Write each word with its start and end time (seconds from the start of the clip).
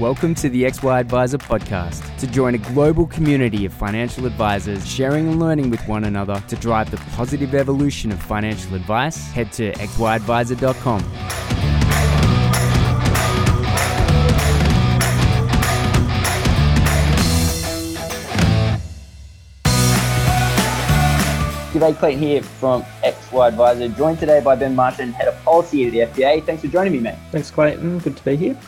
Welcome 0.00 0.34
to 0.34 0.50
the 0.50 0.64
XY 0.64 1.00
Advisor 1.00 1.38
podcast. 1.38 2.18
To 2.18 2.26
join 2.26 2.54
a 2.54 2.58
global 2.58 3.06
community 3.06 3.64
of 3.64 3.72
financial 3.72 4.26
advisors 4.26 4.86
sharing 4.86 5.26
and 5.26 5.40
learning 5.40 5.70
with 5.70 5.80
one 5.88 6.04
another 6.04 6.38
to 6.48 6.56
drive 6.56 6.90
the 6.90 6.98
positive 7.16 7.54
evolution 7.54 8.12
of 8.12 8.20
financial 8.20 8.74
advice, 8.74 9.16
head 9.30 9.50
to 9.52 9.72
xyadvisor.com. 9.72 11.00
G'day, 21.72 21.96
Clayton 21.96 22.20
here 22.20 22.42
from 22.42 22.82
XY 23.02 23.48
Advisor, 23.48 23.88
joined 23.88 24.18
today 24.18 24.42
by 24.42 24.56
Ben 24.56 24.74
Martin, 24.74 25.14
Head 25.14 25.28
of 25.28 25.42
Policy 25.42 25.86
at 25.86 25.92
the 25.92 26.20
FPA. 26.20 26.44
Thanks 26.44 26.60
for 26.60 26.68
joining 26.68 26.92
me, 26.92 27.00
mate. 27.00 27.16
Thanks, 27.32 27.50
Clayton. 27.50 28.00
Good 28.00 28.18
to 28.18 28.24
be 28.26 28.36
here. 28.36 28.58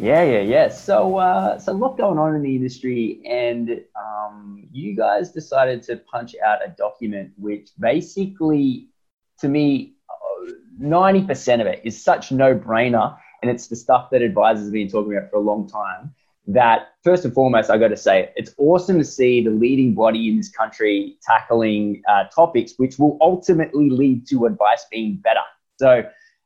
Yeah, 0.00 0.22
yeah, 0.22 0.40
yeah. 0.40 0.68
So, 0.68 1.16
uh, 1.16 1.58
so 1.58 1.72
a 1.72 1.74
lot 1.74 1.98
going 1.98 2.18
on 2.18 2.36
in 2.36 2.42
the 2.42 2.54
industry, 2.54 3.20
and 3.28 3.80
um, 3.96 4.68
you 4.70 4.94
guys 4.94 5.32
decided 5.32 5.82
to 5.84 5.96
punch 5.96 6.36
out 6.44 6.64
a 6.64 6.68
document 6.70 7.32
which 7.36 7.70
basically, 7.80 8.86
to 9.40 9.48
me, 9.48 9.96
ninety 10.78 11.24
percent 11.24 11.60
of 11.60 11.66
it 11.66 11.80
is 11.84 12.00
such 12.00 12.30
no-brainer, 12.30 13.18
and 13.42 13.50
it's 13.50 13.66
the 13.66 13.74
stuff 13.74 14.10
that 14.10 14.22
advisors 14.22 14.66
have 14.66 14.72
been 14.72 14.88
talking 14.88 15.16
about 15.16 15.30
for 15.30 15.38
a 15.38 15.40
long 15.40 15.68
time. 15.68 16.14
That 16.46 16.90
first 17.02 17.24
and 17.24 17.34
foremost, 17.34 17.68
I 17.68 17.76
got 17.76 17.88
to 17.88 17.96
say, 17.96 18.30
it's 18.36 18.54
awesome 18.56 18.98
to 18.98 19.04
see 19.04 19.42
the 19.42 19.50
leading 19.50 19.94
body 19.94 20.28
in 20.28 20.36
this 20.36 20.48
country 20.48 21.18
tackling 21.22 22.02
uh, 22.08 22.24
topics 22.32 22.74
which 22.76 23.00
will 23.00 23.18
ultimately 23.20 23.90
lead 23.90 24.28
to 24.28 24.46
advice 24.46 24.86
being 24.92 25.16
better. 25.16 25.40
So, 25.76 26.04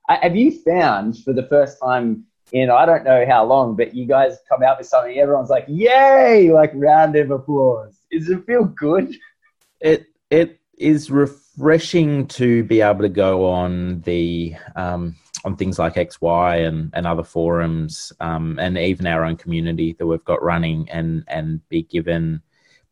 uh, 0.08 0.16
have 0.22 0.36
you 0.36 0.58
found 0.62 1.22
for 1.22 1.34
the 1.34 1.46
first 1.48 1.76
time? 1.84 2.24
In 2.52 2.70
I 2.70 2.86
don't 2.86 3.04
know 3.04 3.24
how 3.26 3.44
long, 3.44 3.76
but 3.76 3.94
you 3.94 4.06
guys 4.06 4.38
come 4.48 4.62
out 4.62 4.78
with 4.78 4.86
something, 4.86 5.18
everyone's 5.18 5.50
like, 5.50 5.64
yay, 5.68 6.52
like 6.52 6.70
round 6.74 7.16
of 7.16 7.30
applause. 7.30 7.98
Does 8.10 8.28
it 8.28 8.44
feel 8.46 8.64
good? 8.64 9.14
It 9.80 10.06
it 10.30 10.60
is 10.78 11.10
refreshing 11.10 12.26
to 12.26 12.64
be 12.64 12.80
able 12.80 13.00
to 13.00 13.08
go 13.08 13.48
on 13.48 14.00
the 14.02 14.54
um, 14.76 15.16
on 15.44 15.56
things 15.56 15.78
like 15.78 15.94
XY 15.94 16.66
and, 16.68 16.90
and 16.94 17.06
other 17.06 17.24
forums 17.24 18.12
um, 18.20 18.58
and 18.58 18.78
even 18.78 19.06
our 19.06 19.24
own 19.24 19.36
community 19.36 19.94
that 19.98 20.06
we've 20.06 20.24
got 20.24 20.42
running 20.42 20.88
and 20.90 21.24
and 21.28 21.66
be 21.68 21.82
given 21.82 22.42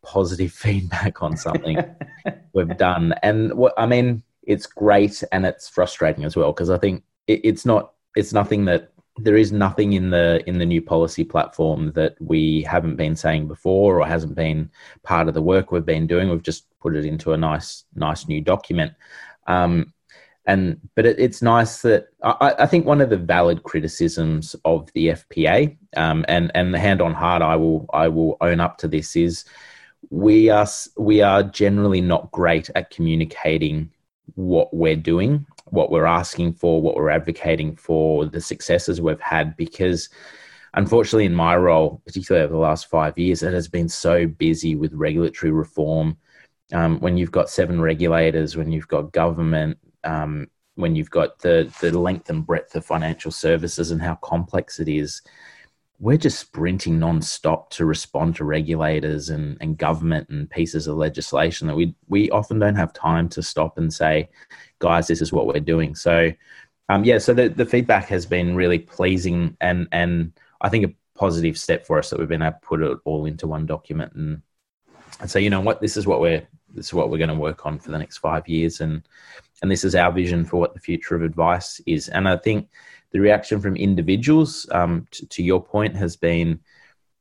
positive 0.02 0.52
feedback 0.64 1.22
on 1.22 1.36
something 1.36 1.78
we've 2.54 2.76
done. 2.76 3.14
And 3.22 3.54
what 3.54 3.74
I 3.76 3.86
mean, 3.86 4.22
it's 4.42 4.66
great 4.66 5.22
and 5.32 5.44
it's 5.44 5.68
frustrating 5.68 6.24
as 6.24 6.34
well 6.34 6.52
because 6.52 6.70
I 6.70 6.78
think 6.78 7.02
it, 7.26 7.40
it's 7.44 7.66
not 7.66 7.92
it's 8.16 8.32
nothing 8.32 8.64
that 8.64 8.92
there 9.22 9.36
is 9.36 9.52
nothing 9.52 9.92
in 9.92 10.10
the 10.10 10.42
in 10.46 10.58
the 10.58 10.66
new 10.66 10.82
policy 10.82 11.24
platform 11.24 11.92
that 11.92 12.16
we 12.20 12.62
haven't 12.62 12.96
been 12.96 13.16
saying 13.16 13.48
before 13.48 14.00
or 14.00 14.06
hasn't 14.06 14.34
been 14.34 14.70
part 15.02 15.28
of 15.28 15.34
the 15.34 15.42
work 15.42 15.70
we've 15.70 15.84
been 15.84 16.06
doing. 16.06 16.28
We've 16.28 16.42
just 16.42 16.66
put 16.80 16.96
it 16.96 17.04
into 17.04 17.32
a 17.32 17.36
nice 17.36 17.84
nice 17.94 18.28
new 18.28 18.40
document. 18.40 18.92
Um, 19.46 19.92
and 20.46 20.80
but 20.94 21.06
it, 21.06 21.18
it's 21.18 21.42
nice 21.42 21.82
that 21.82 22.08
I, 22.22 22.54
I, 22.60 22.66
think 22.66 22.86
one 22.86 23.00
of 23.00 23.10
the 23.10 23.16
valid 23.16 23.62
criticisms 23.62 24.56
of 24.64 24.90
the 24.94 25.08
FPA 25.08 25.76
um, 25.96 26.24
and 26.28 26.50
and 26.54 26.72
the 26.72 26.78
hand 26.78 27.02
on 27.02 27.14
heart 27.14 27.42
I 27.42 27.56
will 27.56 27.86
I 27.92 28.08
will 28.08 28.36
own 28.40 28.58
up 28.58 28.78
to 28.78 28.88
this 28.88 29.16
is 29.16 29.44
we 30.08 30.48
are 30.48 30.66
we 30.96 31.20
are 31.20 31.42
generally 31.42 32.00
not 32.00 32.30
great 32.32 32.70
at 32.74 32.90
communicating 32.90 33.90
what 34.34 34.72
we're 34.72 34.96
doing 34.96 35.46
what 35.72 35.90
we're 35.90 36.06
asking 36.06 36.54
for, 36.54 36.80
what 36.80 36.96
we're 36.96 37.10
advocating 37.10 37.76
for, 37.76 38.26
the 38.26 38.40
successes 38.40 39.00
we've 39.00 39.20
had, 39.20 39.56
because 39.56 40.08
unfortunately, 40.74 41.26
in 41.26 41.34
my 41.34 41.56
role, 41.56 42.02
particularly 42.04 42.44
over 42.44 42.52
the 42.52 42.58
last 42.58 42.88
five 42.88 43.18
years, 43.18 43.42
it 43.42 43.52
has 43.52 43.68
been 43.68 43.88
so 43.88 44.26
busy 44.26 44.74
with 44.74 44.92
regulatory 44.94 45.52
reform. 45.52 46.16
Um, 46.72 47.00
when 47.00 47.16
you've 47.16 47.32
got 47.32 47.50
seven 47.50 47.80
regulators, 47.80 48.56
when 48.56 48.70
you've 48.70 48.88
got 48.88 49.12
government, 49.12 49.78
um, 50.04 50.46
when 50.76 50.94
you've 50.96 51.10
got 51.10 51.38
the 51.40 51.72
the 51.80 51.98
length 51.98 52.30
and 52.30 52.46
breadth 52.46 52.74
of 52.76 52.84
financial 52.86 53.30
services 53.30 53.90
and 53.90 54.00
how 54.00 54.14
complex 54.16 54.78
it 54.78 54.88
is, 54.88 55.22
we're 56.00 56.16
just 56.16 56.40
sprinting 56.40 56.98
non-stop 56.98 57.68
to 57.68 57.84
respond 57.84 58.34
to 58.34 58.44
regulators 58.44 59.28
and, 59.28 59.58
and 59.60 59.76
government 59.76 60.30
and 60.30 60.48
pieces 60.48 60.86
of 60.86 60.96
legislation 60.96 61.68
that 61.68 61.76
we 61.76 61.94
we 62.08 62.30
often 62.30 62.58
don't 62.58 62.74
have 62.74 62.92
time 62.94 63.28
to 63.28 63.42
stop 63.42 63.76
and 63.76 63.92
say, 63.92 64.28
guys, 64.78 65.06
this 65.06 65.20
is 65.20 65.32
what 65.32 65.46
we're 65.46 65.60
doing. 65.60 65.94
So 65.94 66.32
um, 66.88 67.04
yeah, 67.04 67.18
so 67.18 67.34
the, 67.34 67.48
the 67.48 67.66
feedback 67.66 68.06
has 68.08 68.24
been 68.24 68.56
really 68.56 68.78
pleasing 68.78 69.56
and 69.60 69.86
and 69.92 70.32
I 70.62 70.70
think 70.70 70.86
a 70.86 70.94
positive 71.18 71.58
step 71.58 71.86
for 71.86 71.98
us 71.98 72.08
that 72.08 72.18
we've 72.18 72.28
been 72.28 72.42
able 72.42 72.52
to 72.52 72.66
put 72.66 72.82
it 72.82 72.98
all 73.04 73.26
into 73.26 73.46
one 73.46 73.66
document 73.66 74.14
and 74.14 74.40
and 75.20 75.30
say, 75.30 75.42
you 75.42 75.50
know 75.50 75.60
what, 75.60 75.82
this 75.82 75.98
is 75.98 76.06
what 76.06 76.20
we're 76.20 76.48
this 76.74 76.86
is 76.86 76.94
what 76.94 77.10
we're 77.10 77.18
going 77.18 77.28
to 77.28 77.34
work 77.34 77.66
on 77.66 77.78
for 77.78 77.90
the 77.90 77.98
next 77.98 78.18
five 78.18 78.48
years 78.48 78.80
and 78.80 79.02
and 79.60 79.70
this 79.70 79.84
is 79.84 79.94
our 79.94 80.10
vision 80.10 80.46
for 80.46 80.56
what 80.56 80.72
the 80.72 80.80
future 80.80 81.14
of 81.14 81.22
advice 81.22 81.78
is. 81.86 82.08
And 82.08 82.26
I 82.26 82.38
think 82.38 82.70
the 83.12 83.20
reaction 83.20 83.60
from 83.60 83.76
individuals, 83.76 84.68
um, 84.72 85.06
to, 85.10 85.42
your 85.42 85.62
point, 85.62 85.96
has 85.96 86.16
been 86.16 86.60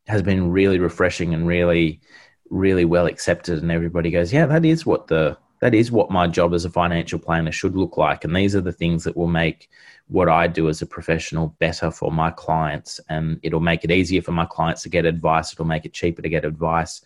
has 0.08 0.22
been 0.24 0.52
really 0.52 0.80
refreshing 0.80 1.34
and 1.34 1.48
really 1.48 2.02
really 2.50 2.86
well 2.86 3.06
accepted. 3.06 3.62
And 3.62 3.72
everybody 3.72 4.10
goes, 4.10 4.34
yeah, 4.34 4.46
that 4.48 4.66
is 4.66 4.86
what 4.86 5.08
the 5.08 5.38
that 5.62 5.76
is 5.76 5.92
what 5.92 6.10
my 6.10 6.26
job 6.28 6.54
as 6.54 6.66
a 6.66 6.70
financial 6.70 7.20
planner 7.20 7.52
should 7.52 7.76
look 7.76 7.98
like. 7.98 8.24
And 8.24 8.36
these 8.36 8.56
are 8.56 8.62
the 8.62 8.72
things 8.72 9.04
that 9.04 9.18
will 9.18 9.28
make 9.28 9.70
what 10.08 10.30
I 10.30 10.48
do 10.48 10.70
as 10.70 10.82
a 10.82 10.86
professional 10.86 11.56
better 11.60 11.92
for 11.92 12.12
my 12.12 12.32
clients. 12.32 13.00
And 13.10 13.40
it'll 13.44 13.60
make 13.60 13.84
it 13.84 13.92
easier 13.92 14.22
for 14.22 14.32
my 14.32 14.46
clients 14.46 14.84
to 14.84 14.90
get 14.90 15.06
advice. 15.06 15.52
It'll 15.52 15.66
make 15.66 15.86
it 15.86 15.94
cheaper 15.94 16.22
to 16.22 16.30
get 16.30 16.46
advice. 16.46 17.02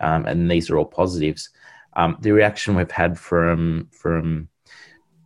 Um, 0.00 0.26
and 0.26 0.50
these 0.50 0.70
are 0.70 0.76
all 0.76 0.84
positives. 0.84 1.50
Um, 1.94 2.18
the 2.20 2.32
reaction 2.32 2.74
we've 2.74 2.90
had 2.90 3.18
from 3.18 3.88
from 3.92 4.48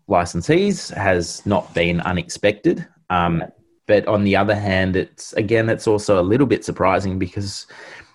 licensees 0.08 0.92
has 0.94 1.44
not 1.46 1.72
been 1.74 2.00
unexpected. 2.00 2.86
Um, 3.10 3.44
but 3.86 4.06
on 4.06 4.24
the 4.24 4.36
other 4.36 4.54
hand, 4.54 4.96
it's 4.96 5.32
again, 5.34 5.68
it's 5.68 5.86
also 5.86 6.20
a 6.20 6.22
little 6.22 6.46
bit 6.46 6.64
surprising 6.64 7.18
because 7.18 7.66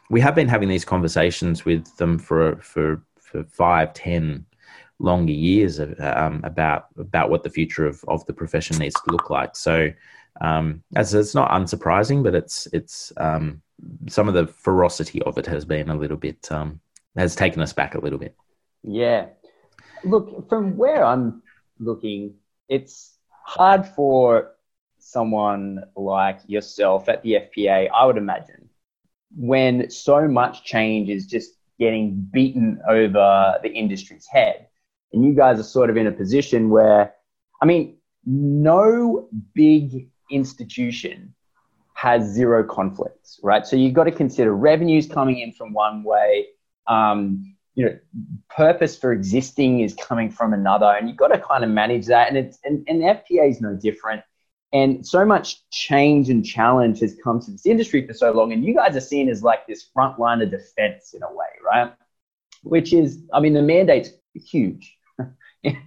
we 0.10 0.22
have 0.22 0.36
been 0.36 0.48
having 0.48 0.70
these 0.70 0.86
conversations 0.86 1.66
with 1.66 1.96
them 1.98 2.20
for 2.20 2.58
for 2.58 3.04
for 3.20 3.44
five, 3.44 3.94
ten 3.94 4.46
longer 5.00 5.34
years 5.34 5.80
um, 5.80 6.42
about 6.44 6.88
about 6.98 7.30
what 7.30 7.44
the 7.44 7.50
future 7.50 7.88
of, 7.88 8.04
of 8.08 8.26
the 8.26 8.34
profession 8.34 8.78
needs 8.78 8.96
to 8.96 9.12
look 9.12 9.30
like. 9.32 9.56
So, 9.56 9.90
um, 10.42 10.84
as 10.96 11.14
it's 11.16 11.34
not 11.34 11.50
unsurprising, 11.52 12.24
but 12.24 12.36
it's 12.36 12.68
it's 12.72 13.12
um, 13.18 13.62
some 14.08 14.28
of 14.28 14.36
the 14.36 14.48
ferocity 14.48 15.22
of 15.24 15.38
it 15.40 15.48
has 15.48 15.66
been 15.66 15.90
a 15.90 15.98
little 15.98 16.18
bit 16.18 16.52
um, 16.52 16.80
has 17.18 17.36
taken 17.36 17.62
us 17.62 17.74
back 17.74 17.96
a 17.96 18.00
little 18.00 18.20
bit. 18.20 18.36
Yeah, 18.84 19.28
look 20.04 20.48
from 20.50 20.78
where 20.78 21.04
I'm 21.04 21.42
looking, 21.86 22.36
it's 22.70 23.18
hard 23.46 23.86
for 23.86 24.52
someone 25.00 25.84
like 25.96 26.40
yourself 26.48 27.10
at 27.10 27.22
the 27.24 27.34
FPA, 27.34 27.90
I 27.94 28.06
would 28.06 28.18
imagine, 28.18 28.70
when 29.36 29.90
so 29.90 30.28
much 30.28 30.64
change 30.64 31.10
is 31.10 31.28
just 31.28 31.52
getting 31.80 32.28
beaten 32.32 32.80
over 32.88 33.60
the 33.62 33.70
industry's 33.70 34.26
head. 34.26 34.68
And 35.12 35.24
you 35.26 35.34
guys 35.34 35.60
are 35.60 35.64
sort 35.64 35.90
of 35.90 35.98
in 35.98 36.08
a 36.08 36.12
position 36.12 36.70
where, 36.70 37.14
I 37.62 37.66
mean, 37.66 37.98
no 38.26 39.30
big 39.54 40.10
institution 40.32 41.36
has 41.94 42.24
zero 42.24 42.64
conflicts, 42.64 43.40
right? 43.44 43.66
So 43.66 43.76
you've 43.76 43.94
got 43.94 44.06
to 44.06 44.12
consider 44.12 44.54
revenues 44.56 45.08
coming 45.08 45.40
in 45.40 45.52
from 45.54 45.74
one 45.74 46.04
way, 46.04 46.48
um, 46.88 47.53
you 47.76 47.86
know 47.86 47.98
purpose 48.50 48.98
for 48.98 49.12
existing 49.12 49.80
is 49.82 49.94
coming 49.96 50.30
from 50.30 50.54
another 50.54 50.86
and 50.86 51.08
you've 51.08 51.18
got 51.18 51.30
to 51.30 51.40
kind 51.40 51.64
of 51.64 51.70
manage 51.70 52.06
that 52.08 52.28
and 52.28 52.38
it's 52.38 52.60
and, 52.64 52.84
and 52.88 53.02
fpa 53.02 53.50
is 53.50 53.62
no 53.62 53.76
different. 53.76 54.22
And 54.72 55.06
so 55.06 55.24
much 55.24 55.70
change 55.70 56.32
and 56.32 56.44
challenge 56.44 57.00
has 57.02 57.16
come 57.24 57.40
to 57.42 57.52
this 57.52 57.68
industry 57.68 58.08
for 58.08 58.14
so 58.14 58.32
long 58.32 58.54
and 58.54 58.66
you 58.66 58.74
guys 58.74 58.96
are 58.96 59.02
seen 59.02 59.30
as 59.30 59.44
like 59.44 59.68
this 59.68 59.84
front 59.94 60.20
line 60.20 60.42
of 60.42 60.50
defense 60.50 61.14
in 61.14 61.22
a 61.24 61.32
way 61.32 61.46
right? 61.64 61.94
Which 62.64 62.94
is 62.94 63.24
i 63.34 63.40
mean 63.40 63.54
the 63.54 63.62
mandate's 63.62 64.10
huge. 64.36 64.98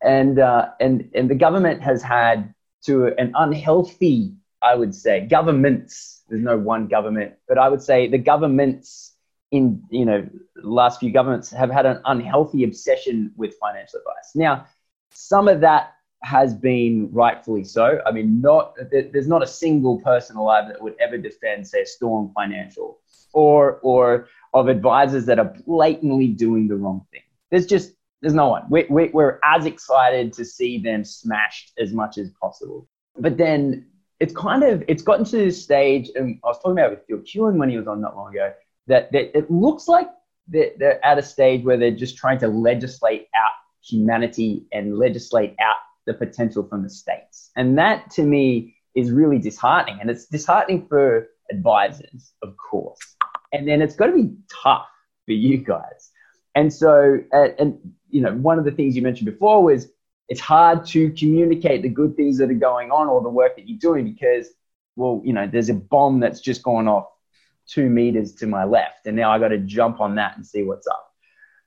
And 0.00 0.38
uh, 0.38 0.68
and 0.78 1.10
and 1.16 1.28
the 1.28 1.34
government 1.34 1.82
has 1.82 2.02
had 2.02 2.54
to 2.84 3.08
an 3.18 3.32
unhealthy 3.34 4.34
i 4.62 4.74
would 4.74 4.94
say 4.94 5.26
governments 5.26 6.22
there's 6.28 6.42
no 6.42 6.56
one 6.56 6.86
government 6.86 7.34
but 7.48 7.58
i 7.58 7.68
would 7.68 7.82
say 7.82 8.08
the 8.08 8.18
governments 8.18 9.14
in 9.50 9.82
you 9.90 10.04
know 10.04 10.28
last 10.56 11.00
few 11.00 11.10
governments 11.10 11.50
have 11.50 11.70
had 11.70 11.86
an 11.86 12.00
unhealthy 12.04 12.64
obsession 12.64 13.32
with 13.36 13.54
financial 13.60 14.00
advice. 14.00 14.32
Now, 14.34 14.66
some 15.10 15.48
of 15.48 15.60
that 15.60 15.94
has 16.22 16.52
been 16.54 17.08
rightfully 17.12 17.64
so. 17.64 18.00
I 18.04 18.10
mean, 18.10 18.40
not 18.40 18.74
there's 18.90 19.28
not 19.28 19.42
a 19.42 19.46
single 19.46 20.00
person 20.00 20.36
alive 20.36 20.68
that 20.68 20.82
would 20.82 20.96
ever 21.00 21.16
defend, 21.18 21.66
say, 21.66 21.84
Storm 21.84 22.32
Financial 22.34 23.00
or 23.32 23.78
or 23.82 24.28
of 24.54 24.68
advisors 24.68 25.26
that 25.26 25.38
are 25.38 25.54
blatantly 25.66 26.28
doing 26.28 26.68
the 26.68 26.76
wrong 26.76 27.06
thing. 27.12 27.22
There's 27.50 27.66
just 27.66 27.92
there's 28.20 28.34
no 28.34 28.48
one. 28.48 28.64
We, 28.68 28.84
we, 28.90 29.08
we're 29.10 29.38
as 29.44 29.64
excited 29.64 30.32
to 30.34 30.44
see 30.44 30.78
them 30.78 31.04
smashed 31.04 31.72
as 31.78 31.92
much 31.92 32.18
as 32.18 32.30
possible. 32.40 32.88
But 33.16 33.36
then 33.36 33.86
it's 34.18 34.34
kind 34.34 34.64
of 34.64 34.82
it's 34.88 35.02
gotten 35.02 35.24
to 35.26 35.36
this 35.36 35.62
stage, 35.62 36.10
and 36.14 36.40
I 36.44 36.48
was 36.48 36.58
talking 36.58 36.72
about 36.72 36.92
it 36.92 36.98
with 36.98 37.06
Phil 37.06 37.18
Kewen 37.18 37.56
when 37.56 37.70
he 37.70 37.76
was 37.76 37.86
on 37.86 38.00
not 38.00 38.16
long 38.16 38.32
ago. 38.32 38.52
That, 38.88 39.12
that 39.12 39.36
it 39.36 39.50
looks 39.50 39.86
like 39.86 40.08
they're, 40.48 40.72
they're 40.78 41.04
at 41.04 41.18
a 41.18 41.22
stage 41.22 41.64
where 41.64 41.76
they're 41.76 41.90
just 41.90 42.16
trying 42.16 42.38
to 42.38 42.48
legislate 42.48 43.28
out 43.36 43.52
humanity 43.82 44.66
and 44.72 44.98
legislate 44.98 45.54
out 45.60 45.76
the 46.06 46.14
potential 46.14 46.66
from 46.66 46.82
the 46.82 46.90
states, 46.90 47.50
and 47.56 47.78
that 47.78 48.10
to 48.12 48.22
me 48.22 48.74
is 48.94 49.10
really 49.10 49.38
disheartening. 49.38 49.98
And 50.00 50.10
it's 50.10 50.26
disheartening 50.26 50.86
for 50.88 51.28
advisors, 51.50 52.32
of 52.42 52.56
course, 52.56 52.98
and 53.52 53.68
then 53.68 53.82
it's 53.82 53.94
got 53.94 54.06
to 54.06 54.14
be 54.14 54.34
tough 54.62 54.86
for 55.26 55.32
you 55.32 55.58
guys. 55.58 56.10
And 56.54 56.72
so, 56.72 57.18
uh, 57.32 57.48
and 57.58 57.78
you 58.10 58.22
know, 58.22 58.32
one 58.34 58.58
of 58.58 58.64
the 58.64 58.72
things 58.72 58.96
you 58.96 59.02
mentioned 59.02 59.30
before 59.30 59.62
was 59.62 59.88
it's 60.28 60.40
hard 60.40 60.84
to 60.86 61.10
communicate 61.12 61.82
the 61.82 61.88
good 61.88 62.16
things 62.16 62.38
that 62.38 62.50
are 62.50 62.54
going 62.54 62.90
on 62.90 63.08
or 63.08 63.22
the 63.22 63.28
work 63.28 63.56
that 63.56 63.68
you're 63.68 63.78
doing 63.78 64.04
because, 64.04 64.48
well, 64.96 65.22
you 65.24 65.32
know, 65.32 65.46
there's 65.46 65.68
a 65.68 65.74
bomb 65.74 66.20
that's 66.20 66.40
just 66.40 66.62
gone 66.62 66.88
off 66.88 67.06
two 67.68 67.88
meters 67.88 68.34
to 68.36 68.46
my 68.46 68.64
left, 68.64 69.06
and 69.06 69.16
now 69.16 69.30
I 69.30 69.38
got 69.38 69.48
to 69.48 69.58
jump 69.58 70.00
on 70.00 70.14
that 70.16 70.36
and 70.36 70.46
see 70.46 70.62
what's 70.62 70.86
up. 70.86 71.12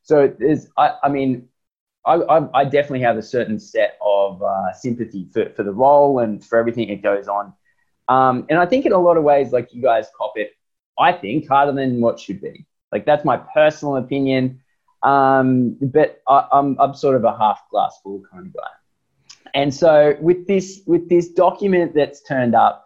So 0.04 0.34
there's, 0.40 0.68
I, 0.78 0.94
I 1.04 1.10
mean, 1.10 1.48
I, 2.06 2.16
I, 2.16 2.62
I, 2.62 2.64
definitely 2.66 3.02
have 3.02 3.18
a 3.18 3.22
certain 3.22 3.60
set 3.60 3.98
of 4.04 4.42
uh, 4.42 4.74
sympathy 4.74 5.30
for, 5.32 5.52
for 5.52 5.64
the 5.64 5.72
role 5.72 6.20
and 6.20 6.44
for 6.44 6.58
everything 6.58 6.88
that 6.88 7.04
goes 7.04 7.28
on. 7.28 7.54
Um, 8.08 8.48
and 8.50 8.58
I 8.58 8.66
think 8.66 8.86
in 8.86 8.92
a 8.92 8.98
lot 8.98 9.18
of 9.18 9.24
ways, 9.24 9.52
like 9.52 9.74
you 9.74 9.82
guys 9.82 10.08
cop 10.18 10.34
it, 10.36 10.54
I 10.98 11.14
think 11.14 11.48
harder 11.48 11.72
than 11.72 12.02
what 12.02 12.20
should 12.20 12.42
be. 12.42 12.66
Like 12.92 13.06
that's 13.06 13.24
my 13.24 13.38
personal 13.38 13.98
opinion. 13.98 14.62
Um, 15.04 15.78
but 15.82 16.22
I, 16.28 16.48
I'm, 16.52 16.80
I'm 16.80 16.94
sort 16.96 17.16
of 17.16 17.24
a 17.24 17.38
half 17.38 17.62
glass 17.70 18.00
full 18.04 18.24
kind 18.32 18.48
of 18.48 18.54
guy. 18.54 18.70
And 19.54 19.74
so 19.74 20.16
with 20.22 20.48
this 20.48 20.82
with 20.86 21.10
this 21.10 21.30
document 21.30 21.94
that's 21.94 22.22
turned 22.24 22.56
up, 22.56 22.86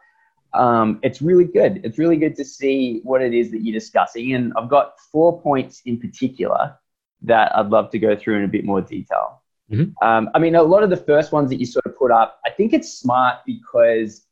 um, 0.55 0.99
it's 1.03 1.21
really 1.21 1.45
good. 1.45 1.81
It's 1.83 1.97
really 1.97 2.17
good 2.17 2.35
to 2.37 2.45
see 2.45 3.01
what 3.03 3.21
it 3.21 3.33
is 3.33 3.51
that 3.51 3.63
you're 3.63 3.73
discussing. 3.73 4.33
And 4.33 4.53
I've 4.57 4.69
got 4.69 4.99
four 5.11 5.41
points 5.41 5.81
in 5.85 5.99
particular 5.99 6.77
that 7.23 7.55
I'd 7.55 7.69
love 7.69 7.89
to 7.91 7.99
go 7.99 8.15
through 8.15 8.37
in 8.37 8.43
a 8.43 8.47
bit 8.47 8.65
more 8.65 8.81
detail. 8.81 9.41
Mm-hmm. 9.71 10.07
Um, 10.07 10.29
I 10.33 10.39
mean, 10.39 10.55
a 10.55 10.63
lot 10.63 10.83
of 10.83 10.89
the 10.89 10.97
first 10.97 11.31
ones 11.31 11.49
that 11.49 11.57
you 11.57 11.65
sort 11.65 11.85
of 11.85 11.97
put 11.97 12.11
up, 12.11 12.39
I 12.45 12.51
think 12.51 12.73
it's 12.73 12.93
smart 12.93 13.39
because 13.45 14.25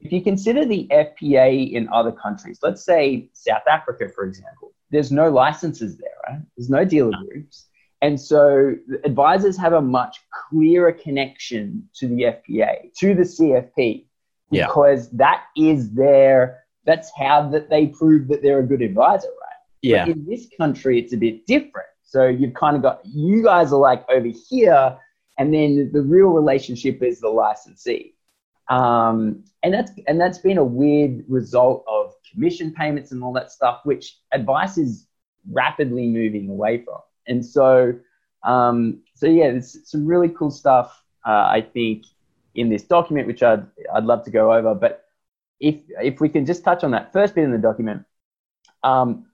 if 0.00 0.12
you 0.12 0.22
consider 0.22 0.64
the 0.64 0.88
FPA 0.90 1.72
in 1.72 1.88
other 1.92 2.12
countries, 2.12 2.58
let's 2.62 2.84
say 2.84 3.28
South 3.34 3.66
Africa, 3.70 4.08
for 4.14 4.24
example, 4.24 4.72
there's 4.90 5.12
no 5.12 5.28
licenses 5.30 5.98
there, 5.98 6.10
right? 6.28 6.40
There's 6.56 6.70
no 6.70 6.84
dealer 6.84 7.12
groups. 7.28 7.66
And 8.02 8.18
so 8.18 8.74
advisors 9.04 9.58
have 9.58 9.74
a 9.74 9.82
much 9.82 10.16
clearer 10.48 10.92
connection 10.92 11.88
to 11.96 12.08
the 12.08 12.22
FPA, 12.22 12.94
to 12.98 13.14
the 13.14 13.22
CFP, 13.22 14.06
because 14.50 15.06
yeah. 15.06 15.18
that 15.18 15.44
is 15.56 15.92
their, 15.92 16.64
that's 16.84 17.10
how 17.16 17.48
that 17.50 17.70
they 17.70 17.86
prove 17.86 18.28
that 18.28 18.42
they're 18.42 18.60
a 18.60 18.66
good 18.66 18.82
advisor, 18.82 19.28
right? 19.28 19.56
Yeah. 19.82 20.06
But 20.06 20.16
in 20.16 20.26
this 20.26 20.48
country, 20.56 20.98
it's 20.98 21.12
a 21.12 21.16
bit 21.16 21.46
different. 21.46 21.88
So 22.02 22.26
you've 22.26 22.54
kind 22.54 22.76
of 22.76 22.82
got, 22.82 23.00
you 23.04 23.42
guys 23.42 23.72
are 23.72 23.78
like 23.78 24.04
over 24.10 24.28
here, 24.48 24.98
and 25.38 25.54
then 25.54 25.90
the 25.92 26.02
real 26.02 26.28
relationship 26.28 27.02
is 27.02 27.20
the 27.20 27.28
licensee. 27.28 28.14
Um, 28.68 29.42
and 29.62 29.74
that's 29.74 29.90
and 30.06 30.20
that's 30.20 30.38
been 30.38 30.58
a 30.58 30.64
weird 30.64 31.24
result 31.28 31.84
of 31.88 32.14
commission 32.30 32.72
payments 32.72 33.10
and 33.10 33.22
all 33.22 33.32
that 33.32 33.50
stuff, 33.50 33.80
which 33.84 34.18
advice 34.32 34.78
is 34.78 35.06
rapidly 35.50 36.06
moving 36.06 36.48
away 36.48 36.84
from. 36.84 36.98
And 37.26 37.44
so, 37.44 37.94
um, 38.44 39.02
so 39.14 39.26
yeah, 39.26 39.50
there's 39.50 39.78
some 39.90 40.06
really 40.06 40.28
cool 40.28 40.50
stuff. 40.50 41.02
Uh, 41.26 41.30
I 41.30 41.66
think 41.72 42.04
in 42.54 42.68
this 42.68 42.82
document, 42.84 43.26
which 43.26 43.42
I'd 43.42 43.66
I'd 43.92 44.04
love 44.04 44.24
to 44.24 44.30
go 44.30 44.52
over. 44.52 44.74
But 44.74 45.04
if 45.58 45.76
if 46.02 46.20
we 46.20 46.28
can 46.28 46.46
just 46.46 46.64
touch 46.64 46.84
on 46.84 46.92
that 46.92 47.12
first 47.12 47.34
bit 47.34 47.44
in 47.44 47.52
the 47.52 47.58
document, 47.58 48.04
um, 48.82 49.26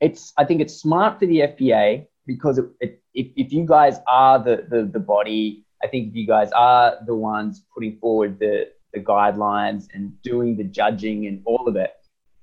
it's 0.00 0.32
I 0.36 0.44
think 0.44 0.60
it's 0.60 0.74
smart 0.74 1.18
for 1.18 1.26
the 1.26 1.40
FPA 1.40 2.06
because 2.26 2.58
it, 2.58 2.66
it, 2.80 3.02
if 3.14 3.28
if 3.36 3.52
you 3.52 3.66
guys 3.66 3.98
are 4.06 4.38
the, 4.38 4.66
the 4.68 4.84
the 4.84 5.00
body 5.00 5.64
I 5.82 5.86
think 5.86 6.08
if 6.08 6.16
you 6.16 6.26
guys 6.26 6.50
are 6.52 6.98
the 7.06 7.14
ones 7.14 7.62
putting 7.72 7.98
forward 7.98 8.38
the, 8.38 8.68
the 8.92 9.00
guidelines 9.00 9.86
and 9.94 10.20
doing 10.22 10.56
the 10.56 10.64
judging 10.64 11.26
and 11.26 11.42
all 11.44 11.68
of 11.68 11.76
it. 11.76 11.92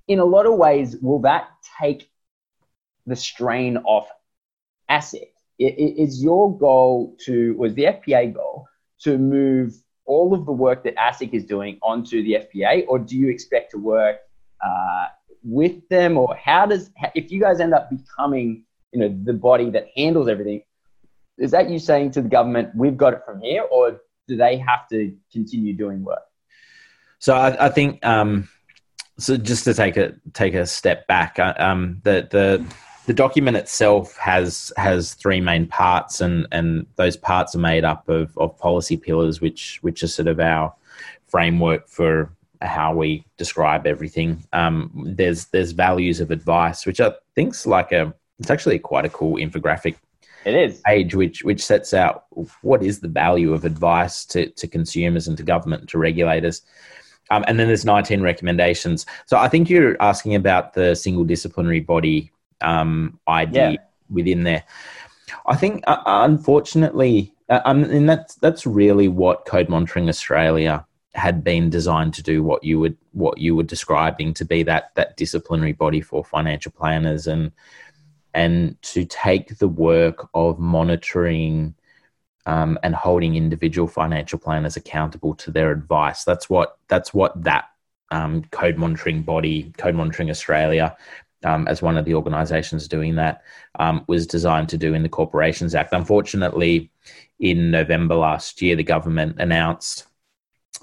In 0.07 0.19
a 0.19 0.25
lot 0.25 0.45
of 0.45 0.53
ways, 0.55 0.97
will 1.01 1.19
that 1.19 1.49
take 1.79 2.09
the 3.05 3.15
strain 3.15 3.77
off 3.77 4.07
ASIC? 4.89 5.31
Is 5.57 6.23
your 6.23 6.57
goal 6.57 7.17
to, 7.25 7.55
was 7.55 7.73
the 7.73 7.85
FPA 7.85 8.33
goal 8.33 8.67
to 9.01 9.17
move 9.17 9.75
all 10.05 10.33
of 10.33 10.45
the 10.45 10.51
work 10.51 10.83
that 10.83 10.95
ASIC 10.95 11.33
is 11.33 11.43
doing 11.43 11.77
onto 11.81 12.23
the 12.23 12.33
FPA, 12.45 12.85
or 12.87 12.99
do 12.99 13.17
you 13.17 13.29
expect 13.29 13.71
to 13.71 13.77
work 13.77 14.17
uh, 14.65 15.07
with 15.43 15.87
them, 15.89 16.17
or 16.17 16.35
how 16.35 16.65
does, 16.65 16.89
if 17.13 17.31
you 17.31 17.39
guys 17.39 17.59
end 17.59 17.73
up 17.73 17.89
becoming, 17.89 18.63
you 18.91 18.99
know, 18.99 19.15
the 19.23 19.33
body 19.33 19.69
that 19.69 19.87
handles 19.95 20.27
everything, 20.27 20.61
is 21.37 21.51
that 21.51 21.69
you 21.69 21.79
saying 21.79 22.11
to 22.11 22.21
the 22.21 22.29
government, 22.29 22.69
we've 22.75 22.97
got 22.97 23.13
it 23.13 23.21
from 23.25 23.41
here, 23.41 23.63
or 23.63 24.01
do 24.27 24.37
they 24.37 24.57
have 24.57 24.87
to 24.89 25.15
continue 25.31 25.73
doing 25.73 26.03
work? 26.03 26.23
So 27.19 27.33
I, 27.33 27.65
I 27.65 27.69
think 27.69 28.05
um, 28.05 28.49
so. 29.17 29.37
Just 29.37 29.63
to 29.65 29.73
take 29.73 29.97
a 29.97 30.13
take 30.33 30.53
a 30.53 30.65
step 30.65 31.07
back, 31.07 31.39
uh, 31.39 31.53
um, 31.57 32.01
the 32.03 32.27
the 32.29 32.65
the 33.05 33.13
document 33.13 33.57
itself 33.57 34.17
has 34.17 34.71
has 34.77 35.13
three 35.13 35.41
main 35.41 35.67
parts, 35.67 36.21
and 36.21 36.47
and 36.51 36.85
those 36.95 37.17
parts 37.17 37.55
are 37.55 37.59
made 37.59 37.83
up 37.83 38.07
of 38.09 38.37
of 38.37 38.57
policy 38.57 38.97
pillars, 38.97 39.41
which 39.41 39.79
which 39.81 40.03
are 40.03 40.07
sort 40.07 40.27
of 40.27 40.39
our 40.39 40.73
framework 41.27 41.87
for 41.87 42.31
how 42.61 42.95
we 42.95 43.23
describe 43.37 43.85
everything. 43.85 44.43
Um, 44.53 44.91
there's 45.17 45.45
there's 45.45 45.71
values 45.71 46.19
of 46.19 46.31
advice, 46.31 46.85
which 46.85 46.99
I 46.99 47.13
think's 47.35 47.65
like 47.65 47.91
a 47.91 48.13
it's 48.39 48.49
actually 48.49 48.79
quite 48.79 49.05
a 49.05 49.09
cool 49.09 49.35
infographic 49.37 49.95
it 50.45 50.53
is 50.53 50.79
page 50.85 51.15
which 51.15 51.43
which 51.43 51.63
sets 51.65 51.93
out 51.93 52.25
what 52.61 52.83
is 52.83 52.99
the 52.99 53.07
value 53.07 53.51
of 53.53 53.65
advice 53.65 54.25
to, 54.25 54.47
to 54.51 54.67
consumers 54.67 55.27
and 55.27 55.35
to 55.37 55.43
government 55.43 55.89
to 55.89 55.97
regulators. 55.97 56.61
Um, 57.31 57.43
and 57.47 57.59
then 57.59 57.65
there's 57.65 57.85
19 57.85 58.21
recommendations. 58.21 59.07
So 59.25 59.37
I 59.37 59.47
think 59.47 59.67
you're 59.67 59.99
asking 59.99 60.35
about 60.35 60.75
the 60.75 60.93
single 60.93 61.23
disciplinary 61.23 61.79
body 61.79 62.31
um, 62.65 63.19
idea 63.27 63.71
yeah. 63.71 63.77
within 64.09 64.43
there. 64.43 64.63
I 65.45 65.55
think, 65.55 65.83
uh, 65.87 66.01
unfortunately, 66.05 67.33
uh, 67.49 67.61
I 67.63 67.73
mean 67.73 68.05
that's 68.05 68.35
that's 68.35 68.65
really 68.65 69.07
what 69.07 69.45
Code 69.45 69.69
Monitoring 69.69 70.09
Australia 70.09 70.85
had 71.13 71.43
been 71.43 71.69
designed 71.69 72.13
to 72.15 72.23
do. 72.23 72.43
What 72.43 72.63
you 72.63 72.79
would 72.79 72.97
what 73.11 73.37
you 73.37 73.55
were 73.55 73.63
describing 73.63 74.33
to 74.35 74.45
be 74.45 74.63
that 74.63 74.91
that 74.95 75.15
disciplinary 75.15 75.73
body 75.73 76.01
for 76.01 76.25
financial 76.25 76.71
planners 76.71 77.27
and 77.27 77.51
and 78.33 78.81
to 78.81 79.05
take 79.05 79.57
the 79.59 79.67
work 79.67 80.27
of 80.33 80.59
monitoring 80.59 81.75
um, 82.45 82.77
and 82.83 82.93
holding 82.93 83.35
individual 83.35 83.87
financial 83.87 84.37
planners 84.37 84.75
accountable 84.75 85.35
to 85.35 85.51
their 85.51 85.71
advice. 85.71 86.23
That's 86.23 86.49
what 86.49 86.77
that's 86.87 87.13
what 87.13 87.43
that 87.43 87.65
um, 88.11 88.43
code 88.45 88.77
monitoring 88.77 89.23
body, 89.23 89.73
Code 89.77 89.95
Monitoring 89.95 90.29
Australia, 90.29 90.95
um, 91.43 91.67
as 91.67 91.81
one 91.81 91.97
of 91.97 92.05
the 92.05 92.15
organisations 92.15 92.87
doing 92.87 93.15
that, 93.15 93.41
um, 93.79 94.03
was 94.07 94.25
designed 94.27 94.69
to 94.69 94.77
do 94.77 94.93
in 94.93 95.03
the 95.03 95.09
Corporations 95.09 95.75
Act. 95.75 95.93
Unfortunately, 95.93 96.89
in 97.39 97.71
November 97.71 98.15
last 98.15 98.61
year, 98.61 98.75
the 98.75 98.83
government 98.83 99.35
announced 99.39 100.05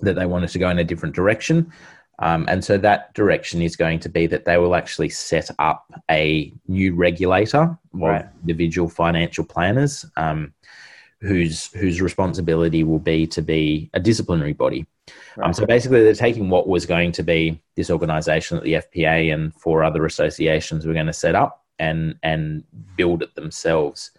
that 0.00 0.14
they 0.14 0.26
wanted 0.26 0.50
to 0.50 0.58
go 0.58 0.68
in 0.70 0.78
a 0.78 0.84
different 0.84 1.14
direction. 1.14 1.72
Um, 2.18 2.44
and 2.48 2.64
so 2.64 2.78
that 2.78 3.14
direction 3.14 3.62
is 3.62 3.74
going 3.74 3.98
to 4.00 4.08
be 4.08 4.26
that 4.28 4.44
they 4.44 4.58
will 4.58 4.74
actually 4.74 5.08
set 5.08 5.50
up 5.58 5.86
a 6.10 6.52
new 6.68 6.94
regulator 6.94 7.76
right. 7.92 8.24
of 8.24 8.30
individual 8.42 8.88
financial 8.88 9.44
planners, 9.44 10.04
um, 10.16 10.52
whose 11.22 11.72
whose 11.72 12.02
responsibility 12.02 12.82
will 12.82 12.98
be 12.98 13.26
to 13.28 13.40
be 13.40 13.88
a 13.94 14.00
disciplinary 14.00 14.52
body. 14.52 14.86
Right. 15.36 15.46
Um, 15.46 15.52
so 15.52 15.64
basically, 15.64 16.02
they're 16.02 16.14
taking 16.14 16.50
what 16.50 16.68
was 16.68 16.84
going 16.84 17.12
to 17.12 17.22
be 17.22 17.60
this 17.76 17.90
organisation 17.90 18.56
that 18.56 18.64
the 18.64 18.74
FPA 18.74 19.32
and 19.32 19.54
four 19.54 19.84
other 19.84 20.04
associations 20.04 20.84
were 20.84 20.92
going 20.92 21.06
to 21.06 21.12
set 21.12 21.34
up 21.34 21.64
and 21.78 22.16
and 22.22 22.64
build 22.96 23.22
it 23.22 23.34
themselves. 23.36 24.10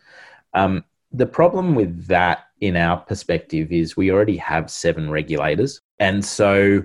Um, 0.54 0.86
the 1.12 1.26
problem 1.26 1.76
with 1.76 2.08
that, 2.08 2.48
in 2.62 2.76
our 2.76 2.98
perspective, 2.98 3.72
is 3.72 3.98
we 3.98 4.12
already 4.12 4.38
have 4.38 4.72
seven 4.72 5.10
regulators, 5.10 5.82
and 6.00 6.24
so 6.24 6.84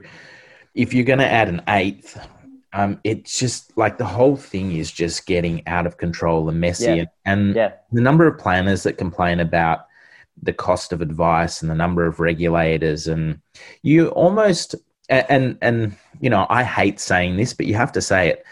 if 0.75 0.93
you're 0.93 1.05
going 1.05 1.19
to 1.21 1.31
add 1.31 1.49
an 1.49 1.63
eighth, 1.69 2.21
um, 2.73 3.01
it's 3.03 3.39
just 3.39 3.77
like 3.77 3.99
the 3.99 4.05
whole 4.05 4.37
thing 4.37 4.73
is 4.73 4.91
just 4.93 5.27
getting 5.27 5.67
out 5.67 5.87
of 5.87 5.97
control 5.97 6.49
and 6.49 6.61
messy. 6.61 6.85
Yeah. 6.85 7.05
And, 7.25 7.57
yeah. 7.57 7.73
the 7.91 8.01
number 8.01 8.27
of 8.27 8.39
planners 8.39 8.83
that 8.83 8.99
complain 8.99 9.41
about 9.41 9.88
the 10.43 10.53
cost 10.53 10.93
of 10.93 11.01
advice 11.01 11.63
and 11.63 11.71
the 11.71 11.75
number 11.75 12.07
of 12.07 12.21
regulators, 12.21 13.07
and 13.07 13.41
you 13.83 14.09
almost 14.09 14.75
and 15.09 15.59
and 15.63 15.97
you 16.21 16.31
know 16.31 16.47
I 16.49 16.65
hate 16.65 17.01
saying 17.01 17.37
this, 17.37 17.55
but 17.55 17.67
you 17.67 17.75
have 17.75 17.93
to 17.93 18.01
say 18.01 18.29
it. 18.29 18.45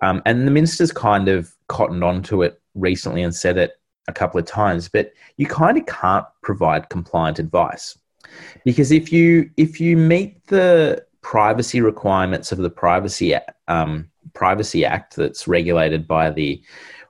Um, 0.00 0.20
and 0.26 0.46
the 0.46 0.50
minister's 0.50 0.92
kind 0.92 1.28
of 1.28 1.52
cottoned 1.68 2.02
onto 2.02 2.42
it 2.42 2.60
recently 2.74 3.22
and 3.22 3.34
said 3.34 3.56
it 3.56 3.72
a 4.08 4.12
couple 4.12 4.40
of 4.40 4.46
times, 4.46 4.88
but 4.88 5.12
you 5.36 5.46
kind 5.46 5.78
of 5.78 5.86
can't 5.86 6.26
provide 6.42 6.88
compliant 6.88 7.38
advice 7.38 7.96
because 8.64 8.92
if 8.92 9.12
you 9.12 9.50
if 9.56 9.80
you 9.80 9.96
meet 9.96 10.44
the 10.46 11.04
privacy 11.22 11.80
requirements 11.80 12.52
of 12.52 12.58
the 12.58 12.70
Privacy 12.70 13.34
um, 13.68 14.10
Privacy 14.34 14.84
Act 14.84 15.16
that's 15.16 15.48
regulated 15.48 16.06
by 16.06 16.30
the 16.30 16.62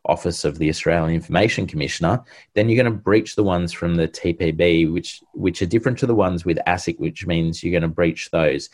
Office 0.07 0.45
of 0.45 0.59
the 0.59 0.69
Australian 0.69 1.15
Information 1.15 1.67
Commissioner, 1.67 2.23
then 2.55 2.69
you're 2.69 2.83
going 2.83 2.93
to 2.93 2.99
breach 2.99 3.37
the 3.37 3.45
ones 3.45 3.73
from 3.73 3.95
the 3.95 4.09
TPB, 4.09 4.93
which 4.93 5.23
which 5.33 5.63
are 5.63 5.67
different 5.67 5.99
to 5.99 6.07
the 6.07 6.15
ones 6.15 6.45
with 6.45 6.59
ASIC, 6.67 6.99
which 6.99 7.27
means 7.27 7.63
you're 7.63 7.71
going 7.71 7.83
to 7.83 7.89
breach 7.89 8.31
those. 8.31 8.69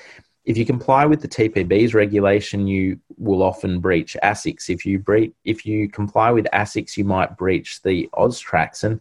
If 0.45 0.57
you 0.57 0.65
comply 0.65 1.05
with 1.05 1.21
the 1.21 1.29
TPB's 1.29 1.93
regulation, 1.93 2.67
you 2.67 2.99
will 3.19 3.43
often 3.43 3.81
breach 3.81 4.17
ASICs. 4.23 4.71
If 4.71 4.87
you 4.87 4.99
breach, 4.99 5.33
if 5.45 5.67
you 5.67 5.91
comply 5.91 6.31
with 6.31 6.47
ASICs, 6.55 6.97
you 6.97 7.05
might 7.05 7.37
breach 7.37 7.83
the 7.83 8.09
AUSTRACs, 8.15 8.85
and 8.85 9.01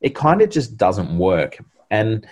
it 0.00 0.14
kind 0.14 0.40
of 0.40 0.48
just 0.48 0.78
doesn't 0.78 1.18
work. 1.18 1.58
And 1.90 2.26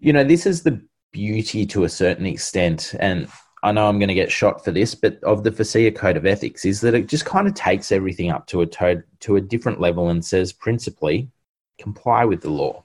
you 0.00 0.12
know, 0.12 0.24
this 0.24 0.46
is 0.46 0.62
the 0.62 0.82
beauty 1.12 1.64
to 1.66 1.84
a 1.84 1.88
certain 1.88 2.26
extent, 2.26 2.94
and 2.98 3.28
I 3.64 3.72
know 3.72 3.88
I'm 3.88 3.98
going 3.98 4.08
to 4.08 4.14
get 4.14 4.30
shot 4.30 4.62
for 4.62 4.70
this, 4.70 4.94
but 4.94 5.24
of 5.24 5.42
the 5.42 5.50
FASEA 5.50 5.96
Code 5.96 6.18
of 6.18 6.26
Ethics 6.26 6.66
is 6.66 6.82
that 6.82 6.94
it 6.94 7.08
just 7.08 7.24
kind 7.24 7.48
of 7.48 7.54
takes 7.54 7.90
everything 7.90 8.30
up 8.30 8.46
to 8.48 8.60
a 8.60 8.66
to, 8.66 9.02
to 9.20 9.36
a 9.36 9.40
different 9.40 9.80
level 9.80 10.10
and 10.10 10.22
says 10.22 10.52
principally 10.52 11.30
comply 11.78 12.26
with 12.26 12.42
the 12.42 12.50
law 12.50 12.84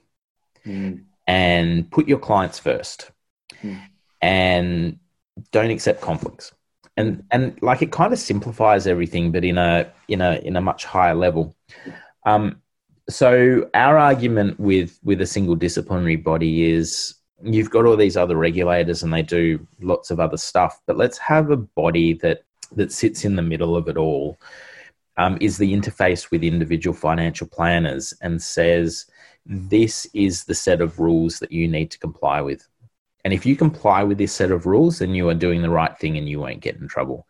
mm. 0.64 1.04
and 1.26 1.90
put 1.90 2.08
your 2.08 2.18
clients 2.18 2.58
first 2.58 3.10
mm. 3.62 3.78
and 4.22 4.98
don't 5.52 5.70
accept 5.70 6.00
conflicts. 6.00 6.52
And 6.96 7.24
and 7.30 7.60
like 7.62 7.82
it 7.82 7.92
kind 7.92 8.12
of 8.14 8.18
simplifies 8.18 8.86
everything, 8.86 9.32
but 9.32 9.44
in 9.44 9.58
a 9.58 9.92
in 10.08 10.22
a 10.22 10.36
in 10.36 10.56
a 10.56 10.62
much 10.62 10.86
higher 10.86 11.14
level. 11.14 11.54
Um, 12.24 12.62
so 13.10 13.68
our 13.74 13.98
argument 13.98 14.58
with 14.58 14.98
with 15.04 15.20
a 15.20 15.26
single 15.26 15.56
disciplinary 15.56 16.16
body 16.16 16.70
is 16.70 17.19
you've 17.42 17.70
got 17.70 17.86
all 17.86 17.96
these 17.96 18.16
other 18.16 18.36
regulators 18.36 19.02
and 19.02 19.12
they 19.12 19.22
do 19.22 19.66
lots 19.80 20.10
of 20.10 20.20
other 20.20 20.36
stuff, 20.36 20.80
but 20.86 20.96
let's 20.96 21.18
have 21.18 21.50
a 21.50 21.56
body 21.56 22.14
that 22.14 22.44
that 22.72 22.92
sits 22.92 23.24
in 23.24 23.34
the 23.34 23.42
middle 23.42 23.76
of 23.76 23.88
it 23.88 23.96
all. 23.96 24.38
Um, 25.16 25.36
is 25.40 25.58
the 25.58 25.74
interface 25.74 26.30
with 26.30 26.42
individual 26.42 26.94
financial 26.96 27.46
planners 27.46 28.14
and 28.22 28.40
says 28.40 29.06
this 29.44 30.06
is 30.14 30.44
the 30.44 30.54
set 30.54 30.80
of 30.80 30.98
rules 30.98 31.40
that 31.40 31.52
you 31.52 31.68
need 31.68 31.90
to 31.90 31.98
comply 31.98 32.40
with. 32.40 32.66
And 33.24 33.34
if 33.34 33.44
you 33.44 33.56
comply 33.56 34.02
with 34.02 34.16
this 34.16 34.32
set 34.32 34.50
of 34.50 34.66
rules, 34.66 35.00
then 35.00 35.14
you 35.14 35.28
are 35.28 35.34
doing 35.34 35.60
the 35.60 35.68
right 35.68 35.96
thing 35.98 36.16
and 36.16 36.28
you 36.28 36.40
won't 36.40 36.60
get 36.60 36.76
in 36.76 36.88
trouble. 36.88 37.26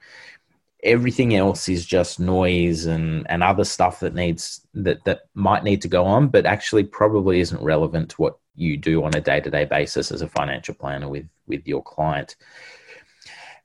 Everything 0.85 1.35
else 1.35 1.69
is 1.69 1.85
just 1.85 2.21
noise 2.21 2.87
and, 2.87 3.26
and 3.29 3.43
other 3.43 3.64
stuff 3.64 4.00
that 4.00 4.14
needs 4.14 4.64
that, 4.75 5.02
that 5.05 5.23
might 5.35 5.64
need 5.64 5.83
to 5.83 5.88
go 5.88 6.05
on, 6.05 6.29
but 6.29 6.47
actually 6.47 6.85
probably 6.85 7.40
isn't 7.40 7.62
relevant 7.62 8.11
to 8.11 8.17
what 8.17 8.38
you 8.54 8.76
do 8.76 9.04
on 9.04 9.14
a 9.14 9.21
day-to-day 9.21 9.64
basis 9.64 10.11
as 10.11 10.23
a 10.23 10.28
financial 10.28 10.75
planner 10.75 11.09
with 11.09 11.26
with 11.47 11.66
your 11.66 11.83
client 11.83 12.37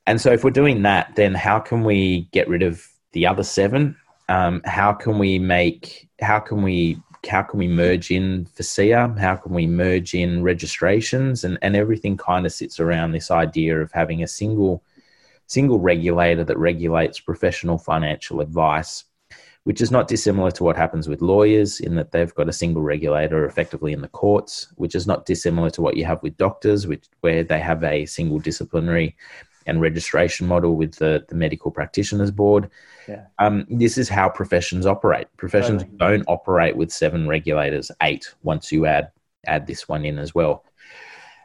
and 0.08 0.20
so 0.20 0.32
if 0.32 0.44
we're 0.44 0.50
doing 0.50 0.82
that 0.82 1.15
then 1.15 1.34
how 1.34 1.60
can 1.60 1.84
we 1.84 2.27
get 2.32 2.48
rid 2.48 2.63
of 2.63 2.88
the 3.12 3.25
other 3.25 3.44
seven 3.44 3.96
um, 4.27 4.62
how 4.65 4.92
can 4.92 5.20
we 5.20 5.38
make 5.38 6.10
how 6.20 6.39
can 6.39 6.62
we 6.63 6.98
how 7.27 7.42
can 7.42 7.60
we 7.60 7.68
merge 7.68 8.12
in 8.12 8.46
FASEA? 8.58 9.18
How 9.18 9.36
can 9.36 9.54
we 9.54 9.68
merge 9.68 10.13
in 10.13 10.44
registrations? 10.44 11.44
And, 11.44 11.58
and 11.62 11.75
everything 11.75 12.18
kind 12.18 12.46
of 12.46 12.54
sits 12.54 12.80
around 12.80 13.12
this 13.12 13.32
idea 13.32 13.82
of 13.82 13.92
having 13.92 14.24
a 14.24 14.27
single 14.27 14.84
single 15.48 15.80
regulator 15.80 16.44
that 16.44 16.58
regulates 16.58 17.20
professional 17.20 17.77
financial 17.77 18.42
advice 18.42 19.04
which 19.65 19.81
is 19.81 19.91
not 19.91 20.07
dissimilar 20.07 20.51
to 20.51 20.63
what 20.63 20.77
happens 20.77 21.10
with 21.10 21.22
lawyers 21.22 21.79
in 21.79 21.95
that 21.95 22.12
they've 22.12 22.36
got 22.36 22.48
a 22.48 22.53
single 22.53 22.84
regulator 22.84 23.45
effectively 23.45 23.93
in 23.93 24.01
the 24.01 24.07
courts, 24.07 24.67
which 24.75 24.93
is 24.93 25.07
not 25.07 25.25
dissimilar 25.25 25.72
to 25.72 25.81
what 25.81 25.98
you 25.98 26.05
have 26.05 26.22
with 26.22 26.38
doctors, 26.38 26.86
which 26.86 27.05
where 27.22 27.43
they 27.43 27.60
have 27.60 27.84
a 27.84 28.05
single 28.05 28.39
disciplinary 28.39 29.15
and 29.65 29.81
registration 29.81 30.48
model 30.48 30.75
with 30.75 30.93
the, 30.95 31.25
the 31.29 31.36
medical 31.36 31.72
practitioners 31.72 32.29
board. 32.29 32.69
Yeah. 33.07 33.25
Um, 33.39 33.65
this 33.67 33.98
is 33.98 34.07
how 34.07 34.29
professions 34.29 34.86
operate. 34.86 35.27
Professions 35.36 35.81
totally. 35.81 35.98
don't 35.98 36.25
operate 36.27 36.77
with 36.77 36.91
seven 36.91 37.27
regulators, 37.27 37.91
eight 38.03 38.34
once 38.43 38.72
you 38.72 38.86
add 38.86 39.12
add 39.48 39.65
this 39.65 39.89
one 39.89 40.05
in 40.05 40.19
as 40.19 40.36
well. 40.36 40.63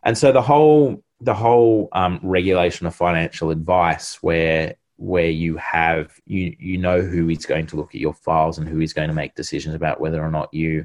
And 0.03 0.17
so 0.17 0.31
the 0.31 0.43
whole 0.43 1.03
the 1.23 1.35
whole 1.35 1.89
um, 1.93 2.21
regulation 2.23 2.87
of 2.87 2.95
financial 2.95 3.51
advice, 3.51 4.23
where 4.23 4.77
where 5.01 5.31
you 5.31 5.57
have 5.57 6.13
you 6.27 6.55
you 6.59 6.77
know 6.77 7.01
who 7.01 7.31
is 7.31 7.47
going 7.47 7.67
to 7.67 7.77
look 7.77 7.95
at 7.95 8.01
your 8.03 8.13
files 8.13 8.59
and 8.59 8.69
who 8.69 8.83
is 8.83 8.93
going 8.93 9.09
to 9.09 9.15
make 9.15 9.35
decisions 9.35 9.75
about 9.75 9.99
whether 9.99 10.23
or 10.23 10.31
not 10.31 10.53
you 10.53 10.85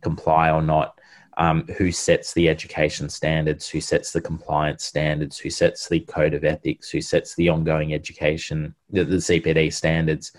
comply 0.00 0.50
or 0.50 0.62
not. 0.62 0.98
Um, 1.38 1.66
who 1.78 1.92
sets 1.92 2.34
the 2.34 2.50
education 2.50 3.08
standards 3.08 3.66
who 3.66 3.80
sets 3.80 4.12
the 4.12 4.20
compliance 4.20 4.84
standards 4.84 5.38
who 5.38 5.48
sets 5.48 5.88
the 5.88 6.00
code 6.00 6.34
of 6.34 6.44
ethics 6.44 6.90
who 6.90 7.00
sets 7.00 7.34
the 7.34 7.48
ongoing 7.48 7.94
education 7.94 8.74
the, 8.90 9.02
the 9.02 9.16
cpd 9.16 9.72
standards 9.72 10.32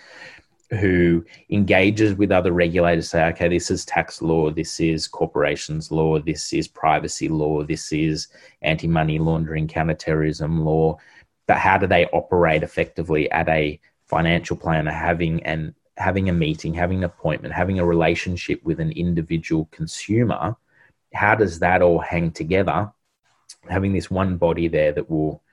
who 0.69 1.25
engages 1.49 2.13
with 2.13 2.31
other 2.31 2.51
regulators 2.51 3.09
say 3.09 3.25
okay 3.25 3.47
this 3.47 3.71
is 3.71 3.85
tax 3.85 4.21
law 4.21 4.51
this 4.51 4.79
is 4.79 5.07
corporations 5.07 5.91
law 5.91 6.19
this 6.19 6.53
is 6.53 6.67
privacy 6.67 7.27
law 7.27 7.63
this 7.63 7.91
is 7.91 8.27
anti-money 8.61 9.17
laundering 9.17 9.67
counterterrorism 9.67 10.63
law 10.63 10.95
but 11.53 11.59
how 11.59 11.77
do 11.77 11.85
they 11.85 12.07
operate 12.07 12.63
effectively 12.63 13.29
at 13.29 13.47
a 13.47 13.79
financial 14.07 14.57
planner 14.57 14.91
having 14.91 15.43
and 15.43 15.75
having 15.97 16.27
a 16.27 16.33
meeting 16.33 16.73
having 16.73 16.97
an 16.97 17.03
appointment 17.03 17.53
having 17.53 17.77
a 17.77 17.85
relationship 17.85 18.59
with 18.63 18.79
an 18.79 18.91
individual 18.93 19.69
consumer? 19.69 20.55
How 21.13 21.35
does 21.35 21.59
that 21.59 21.83
all 21.83 21.99
hang 21.99 22.31
together? 22.31 22.91
Having 23.69 23.93
this 23.93 24.09
one 24.09 24.37
body 24.37 24.67
there 24.67 24.93
that 24.93 25.07
will 25.11 25.43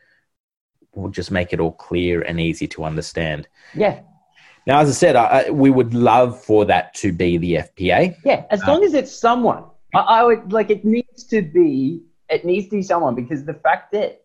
will 0.95 1.11
just 1.11 1.30
make 1.30 1.52
it 1.52 1.61
all 1.61 1.73
clear 1.73 2.23
and 2.23 2.40
easy 2.40 2.66
to 2.69 2.85
understand. 2.85 3.47
Yeah. 3.75 4.00
Now 4.66 4.80
as 4.80 4.88
i 4.88 4.92
said 4.92 5.16
I, 5.16 5.50
we 5.50 5.69
would 5.69 5.92
love 5.92 6.42
for 6.42 6.64
that 6.64 6.95
to 7.02 7.12
be 7.12 7.37
the 7.37 7.52
fpa 7.66 8.14
yeah 8.25 8.45
as 8.50 8.61
long 8.64 8.78
um, 8.78 8.85
as 8.85 8.95
it's 8.95 9.14
someone. 9.14 9.64
I, 9.95 9.99
I 9.99 10.25
would 10.25 10.50
like 10.50 10.71
it 10.71 10.83
needs 10.83 11.25
to 11.25 11.42
be 11.42 12.04
it 12.30 12.47
needs 12.47 12.69
to 12.69 12.76
be 12.76 12.83
someone 12.83 13.14
because 13.14 13.45
the 13.45 13.59
fact 13.66 13.92
that 13.92 14.23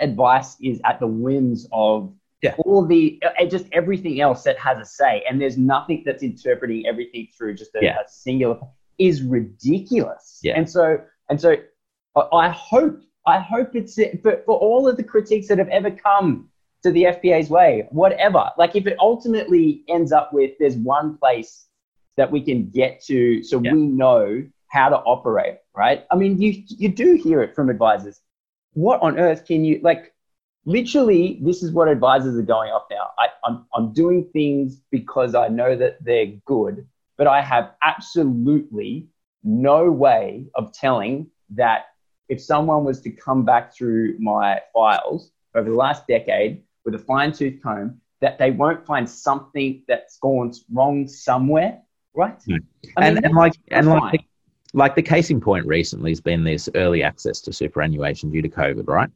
advice 0.00 0.56
is 0.60 0.80
at 0.84 1.00
the 1.00 1.06
whims 1.06 1.66
of 1.72 2.12
yeah. 2.42 2.54
all 2.58 2.84
the 2.84 3.22
just 3.48 3.66
everything 3.72 4.20
else 4.20 4.42
that 4.42 4.58
has 4.58 4.78
a 4.78 4.84
say, 4.84 5.24
and 5.28 5.40
there's 5.40 5.56
nothing 5.56 6.02
that's 6.04 6.22
interpreting 6.22 6.86
everything 6.86 7.28
through 7.36 7.54
just 7.54 7.74
a, 7.74 7.78
yeah. 7.82 8.00
a 8.00 8.08
singular 8.08 8.58
is 8.98 9.22
ridiculous. 9.22 10.40
Yeah. 10.42 10.54
And 10.56 10.68
so 10.68 10.98
and 11.30 11.40
so 11.40 11.56
I 12.32 12.48
hope 12.50 13.00
I 13.26 13.38
hope 13.38 13.74
it's 13.74 13.94
for, 14.22 14.42
for 14.44 14.58
all 14.58 14.86
of 14.86 14.96
the 14.96 15.02
critiques 15.02 15.48
that 15.48 15.58
have 15.58 15.68
ever 15.68 15.90
come 15.90 16.48
to 16.82 16.90
the 16.90 17.04
FPA's 17.04 17.48
way, 17.48 17.88
whatever. 17.90 18.50
Like 18.58 18.76
if 18.76 18.86
it 18.86 18.96
ultimately 19.00 19.82
ends 19.88 20.12
up 20.12 20.32
with 20.32 20.52
there's 20.58 20.76
one 20.76 21.16
place 21.16 21.66
that 22.16 22.30
we 22.30 22.42
can 22.42 22.68
get 22.68 23.02
to 23.04 23.42
so 23.42 23.60
yeah. 23.60 23.72
we 23.72 23.86
know 23.86 24.46
how 24.68 24.88
to 24.88 24.96
operate, 24.96 25.58
right? 25.74 26.04
I 26.10 26.16
mean, 26.16 26.40
you 26.40 26.62
you 26.68 26.88
do 26.90 27.14
hear 27.14 27.42
it 27.42 27.54
from 27.54 27.70
advisors 27.70 28.20
what 28.74 29.00
on 29.02 29.18
earth 29.18 29.46
can 29.46 29.64
you 29.64 29.80
like? 29.82 30.12
Literally, 30.66 31.38
this 31.42 31.62
is 31.62 31.72
what 31.72 31.88
advisors 31.88 32.36
are 32.38 32.42
going 32.42 32.70
off 32.70 32.84
now. 32.90 33.10
I, 33.18 33.28
I'm 33.44 33.66
I'm 33.74 33.92
doing 33.92 34.28
things 34.32 34.80
because 34.90 35.34
I 35.34 35.48
know 35.48 35.76
that 35.76 36.02
they're 36.02 36.32
good, 36.44 36.86
but 37.16 37.26
I 37.26 37.40
have 37.40 37.72
absolutely 37.82 39.08
no 39.42 39.90
way 39.90 40.46
of 40.54 40.72
telling 40.72 41.28
that 41.50 41.86
if 42.28 42.40
someone 42.40 42.84
was 42.84 43.00
to 43.02 43.10
come 43.10 43.44
back 43.44 43.74
through 43.74 44.18
my 44.18 44.60
files 44.72 45.30
over 45.54 45.68
the 45.68 45.76
last 45.76 46.06
decade 46.06 46.62
with 46.84 46.94
a 46.94 46.98
fine 46.98 47.32
tooth 47.32 47.62
comb, 47.62 48.00
that 48.20 48.38
they 48.38 48.50
won't 48.50 48.86
find 48.86 49.08
something 49.08 49.82
that's 49.86 50.18
gone 50.18 50.52
wrong 50.72 51.06
somewhere, 51.06 51.82
right? 52.14 52.42
No. 52.46 52.56
I 52.96 53.00
mean, 53.00 53.16
and, 53.18 53.26
and 53.26 53.34
like 53.34 53.52
and 53.68 53.88
like 53.88 54.24
like 54.74 54.96
the 54.96 55.02
case 55.02 55.30
in 55.30 55.40
point 55.40 55.66
recently 55.66 56.10
has 56.10 56.20
been 56.20 56.44
this 56.44 56.68
early 56.74 57.02
access 57.02 57.40
to 57.42 57.52
superannuation 57.52 58.30
due 58.30 58.42
to 58.42 58.48
COVID, 58.48 58.86
right? 58.88 59.08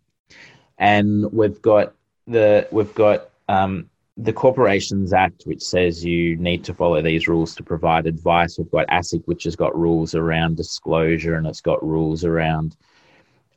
And 0.78 1.30
we've 1.32 1.60
got 1.60 1.94
the 2.28 2.68
we've 2.70 2.94
got 2.94 3.30
um, 3.48 3.90
the 4.16 4.32
Corporations 4.32 5.12
Act, 5.12 5.42
which 5.44 5.62
says 5.62 6.04
you 6.04 6.36
need 6.36 6.62
to 6.64 6.74
follow 6.74 7.02
these 7.02 7.26
rules 7.26 7.56
to 7.56 7.64
provide 7.64 8.06
advice. 8.06 8.56
We've 8.56 8.70
got 8.70 8.86
ASIC, 8.86 9.22
which 9.26 9.44
has 9.44 9.56
got 9.56 9.76
rules 9.76 10.14
around 10.14 10.56
disclosure 10.56 11.34
and 11.34 11.46
it's 11.46 11.60
got 11.60 11.84
rules 11.84 12.24
around 12.24 12.76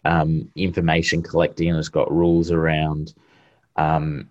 um, 0.04 0.50
information 0.56 1.22
collecting 1.22 1.70
and 1.70 1.78
it's 1.78 1.90
got 1.90 2.12
rules 2.12 2.50
around 2.50 3.14
um, 3.76 4.28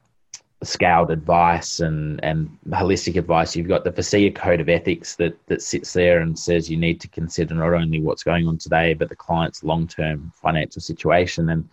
scaled 0.63 1.11
advice 1.11 1.81
and, 1.81 2.23
and 2.23 2.51
holistic 2.69 3.17
advice. 3.17 3.57
You've 3.57 3.69
got 3.69 3.85
the 3.85 3.93
FASEA 3.93 4.35
Code 4.35 4.61
of 4.61 4.69
Ethics 4.69 5.17
that, 5.17 5.35
that 5.47 5.63
sits 5.63 5.93
there 5.93 6.21
and 6.21 6.39
says 6.39 6.71
you 6.71 6.77
need 6.77 7.01
to 7.01 7.09
consider 7.09 7.55
not 7.55 7.73
only 7.73 8.01
what's 8.01 8.23
going 8.23 8.47
on 8.47 8.59
today, 8.59 8.95
but 8.95 9.09
the 9.09 9.17
client's 9.17 9.65
long 9.65 9.87
term 9.89 10.33
financial 10.35 10.83
situation. 10.83 11.49
And, 11.49 11.69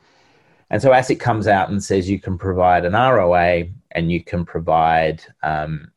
and 0.69 0.81
so 0.81 0.91
ASIC 0.91 1.19
comes 1.19 1.47
out 1.47 1.69
and 1.69 1.83
says 1.83 2.09
you 2.09 2.19
can 2.19 2.37
provide 2.37 2.85
an 2.85 2.93
ROA 2.93 3.65
and 3.91 4.11
you 4.11 4.23
can 4.23 4.45
provide 4.45 5.21
um, 5.43 5.91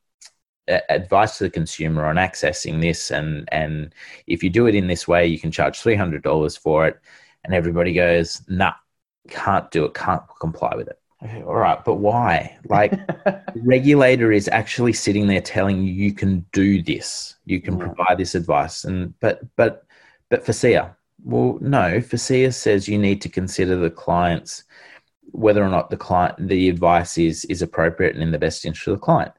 advice 0.88 1.38
to 1.38 1.44
the 1.44 1.50
consumer 1.50 2.06
on 2.06 2.16
accessing 2.16 2.80
this. 2.80 3.11
And, 3.11 3.49
and 3.52 3.94
if 4.26 4.42
you 4.42 4.50
do 4.50 4.66
it 4.66 4.75
in 4.75 4.88
this 4.88 5.06
way, 5.06 5.26
you 5.26 5.38
can 5.38 5.50
charge 5.50 5.80
$300 5.80 6.59
for 6.59 6.87
it. 6.87 7.00
And 7.44 7.54
everybody 7.54 7.92
goes, 7.92 8.42
nah, 8.49 8.75
can't 9.28 9.70
do 9.70 9.85
it, 9.85 9.94
can't 9.94 10.23
comply 10.40 10.75
with 10.76 10.88
it. 10.88 11.00
Okay, 11.23 11.43
all 11.43 11.55
right, 11.55 11.85
but 11.85 11.97
why? 11.97 12.59
Like, 12.69 12.93
the 13.17 13.61
regulator 13.62 14.33
is 14.33 14.49
actually 14.49 14.93
sitting 14.95 15.27
there 15.27 15.41
telling 15.41 15.83
you 15.83 15.93
you 15.93 16.15
can 16.15 16.47
do 16.53 16.83
this, 16.83 17.37
you 17.45 17.61
can 17.61 17.77
Yeah. 17.79 17.89
provide 17.89 18.19
this 18.19 18.35
advice, 18.35 18.85
and 18.85 19.19
but 19.21 19.41
but 19.57 19.85
but 20.31 20.45
FASEA, 20.45 20.95
well, 21.25 21.59
no, 21.61 22.00
FASEA 22.00 22.55
says 22.55 22.89
you 22.89 22.99
need 22.99 23.21
to 23.23 23.29
consider 23.29 23.77
the 23.77 23.91
clients 23.91 24.65
whether 25.33 25.62
or 25.62 25.69
not 25.69 25.91
the 25.91 25.97
client 25.97 26.49
the 26.49 26.69
advice 26.69 27.19
is 27.19 27.45
is 27.47 27.62
appropriate 27.62 28.15
and 28.15 28.23
in 28.23 28.33
the 28.33 28.39
best 28.39 28.65
interest 28.65 28.89
of 28.89 28.95
the 28.97 29.05
client. 29.05 29.33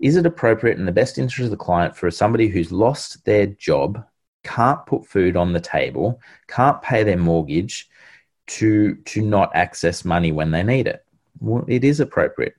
Is 0.00 0.16
it 0.16 0.26
appropriate 0.26 0.78
in 0.78 0.86
the 0.86 0.92
best 0.92 1.18
interest 1.18 1.44
of 1.46 1.50
the 1.50 1.56
client 1.64 1.96
for 1.96 2.10
somebody 2.10 2.48
who's 2.48 2.72
lost 2.72 3.24
their 3.24 3.46
job, 3.46 4.04
can't 4.44 4.84
put 4.86 5.06
food 5.06 5.36
on 5.36 5.52
the 5.52 5.60
table, 5.60 6.20
can't 6.48 6.80
pay 6.82 7.02
their 7.04 7.16
mortgage, 7.18 7.88
to 8.48 8.96
to 8.96 9.22
not 9.22 9.54
access 9.54 10.04
money 10.04 10.32
when 10.32 10.50
they 10.50 10.62
need 10.62 10.86
it? 10.86 11.03
Well, 11.40 11.64
it 11.68 11.84
is 11.84 12.00
appropriate. 12.00 12.54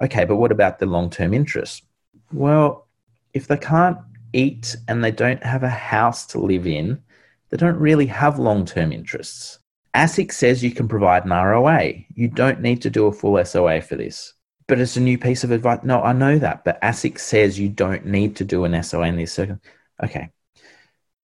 Okay, 0.00 0.24
but 0.24 0.36
what 0.36 0.52
about 0.52 0.78
the 0.78 0.86
long 0.86 1.10
term 1.10 1.34
interest? 1.34 1.84
Well, 2.32 2.86
if 3.34 3.46
they 3.46 3.56
can't 3.56 3.98
eat 4.32 4.76
and 4.88 5.02
they 5.02 5.10
don't 5.10 5.42
have 5.42 5.62
a 5.62 5.68
house 5.68 6.26
to 6.26 6.38
live 6.38 6.66
in, 6.66 7.02
they 7.50 7.56
don't 7.56 7.78
really 7.78 8.06
have 8.06 8.38
long 8.38 8.64
term 8.64 8.92
interests. 8.92 9.58
ASIC 9.94 10.32
says 10.32 10.64
you 10.64 10.70
can 10.70 10.88
provide 10.88 11.24
an 11.24 11.32
ROA. 11.32 11.92
You 12.14 12.28
don't 12.28 12.60
need 12.60 12.80
to 12.82 12.90
do 12.90 13.06
a 13.06 13.12
full 13.12 13.42
SOA 13.44 13.82
for 13.82 13.96
this. 13.96 14.32
But 14.66 14.80
it's 14.80 14.96
a 14.96 15.00
new 15.00 15.18
piece 15.18 15.44
of 15.44 15.50
advice. 15.50 15.80
No, 15.82 16.02
I 16.02 16.14
know 16.14 16.38
that. 16.38 16.64
But 16.64 16.80
ASIC 16.80 17.18
says 17.18 17.58
you 17.58 17.68
don't 17.68 18.06
need 18.06 18.36
to 18.36 18.44
do 18.44 18.64
an 18.64 18.82
SOA 18.82 19.06
in 19.08 19.16
this 19.16 19.32
circum. 19.32 19.60
Okay. 20.02 20.30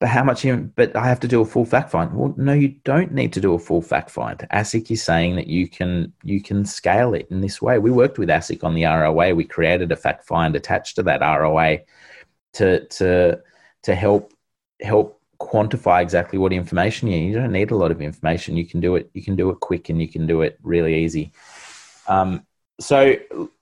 But 0.01 0.11
how 0.11 0.23
much? 0.23 0.47
But 0.77 0.95
I 0.95 1.09
have 1.09 1.19
to 1.21 1.29
do 1.29 1.41
a 1.41 1.45
full 1.45 1.65
fact 1.65 1.91
find. 1.91 2.13
Well, 2.13 2.33
no, 2.37 2.53
you 2.53 2.69
don't 2.85 3.13
need 3.13 3.33
to 3.33 3.41
do 3.41 3.55
a 3.55 3.59
full 3.59 3.83
fact 3.83 4.11
find. 4.11 4.39
ASIC 4.53 4.93
is 4.93 5.03
saying 5.03 5.35
that 5.37 5.49
you 5.49 5.69
can 5.69 6.13
you 6.23 6.41
can 6.41 6.65
scale 6.65 7.15
it 7.15 7.27
in 7.31 7.41
this 7.41 7.61
way. 7.61 7.79
We 7.79 7.91
worked 7.91 8.19
with 8.19 8.29
ASIC 8.29 8.63
on 8.63 8.75
the 8.75 8.85
ROA. 8.85 9.35
We 9.35 9.45
created 9.45 9.91
a 9.91 9.97
fact 9.97 10.25
find 10.25 10.55
attached 10.55 10.97
to 10.97 11.03
that 11.05 11.21
ROA 11.21 11.79
to 12.55 12.85
to 12.87 13.41
to 13.83 13.95
help 13.95 14.33
help 14.81 15.21
quantify 15.41 16.03
exactly 16.03 16.39
what 16.39 16.53
information 16.53 17.09
you 17.09 17.19
need. 17.19 17.29
You 17.29 17.41
don't 17.41 17.53
need 17.53 17.71
a 17.71 17.77
lot 17.77 17.91
of 17.91 18.03
information. 18.03 18.57
You 18.57 18.67
can 18.67 18.81
do 18.81 18.97
it. 18.97 19.11
You 19.15 19.23
can 19.23 19.37
do 19.37 19.51
it 19.51 19.61
quick, 19.61 19.89
and 19.89 20.01
you 20.01 20.09
can 20.09 20.27
do 20.27 20.43
it 20.43 20.59
really 20.63 20.95
easy. 20.95 21.33
Um, 22.07 22.47
so, 22.81 23.17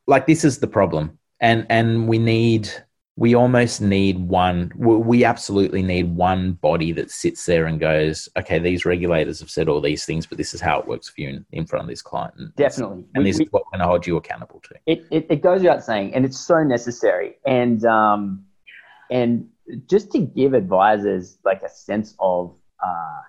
like, 0.07 0.26
this 0.26 0.45
is 0.45 0.59
the 0.59 0.66
problem, 0.66 1.19
and 1.40 1.66
and 1.71 2.09
we 2.09 2.19
need 2.19 2.71
we 3.18 3.35
almost 3.35 3.80
need 3.80 4.18
one. 4.18 4.70
We 4.76 5.25
absolutely 5.25 5.82
need 5.82 6.14
one 6.14 6.52
body 6.52 6.92
that 6.92 7.11
sits 7.11 7.46
there 7.46 7.64
and 7.64 7.80
goes, 7.80 8.28
okay, 8.37 8.58
these 8.58 8.85
regulators 8.85 9.40
have 9.40 9.49
said 9.50 9.68
all 9.70 9.80
these 9.80 10.04
things, 10.04 10.26
but 10.26 10.37
this 10.37 10.52
is 10.52 10.61
how 10.61 10.78
it 10.80 10.87
works 10.87 11.08
for 11.08 11.23
you 11.23 11.30
in, 11.30 11.46
in 11.52 11.66
front 11.66 11.85
of 11.85 11.88
this 11.88 12.02
client. 12.02 12.35
And 12.37 12.54
Definitely. 12.56 13.06
and 13.14 13.25
We- 13.25 13.30
this 13.30 13.38
we- 13.38 13.46
is 13.46 13.52
what 13.52 13.64
we're 13.64 13.78
going 13.78 13.87
to 13.87 13.88
hold 13.88 14.06
you 14.06 14.16
accountable 14.18 14.61
to. 14.64 14.75
it, 14.85 15.06
it, 15.11 15.26
it 15.30 15.42
goes 15.42 15.62
without 15.62 15.82
saying, 15.82 16.14
and 16.14 16.26
it's 16.26 16.38
so 16.38 16.62
necessary. 16.62 17.37
And 17.46 17.85
um, 17.87 18.44
and 19.11 19.49
just 19.88 20.12
to 20.12 20.18
give 20.18 20.52
advisors 20.52 21.38
like 21.44 21.62
a 21.62 21.70
sense 21.70 22.14
of 22.18 22.54
uh, 22.85 23.20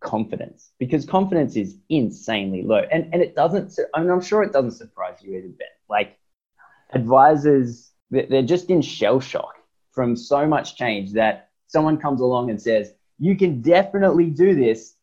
confidence, 0.00 0.72
because 0.78 1.06
confidence 1.06 1.56
is 1.56 1.78
insanely 1.88 2.62
low, 2.62 2.82
and 2.92 3.08
and 3.14 3.22
it 3.22 3.34
doesn't. 3.34 3.78
I 3.94 4.00
mean, 4.00 4.10
I'm 4.10 4.20
sure 4.20 4.42
it 4.42 4.52
doesn't 4.52 4.72
surprise 4.72 5.16
you 5.22 5.30
either, 5.38 5.48
Ben. 5.48 5.66
Like 5.88 6.18
advisors, 6.92 7.90
they're 8.10 8.42
just 8.42 8.70
in 8.70 8.82
shell 8.82 9.20
shock 9.20 9.54
from 9.92 10.16
so 10.16 10.46
much 10.46 10.76
change 10.76 11.12
that 11.12 11.50
someone 11.66 11.96
comes 11.98 12.20
along 12.20 12.50
and 12.50 12.60
says, 12.60 12.94
"You 13.18 13.36
can 13.36 13.62
definitely 13.62 14.30
do 14.30 14.54
this." 14.54 14.96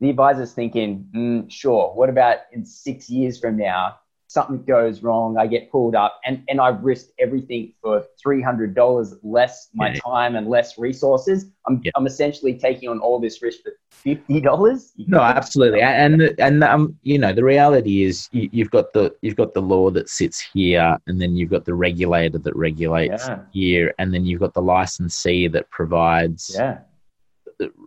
The 0.00 0.10
advisor's 0.10 0.52
thinking, 0.52 1.08
mm, 1.14 1.50
"Sure. 1.50 1.92
What 1.94 2.08
about 2.08 2.38
in 2.52 2.64
six 2.64 3.10
years 3.10 3.38
from 3.38 3.56
now?" 3.56 3.98
Something 4.28 4.62
goes 4.64 5.02
wrong, 5.02 5.36
I 5.38 5.46
get 5.46 5.70
pulled 5.72 5.94
up, 5.94 6.20
and, 6.26 6.44
and 6.48 6.60
I've 6.60 6.84
risked 6.84 7.12
everything 7.18 7.72
for 7.80 8.04
$300 8.24 9.18
less 9.22 9.70
my 9.74 9.92
Yeah. 9.94 10.00
time 10.04 10.36
and 10.36 10.46
less 10.48 10.78
resources. 10.78 11.46
I'm, 11.66 11.80
Yeah. 11.82 11.92
I'm 11.96 12.06
essentially 12.06 12.54
taking 12.58 12.88
on 12.90 13.00
all 13.00 13.18
this 13.18 13.42
risk 13.42 13.60
for 13.62 13.72
$50. 14.04 14.92
No, 15.08 15.20
absolutely, 15.20 15.80
and 15.80 16.22
and 16.38 16.62
um, 16.62 16.96
you 17.02 17.18
know, 17.18 17.32
the 17.32 17.42
reality 17.42 18.04
is 18.04 18.28
you, 18.30 18.48
you've 18.52 18.70
got 18.70 18.92
the 18.92 19.14
you've 19.22 19.36
got 19.36 19.54
the 19.54 19.62
law 19.62 19.90
that 19.90 20.08
sits 20.08 20.40
here, 20.40 20.96
and 21.06 21.20
then 21.20 21.34
you've 21.34 21.50
got 21.50 21.64
the 21.64 21.74
regulator 21.74 22.38
that 22.38 22.54
regulates 22.54 23.26
Yeah. 23.26 23.38
here, 23.50 23.94
and 23.98 24.14
then 24.14 24.24
you've 24.24 24.40
got 24.40 24.54
the 24.54 24.62
licensee 24.62 25.48
that 25.48 25.68
provides 25.70 26.54
Yeah. 26.54 26.78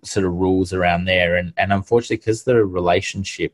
sort 0.04 0.26
of 0.26 0.34
rules 0.34 0.74
around 0.74 1.06
there, 1.06 1.36
and 1.38 1.54
and 1.58 1.72
unfortunately, 1.72 2.18
because 2.18 2.44
the 2.44 2.66
relationship 2.66 3.54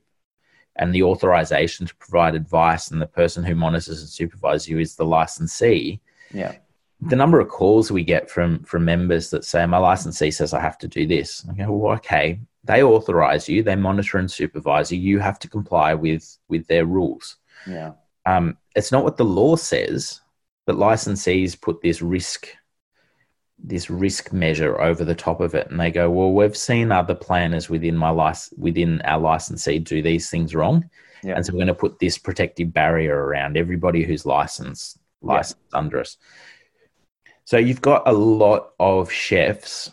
and 0.77 0.93
the 0.93 1.03
authorization 1.03 1.85
to 1.85 1.95
provide 1.95 2.35
advice, 2.35 2.91
and 2.91 3.01
the 3.01 3.07
person 3.07 3.43
who 3.43 3.55
monitors 3.55 3.99
and 3.99 4.09
supervises 4.09 4.67
you 4.67 4.79
is 4.79 4.95
the 4.95 5.05
licensee. 5.05 5.99
Yeah. 6.31 6.55
The 7.01 7.15
number 7.15 7.39
of 7.39 7.49
calls 7.49 7.91
we 7.91 8.03
get 8.03 8.29
from 8.29 8.63
from 8.63 8.85
members 8.85 9.29
that 9.29 9.45
say, 9.45 9.65
"My 9.65 9.77
licensee 9.77 10.31
says 10.31 10.53
I 10.53 10.61
have 10.61 10.77
to 10.79 10.87
do 10.87 11.05
this." 11.05 11.45
I 11.49 11.53
go, 11.53 11.71
"Well, 11.71 11.95
okay." 11.95 12.39
They 12.63 12.83
authorize 12.83 13.47
you. 13.47 13.63
They 13.63 13.75
monitor 13.75 14.17
and 14.17 14.29
supervise 14.29 14.91
you. 14.91 14.99
You 14.99 15.19
have 15.19 15.39
to 15.39 15.47
comply 15.47 15.93
with 15.93 16.37
with 16.49 16.67
their 16.67 16.85
rules. 16.85 17.37
Yeah. 17.65 17.93
Um, 18.25 18.57
it's 18.75 18.91
not 18.91 19.03
what 19.03 19.15
the 19.15 19.25
law 19.25 19.55
says, 19.55 20.21
but 20.65 20.75
licensees 20.75 21.59
put 21.59 21.81
this 21.81 22.01
risk 22.01 22.49
this 23.63 23.89
risk 23.89 24.31
measure 24.31 24.79
over 24.79 25.03
the 25.03 25.15
top 25.15 25.39
of 25.41 25.55
it 25.55 25.69
and 25.69 25.79
they 25.79 25.89
go 25.89 26.09
well 26.09 26.31
we've 26.31 26.55
seen 26.55 26.91
other 26.91 27.15
planners 27.15 27.69
within 27.69 27.97
my 27.97 28.09
license 28.09 28.57
within 28.57 29.01
our 29.01 29.19
licensee 29.19 29.79
do 29.79 30.01
these 30.01 30.29
things 30.29 30.53
wrong. 30.55 30.87
Yeah. 31.23 31.35
and 31.35 31.45
so 31.45 31.51
we're 31.51 31.57
going 31.57 31.67
to 31.67 31.73
put 31.73 31.97
this 31.99 32.17
protective 32.17 32.71
barrier 32.71 33.15
around 33.25 33.57
everybody 33.57 34.03
who's 34.03 34.25
licensed 34.25 34.99
Yeah. 35.23 35.33
licensed 35.33 35.73
under 35.73 35.99
us. 35.99 36.17
So 37.45 37.57
you've 37.57 37.81
got 37.81 38.07
a 38.07 38.11
lot 38.13 38.73
of 38.79 39.11
chefs. 39.11 39.89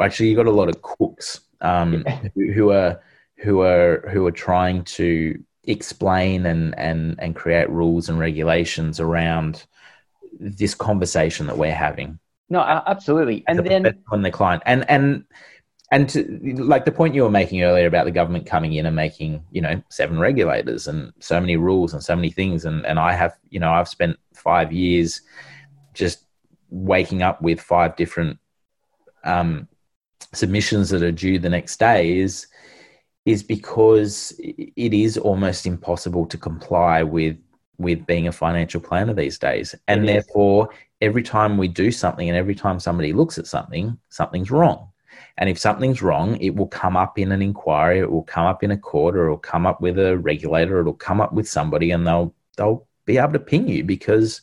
Actually 0.00 0.30
you've 0.30 0.36
got 0.38 0.46
a 0.46 0.50
lot 0.50 0.68
of 0.70 0.80
cooks 0.82 1.40
um, 1.60 2.04
who, 2.34 2.52
who 2.52 2.70
are 2.70 3.00
who 3.38 3.60
are 3.60 4.08
who 4.10 4.26
are 4.26 4.32
trying 4.32 4.82
to 4.84 5.38
explain 5.64 6.46
and 6.46 6.76
and 6.78 7.16
and 7.18 7.36
create 7.36 7.68
rules 7.68 8.08
and 8.08 8.18
regulations 8.18 9.00
around 9.00 9.66
this 10.40 10.74
conversation 10.74 11.46
that 11.46 11.58
we're 11.58 11.74
having 11.74 12.18
No, 12.48 12.60
absolutely. 12.60 13.44
And 13.48 13.66
then, 13.66 14.02
on 14.10 14.22
the 14.22 14.30
client 14.30 14.62
and 14.66 14.88
and 14.88 15.24
and 15.92 16.08
to, 16.08 16.24
like 16.56 16.84
the 16.84 16.92
point 16.92 17.14
you 17.14 17.22
were 17.22 17.30
making 17.30 17.62
earlier 17.62 17.86
about 17.86 18.04
the 18.04 18.10
government 18.10 18.46
coming 18.46 18.72
in 18.72 18.86
and 18.86 18.96
making 18.96 19.44
you 19.50 19.60
know 19.60 19.80
seven 19.88 20.18
regulators 20.18 20.88
and 20.88 21.12
so 21.20 21.40
many 21.40 21.56
rules 21.56 21.92
and 21.92 22.02
so 22.02 22.16
many 22.16 22.30
things 22.30 22.64
and 22.64 22.84
and 22.86 22.98
i 22.98 23.12
have 23.12 23.36
you 23.50 23.60
know 23.60 23.70
i've 23.70 23.88
spent 23.88 24.16
five 24.34 24.72
years 24.72 25.22
just 25.94 26.24
waking 26.70 27.22
up 27.22 27.40
with 27.40 27.60
five 27.60 27.94
different 27.96 28.38
um, 29.24 29.68
submissions 30.32 30.90
that 30.90 31.02
are 31.02 31.12
due 31.12 31.38
the 31.38 31.48
next 31.48 31.78
day 31.78 32.18
is 32.18 32.46
is 33.24 33.42
because 33.42 34.32
it 34.38 34.94
is 34.94 35.18
almost 35.18 35.66
impossible 35.66 36.26
to 36.26 36.38
comply 36.38 37.02
with 37.02 37.36
with 37.78 38.06
being 38.06 38.28
a 38.28 38.32
financial 38.32 38.80
planner 38.80 39.14
these 39.14 39.38
days. 39.38 39.74
And 39.88 40.04
It 40.04 40.04
is. 40.04 40.24
therefore 40.24 40.70
every 41.00 41.22
time 41.22 41.58
we 41.58 41.68
do 41.68 41.90
something 41.90 42.28
and 42.28 42.36
every 42.36 42.54
time 42.54 42.80
somebody 42.80 43.12
looks 43.12 43.38
at 43.38 43.46
something 43.46 43.98
something's 44.08 44.50
wrong. 44.50 44.88
And 45.38 45.48
if 45.50 45.58
something's 45.58 46.02
wrong 46.02 46.36
it 46.40 46.54
will 46.54 46.68
come 46.68 46.96
up 46.96 47.18
in 47.18 47.32
an 47.32 47.42
inquiry 47.42 47.98
it 48.00 48.10
will 48.10 48.22
come 48.24 48.46
up 48.46 48.62
in 48.62 48.70
a 48.70 48.78
court 48.78 49.16
or 49.16 49.26
it'll 49.26 49.38
come 49.38 49.66
up 49.66 49.80
with 49.80 49.98
a 49.98 50.18
regulator 50.18 50.80
it'll 50.80 50.94
come 50.94 51.20
up 51.20 51.32
with 51.32 51.48
somebody 51.48 51.90
and 51.90 52.06
they'll 52.06 52.34
they'll 52.56 52.86
be 53.04 53.18
able 53.18 53.32
to 53.32 53.38
ping 53.38 53.68
you 53.68 53.84
because 53.84 54.40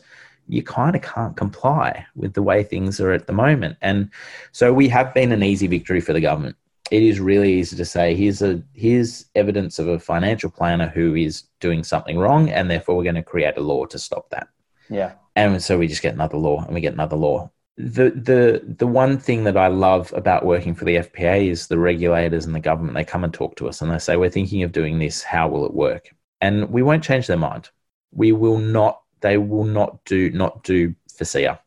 you 0.48 0.62
kind 0.62 0.96
of 0.96 1.02
can't 1.02 1.38
comply 1.38 2.06
with 2.16 2.34
the 2.34 2.42
way 2.44 2.64
things 2.64 3.00
are 3.00 3.12
at 3.14 3.28
the 3.28 3.34
moment. 3.34 3.78
And 3.82 4.10
so 4.52 4.74
we 4.74 4.90
have 4.90 5.14
been 5.14 5.32
an 5.32 5.42
easy 5.42 5.68
victory 5.68 6.02
for 6.02 6.14
the 6.14 6.22
government 6.22 6.58
it 6.92 7.04
is 7.04 7.20
really 7.20 7.54
easy 7.54 7.76
to 7.76 7.86
say 7.86 8.16
here's 8.16 8.42
a 8.42 8.62
here's 8.74 9.26
evidence 9.36 9.80
of 9.80 9.88
a 9.88 10.00
financial 10.00 10.50
planner 10.50 10.88
who 10.88 11.16
is 11.16 11.44
doing 11.60 11.84
something 11.84 12.18
wrong 12.18 12.50
and 12.50 12.70
therefore 12.70 12.96
we're 12.96 13.04
going 13.04 13.16
to 13.16 13.24
create 13.24 13.58
a 13.58 13.62
law 13.62 13.86
to 13.86 14.00
stop 14.00 14.30
that. 14.30 14.50
Yeah. 14.90 15.14
and 15.36 15.62
so 15.64 15.78
we 15.78 15.88
just 15.88 16.02
get 16.02 16.14
another 16.14 16.38
law 16.38 16.64
and 16.64 16.74
we 16.74 16.82
get 16.82 16.94
another 16.94 17.16
law. 17.16 17.50
The 17.78 18.12
the 18.12 18.76
the 18.78 18.86
one 18.86 19.18
thing 19.18 19.46
that 19.46 19.58
i 19.58 19.68
love 19.68 20.14
about 20.14 20.46
working 20.46 20.76
for 20.76 20.86
the 20.86 20.98
fpa 20.98 21.50
is 21.50 21.68
the 21.68 21.80
regulators 21.80 22.46
and 22.46 22.54
the 22.54 22.60
government 22.60 22.94
they 22.94 23.04
come 23.04 23.24
and 23.24 23.34
talk 23.34 23.56
to 23.56 23.68
us 23.68 23.82
and 23.82 23.90
they 23.90 23.98
say 23.98 24.16
we're 24.16 24.30
thinking 24.30 24.64
of 24.64 24.72
doing 24.72 25.00
this. 25.00 25.24
How 25.24 25.48
will 25.48 25.66
it 25.66 25.74
work? 25.74 26.14
And 26.42 26.70
we 26.70 26.84
won't 26.84 27.04
change 27.04 27.28
their 27.28 27.38
mind. 27.38 27.70
We 28.12 28.32
will 28.32 28.60
not 28.60 29.02
they 29.22 29.38
will 29.38 29.64
not 29.64 30.04
do 30.06 30.30
not 30.32 30.64
do 30.64 30.94
FASEA 31.10 31.58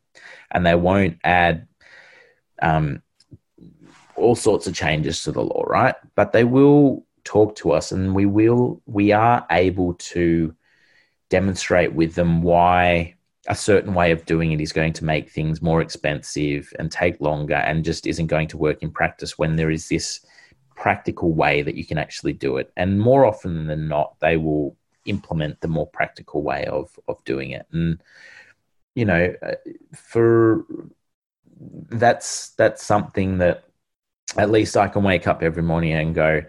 and 0.51 0.65
they 0.65 0.75
won't 0.75 1.19
add 1.25 1.67
um, 2.63 3.03
all 4.17 4.35
sorts 4.35 4.67
of 4.67 4.75
changes 4.75 5.23
to 5.23 5.33
the 5.33 5.43
law, 5.43 5.65
right? 5.67 5.95
But 6.15 6.33
they 6.33 6.45
will 6.45 7.05
talk 7.25 7.57
to 7.57 7.73
us 7.73 7.93
and 7.93 8.15
we 8.15 8.25
will 8.25 8.81
we 8.87 9.13
are 9.13 9.45
able 9.51 9.95
to 9.95 10.55
demonstrate 11.29 11.93
with 11.93 12.15
them 12.15 12.43
why 12.43 13.15
a 13.49 13.55
certain 13.55 13.95
way 13.95 14.13
of 14.13 14.25
doing 14.27 14.53
it 14.53 14.61
is 14.61 14.73
going 14.73 14.93
to 14.93 15.05
make 15.05 15.31
things 15.31 15.63
more 15.63 15.81
expensive 15.81 16.73
and 16.79 16.91
take 16.91 17.21
longer 17.21 17.55
and 17.55 17.85
just 17.85 18.07
isn't 18.07 18.27
going 18.27 18.49
to 18.49 18.57
work 18.57 18.83
in 18.83 18.91
practice 18.91 19.39
when 19.39 19.57
there 19.57 19.71
is 19.71 19.89
this 19.89 20.25
practical 20.75 21.33
way 21.33 21.63
that 21.63 21.75
you 21.75 21.85
can 21.85 21.99
actually 21.99 22.33
do 22.33 22.57
it. 22.57 22.73
And 22.77 23.01
more 23.01 23.25
often 23.25 23.67
than 23.67 23.89
not, 23.89 24.15
they 24.21 24.37
will 24.37 24.77
implement 25.05 25.61
the 25.61 25.69
more 25.69 25.87
practical 25.87 26.43
way 26.43 26.65
of 26.67 26.99
of 27.09 27.23
doing 27.25 27.51
it. 27.51 27.67
And 27.73 28.01
you 28.95 29.05
know, 29.05 29.35
uh, 29.43 29.55
for 29.95 30.65
that's 31.61 32.51
that's 32.51 32.85
something 32.85 33.39
that 33.39 33.65
at 34.39 34.51
least 34.51 34.77
I 34.77 34.89
can 34.89 35.03
wake 35.03 35.27
up 35.27 35.43
every 35.43 35.63
morning 35.63 35.93
and 35.93 36.15
go, 36.15 36.43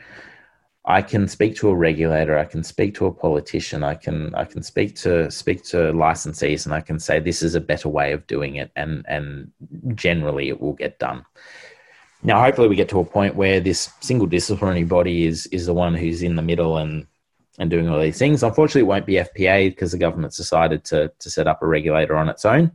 I 0.85 1.01
can 1.01 1.27
speak 1.27 1.57
to 1.57 1.69
a 1.69 1.75
regulator, 1.75 2.37
I 2.37 2.45
can 2.45 2.63
speak 2.63 2.95
to 2.95 3.07
a 3.07 3.11
politician, 3.11 3.83
I 3.83 3.95
can 3.95 4.33
I 4.35 4.45
can 4.45 4.63
speak 4.63 4.95
to 4.97 5.29
speak 5.29 5.63
to 5.65 5.77
licensees, 5.91 6.65
and 6.65 6.73
I 6.73 6.79
can 6.79 6.97
say 6.97 7.19
this 7.19 7.43
is 7.43 7.55
a 7.55 7.61
better 7.61 7.89
way 7.89 8.13
of 8.13 8.25
doing 8.25 8.55
it, 8.55 8.71
and 8.77 9.05
and 9.07 9.51
generally 9.95 10.47
it 10.47 10.61
will 10.61 10.73
get 10.73 10.97
done. 10.97 11.25
Now, 12.23 12.41
hopefully, 12.41 12.69
we 12.69 12.75
get 12.75 12.89
to 12.89 12.99
a 12.99 13.05
point 13.05 13.35
where 13.35 13.59
this 13.59 13.91
single 13.99 14.27
disciplinary 14.27 14.85
body 14.85 15.25
is 15.25 15.45
is 15.47 15.65
the 15.65 15.73
one 15.73 15.93
who's 15.93 16.23
in 16.23 16.37
the 16.37 16.41
middle 16.41 16.77
and 16.77 17.05
and 17.59 17.69
doing 17.69 17.89
all 17.89 17.99
these 17.99 18.17
things. 18.17 18.41
Unfortunately, 18.41 18.81
it 18.81 18.85
won't 18.85 19.05
be 19.05 19.15
FPA 19.15 19.69
because 19.69 19.91
the 19.91 19.97
government's 19.97 20.37
decided 20.37 20.85
to 20.85 21.11
to 21.19 21.29
set 21.29 21.47
up 21.47 21.61
a 21.61 21.67
regulator 21.67 22.15
on 22.15 22.29
its 22.29 22.45
own. 22.45 22.71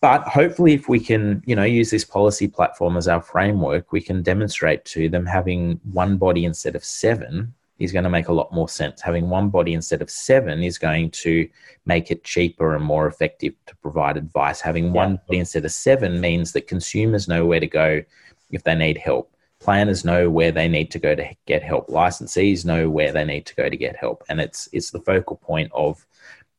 But 0.00 0.22
hopefully, 0.22 0.72
if 0.72 0.88
we 0.88 0.98
can, 0.98 1.42
you 1.44 1.54
know, 1.54 1.64
use 1.64 1.90
this 1.90 2.04
policy 2.04 2.48
platform 2.48 2.96
as 2.96 3.06
our 3.06 3.20
framework, 3.20 3.92
we 3.92 4.00
can 4.00 4.22
demonstrate 4.22 4.84
to 4.86 5.10
them 5.10 5.26
having 5.26 5.78
one 5.92 6.16
body 6.16 6.46
instead 6.46 6.74
of 6.74 6.84
seven 6.84 7.52
is 7.78 7.92
going 7.92 8.04
to 8.04 8.10
make 8.10 8.28
a 8.28 8.32
lot 8.32 8.52
more 8.52 8.68
sense. 8.68 9.00
Having 9.00 9.28
one 9.28 9.48
body 9.48 9.72
instead 9.74 10.02
of 10.02 10.10
seven 10.10 10.62
is 10.62 10.78
going 10.78 11.10
to 11.10 11.48
make 11.86 12.10
it 12.10 12.24
cheaper 12.24 12.74
and 12.74 12.84
more 12.84 13.06
effective 13.06 13.54
to 13.66 13.76
provide 13.76 14.16
advice. 14.16 14.60
Having 14.60 14.86
yeah. 14.86 14.92
one 14.92 15.20
body 15.26 15.38
instead 15.38 15.64
of 15.64 15.72
seven 15.72 16.20
means 16.20 16.52
that 16.52 16.68
consumers 16.68 17.28
know 17.28 17.44
where 17.46 17.60
to 17.60 17.66
go 17.66 18.02
if 18.50 18.62
they 18.64 18.74
need 18.74 18.98
help. 18.98 19.34
Planners 19.60 20.04
know 20.04 20.30
where 20.30 20.52
they 20.52 20.68
need 20.68 20.90
to 20.92 20.98
go 20.98 21.14
to 21.14 21.28
get 21.46 21.62
help. 21.62 21.88
Licensees 21.88 22.64
know 22.64 22.88
where 22.88 23.12
they 23.12 23.24
need 23.24 23.44
to 23.46 23.54
go 23.54 23.68
to 23.68 23.76
get 23.76 23.96
help, 23.96 24.24
and 24.30 24.40
it's 24.40 24.70
it's 24.72 24.90
the 24.90 25.00
focal 25.00 25.36
point 25.36 25.70
of 25.74 26.06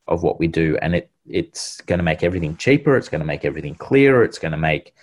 of 0.08 0.22
what 0.22 0.38
we 0.38 0.48
do. 0.48 0.78
And 0.82 0.94
it 0.94 1.10
it's 1.26 1.80
going 1.82 1.98
to 1.98 2.04
make 2.04 2.22
everything 2.22 2.56
cheaper. 2.56 2.96
It's 2.96 3.08
going 3.08 3.20
to 3.20 3.26
make 3.26 3.44
everything 3.44 3.74
clearer. 3.74 4.24
It's 4.24 4.38
going 4.38 4.52
to 4.52 4.58
make 4.58 4.94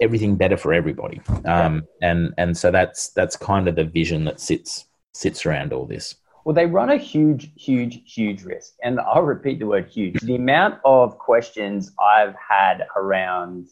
everything 0.00 0.36
better 0.36 0.56
for 0.56 0.72
everybody. 0.72 1.20
Um, 1.44 1.86
and 2.02 2.32
and 2.38 2.56
so 2.56 2.70
that's 2.70 3.10
that's 3.10 3.36
kind 3.36 3.68
of 3.68 3.76
the 3.76 3.84
vision 3.84 4.24
that 4.24 4.40
sits 4.40 4.86
sits 5.12 5.46
around 5.46 5.72
all 5.72 5.86
this. 5.86 6.16
Well, 6.44 6.54
they 6.54 6.66
run 6.66 6.90
a 6.90 6.96
huge, 6.96 7.52
huge, 7.56 8.02
huge 8.04 8.42
risk, 8.42 8.74
and 8.82 9.00
I'll 9.00 9.22
repeat 9.22 9.58
the 9.58 9.66
word 9.66 9.88
huge. 9.88 10.20
The 10.20 10.34
amount 10.34 10.80
of 10.84 11.18
questions 11.18 11.92
I've 11.98 12.34
had 12.36 12.86
around 12.96 13.68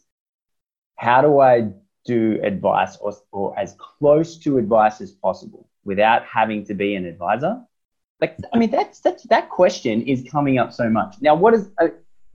how 0.97 1.21
do 1.21 1.41
I 1.41 1.73
do 2.05 2.41
advice 2.43 2.97
or, 2.97 3.13
or 3.31 3.59
as 3.59 3.77
close 3.79 4.39
to 4.39 4.59
advice 4.59 5.01
as 5.01 5.13
possible 5.13 5.69
without 5.85 6.25
having 6.25 6.65
to 6.67 6.75
be 6.75 6.95
an 6.95 7.05
advisor 7.05 7.61
like, 8.23 8.39
I 8.55 8.59
mean, 8.59 8.71
that's, 8.71 9.01
that's, 9.01 9.25
that 9.25 9.51
question 9.51 10.03
is 10.03 10.25
coming 10.31 10.57
up 10.57 10.73
so 10.73 10.89
much. 10.89 11.17
Now, 11.21 11.35
what 11.35 11.55
is, 11.55 11.69
uh, 11.79 11.89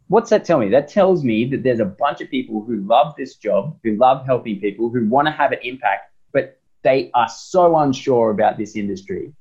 what's 0.10 0.30
that 0.32 0.44
tell 0.44 0.60
me? 0.60 0.68
That 0.70 0.90
tells 0.90 1.24
me 1.24 1.46
that 1.46 1.64
there's 1.64 1.80
a 1.80 1.86
bunch 1.86 2.20
of 2.20 2.30
people 2.30 2.62
who 2.62 2.82
love 2.82 3.16
this 3.18 3.36
job, 3.36 3.80
who 3.86 3.96
love 3.96 4.26
helping 4.26 4.60
people, 4.60 4.90
who 4.90 5.08
want 5.08 5.28
to 5.28 5.32
have 5.32 5.54
an 5.54 5.60
impact, 5.64 6.12
but 6.34 6.60
they 6.84 7.10
are 7.14 7.30
so 7.30 7.78
unsure 7.78 8.32
about 8.32 8.58
this 8.58 8.76
industry 8.76 9.34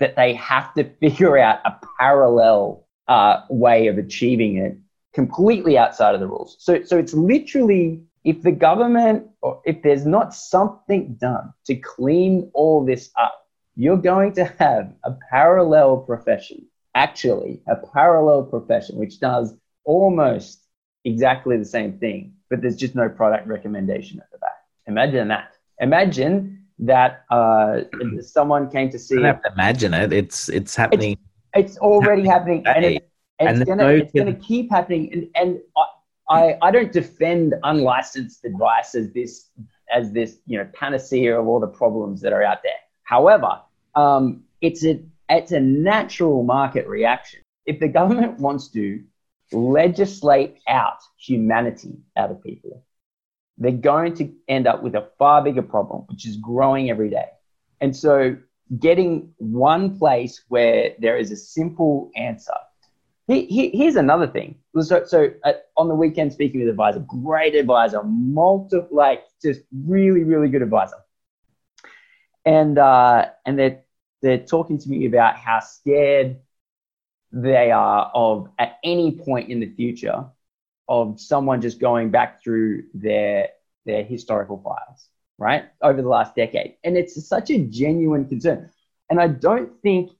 that 0.00 0.16
they 0.16 0.32
have 0.34 0.72
to 0.72 0.84
figure 1.00 1.36
out 1.36 1.60
a 1.66 1.78
parallel 2.00 2.86
uh, 3.06 3.42
way 3.50 3.88
of 3.88 3.98
achieving 3.98 4.56
it 4.56 4.78
completely 5.12 5.76
outside 5.76 6.14
of 6.14 6.20
the 6.20 6.26
rules. 6.26 6.56
So, 6.60 6.82
so 6.82 6.96
it's 6.96 7.12
literally 7.12 8.00
if 8.24 8.40
the 8.42 8.52
government 8.52 9.26
or 9.42 9.60
if 9.66 9.82
there's 9.82 10.06
not 10.06 10.34
something 10.34 11.14
done 11.20 11.52
to 11.66 11.74
clean 11.74 12.50
all 12.54 12.84
this 12.84 13.10
up, 13.20 13.47
you're 13.78 13.96
going 13.96 14.32
to 14.32 14.44
have 14.58 14.92
a 15.04 15.16
parallel 15.30 15.98
profession, 15.98 16.66
actually, 16.96 17.62
a 17.68 17.76
parallel 17.76 18.42
profession, 18.42 18.98
which 18.98 19.20
does 19.20 19.54
almost 19.84 20.64
exactly 21.04 21.56
the 21.56 21.64
same 21.64 21.96
thing, 21.98 22.34
but 22.50 22.60
there's 22.60 22.74
just 22.74 22.96
no 22.96 23.08
product 23.08 23.46
recommendation 23.46 24.18
at 24.18 24.28
the 24.32 24.38
back. 24.38 24.58
Imagine 24.88 25.28
that. 25.28 25.52
Imagine 25.78 26.66
that 26.80 27.24
uh, 27.30 27.82
someone 28.20 28.68
came 28.68 28.90
to 28.90 28.98
see. 28.98 29.14
You 29.14 29.22
have 29.22 29.42
to 29.44 29.52
imagine 29.52 29.94
it. 29.94 30.12
It's 30.12 30.48
it's 30.48 30.74
happening. 30.74 31.16
It's, 31.54 31.70
it's 31.70 31.78
already 31.78 32.26
happening, 32.26 32.64
happening 32.64 32.84
and, 32.84 32.96
it, 32.96 33.10
and, 33.38 33.48
and, 33.48 33.58
it's 33.58 33.68
gonna 33.68 33.82
no 33.84 33.88
it's 33.90 34.12
gonna 34.12 34.34
keep 34.34 34.72
happening. 34.72 35.12
And, 35.12 35.30
and 35.36 35.60
I, 35.76 35.84
I, 36.28 36.58
I 36.62 36.70
don't 36.72 36.90
defend 36.90 37.54
unlicensed 37.62 38.44
advice 38.44 38.96
as 38.96 39.12
this 39.12 39.50
as 39.92 40.10
this 40.10 40.38
you 40.46 40.58
know 40.58 40.68
panacea 40.74 41.38
of 41.38 41.46
all 41.46 41.60
the 41.60 41.68
problems 41.68 42.20
that 42.22 42.32
are 42.32 42.42
out 42.42 42.64
there. 42.64 42.72
However, 43.04 43.60
um, 43.98 44.44
it's 44.60 44.84
a 44.84 45.00
it's 45.28 45.52
a 45.52 45.60
natural 45.60 46.42
market 46.42 46.86
reaction. 46.86 47.40
If 47.66 47.80
the 47.80 47.88
government 47.88 48.38
wants 48.38 48.68
to 48.68 49.02
legislate 49.52 50.58
out 50.68 50.98
humanity 51.18 51.96
out 52.16 52.30
of 52.30 52.42
people, 52.42 52.84
they're 53.58 53.72
going 53.72 54.14
to 54.16 54.32
end 54.46 54.66
up 54.66 54.82
with 54.82 54.94
a 54.94 55.08
far 55.18 55.42
bigger 55.42 55.62
problem, 55.62 56.04
which 56.08 56.26
is 56.26 56.36
growing 56.36 56.90
every 56.90 57.10
day. 57.10 57.26
And 57.80 57.94
so, 57.94 58.36
getting 58.78 59.32
one 59.38 59.98
place 59.98 60.42
where 60.48 60.92
there 60.98 61.16
is 61.16 61.30
a 61.32 61.36
simple 61.36 62.10
answer. 62.16 62.54
He, 63.26 63.44
he, 63.44 63.70
here's 63.70 63.96
another 63.96 64.26
thing. 64.26 64.54
So, 64.80 65.04
so 65.04 65.30
uh, 65.44 65.52
on 65.76 65.88
the 65.88 65.94
weekend, 65.94 66.32
speaking 66.32 66.60
with 66.60 66.70
advisor, 66.70 67.00
great 67.00 67.54
advisor, 67.54 68.02
multi, 68.04 68.78
like 68.90 69.24
just 69.42 69.60
really, 69.86 70.24
really 70.24 70.48
good 70.48 70.62
advisor. 70.62 70.96
And 72.46 72.78
uh, 72.78 73.26
and 73.44 73.58
they're 73.58 73.82
they're 74.22 74.38
talking 74.38 74.78
to 74.78 74.88
me 74.88 75.06
about 75.06 75.36
how 75.36 75.60
scared 75.60 76.38
they 77.32 77.70
are 77.70 78.10
of 78.14 78.48
at 78.58 78.78
any 78.82 79.12
point 79.12 79.50
in 79.50 79.60
the 79.60 79.70
future 79.74 80.26
of 80.88 81.20
someone 81.20 81.60
just 81.60 81.78
going 81.78 82.10
back 82.10 82.42
through 82.42 82.84
their 82.94 83.48
their 83.84 84.02
historical 84.02 84.58
files 84.62 85.08
right? 85.38 85.66
Over 85.82 86.02
the 86.02 86.08
last 86.08 86.34
decade. 86.34 86.74
And 86.84 86.96
it's 86.96 87.26
such 87.26 87.50
a 87.50 87.58
genuine 87.58 88.28
concern. 88.28 88.70
And 89.10 89.18
i 89.20 89.26
don't 89.26 89.72
think 89.80 90.10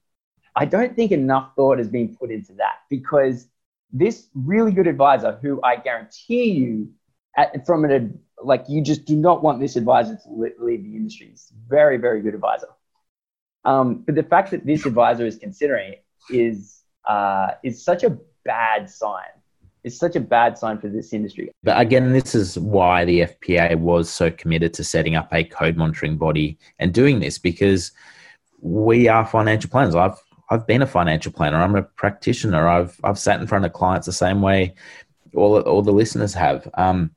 i 0.55 0.65
don't 0.65 0.95
think 0.95 1.11
enough 1.11 1.51
thought 1.55 1.77
has 1.77 1.87
been 1.87 2.15
put 2.15 2.31
into 2.31 2.53
that 2.53 2.77
because 2.89 3.47
this 3.93 4.29
really 4.33 4.71
good 4.71 4.87
advisor 4.87 5.37
who 5.43 5.61
i 5.63 5.75
guarantee 5.75 6.45
you 6.45 6.89
at, 7.37 7.67
from 7.67 7.85
an 7.85 8.19
like 8.41 8.63
you 8.67 8.81
just 8.81 9.05
do 9.05 9.15
not 9.15 9.43
want 9.43 9.59
this 9.59 9.75
advisor 9.75 10.15
to 10.15 10.51
leave 10.59 10.83
the 10.83 10.95
industry. 10.95 11.29
It's 11.31 11.53
very 11.67 11.97
very 11.97 12.21
good 12.21 12.33
advisor 12.33 12.69
um, 13.65 14.03
but 14.05 14.15
the 14.15 14.23
fact 14.23 14.51
that 14.51 14.65
this 14.65 14.85
advisor 14.85 15.25
is 15.25 15.37
considering 15.37 15.93
it 15.93 16.03
is 16.29 16.83
uh, 17.07 17.51
is 17.63 17.83
such 17.83 18.03
a 18.03 18.17
bad 18.45 18.89
sign. 18.89 19.25
It's 19.83 19.97
such 19.97 20.15
a 20.15 20.19
bad 20.19 20.57
sign 20.57 20.77
for 20.77 20.89
this 20.89 21.13
industry. 21.13 21.51
But 21.63 21.79
again, 21.79 22.11
this 22.11 22.35
is 22.35 22.59
why 22.59 23.05
the 23.05 23.21
FPA 23.21 23.75
was 23.75 24.09
so 24.09 24.29
committed 24.29 24.73
to 24.75 24.83
setting 24.83 25.15
up 25.15 25.33
a 25.33 25.45
code 25.45 25.77
monitoring 25.77 26.17
body 26.17 26.57
and 26.79 26.93
doing 26.93 27.19
this 27.19 27.37
because 27.37 27.91
we 28.61 29.07
are 29.07 29.25
financial 29.25 29.69
planners. 29.69 29.95
I've 29.95 30.21
I've 30.51 30.65
been 30.65 30.81
a 30.81 30.87
financial 30.87 31.31
planner. 31.31 31.57
I'm 31.57 31.75
a 31.75 31.83
practitioner. 31.83 32.67
I've 32.67 32.99
I've 33.03 33.19
sat 33.19 33.39
in 33.39 33.47
front 33.47 33.65
of 33.65 33.73
clients 33.73 34.05
the 34.05 34.13
same 34.13 34.41
way 34.41 34.73
all 35.35 35.59
all 35.61 35.81
the 35.81 35.91
listeners 35.91 36.33
have. 36.33 36.67
Um, 36.75 37.11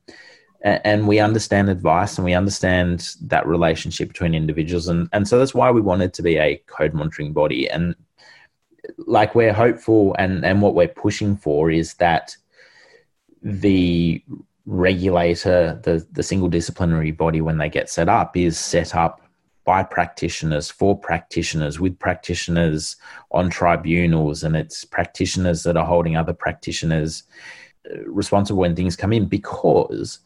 and 0.63 1.09
we 1.09 1.19
understand 1.19 1.69
advice 1.69 2.17
and 2.17 2.25
we 2.25 2.35
understand 2.35 3.15
that 3.23 3.47
relationship 3.47 4.09
between 4.09 4.35
individuals. 4.35 4.87
And, 4.87 5.09
and 5.13 5.27
so 5.27 5.39
that's 5.39 5.55
why 5.55 5.71
we 5.71 5.81
wanted 5.81 6.15
to 6.15 6.23
be 6.23 6.37
a 6.37 6.63
code 6.67 6.95
monitoring 6.95 7.33
body. 7.33 7.69
And 7.69 7.97
like 8.99 9.35
we're 9.35 9.53
hopeful 9.53 10.15
and, 10.19 10.45
and 10.45 10.63
what 10.63 10.75
we're 10.75 10.89
pushing 10.89 11.37
for 11.37 11.71
is 11.71 11.95
that 11.95 12.37
the 13.43 14.23
regulator 14.65 15.81
the, 15.83 16.07
the 16.13 16.23
single 16.23 16.49
disciplinary 16.49 17.11
body 17.11 17.41
when 17.41 17.59
they 17.59 17.69
get 17.69 17.91
set 17.91 18.09
up 18.09 18.37
is 18.37 18.57
set 18.57 18.95
up 18.95 19.21
by 19.65 19.83
practitioners 19.83 20.71
for 20.71 20.97
practitioners 20.97 21.81
with 21.81 21.99
practitioners 21.99 22.97
on 23.33 23.51
tribunals. 23.51 24.45
And 24.45 24.57
it's 24.57 24.85
practitioners 24.85 25.63
that 25.65 25.77
are 25.77 25.87
holding 25.87 26.17
other 26.17 26.33
practitioners 26.33 27.25
uh, 27.91 27.99
responsible 28.07 28.61
when 28.61 28.77
things 28.77 28.97
come 28.97 29.13
in 29.13 29.27
because 29.27 30.21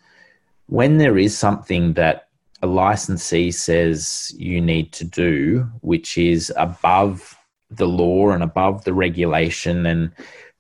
when 0.67 0.99
there 0.99 1.19
is 1.19 1.37
something 1.37 1.95
that 1.95 2.29
a 2.63 2.67
licensee 2.67 3.51
says 3.51 4.35
you 4.37 4.61
need 4.61 4.93
to 4.93 5.05
do, 5.05 5.69
which 5.81 6.19
is 6.19 6.53
above 6.57 7.37
the 7.71 7.87
law 7.87 8.31
and 8.31 8.43
above 8.43 8.85
the 8.85 8.95
regulation, 8.95 9.87
and 9.87 10.11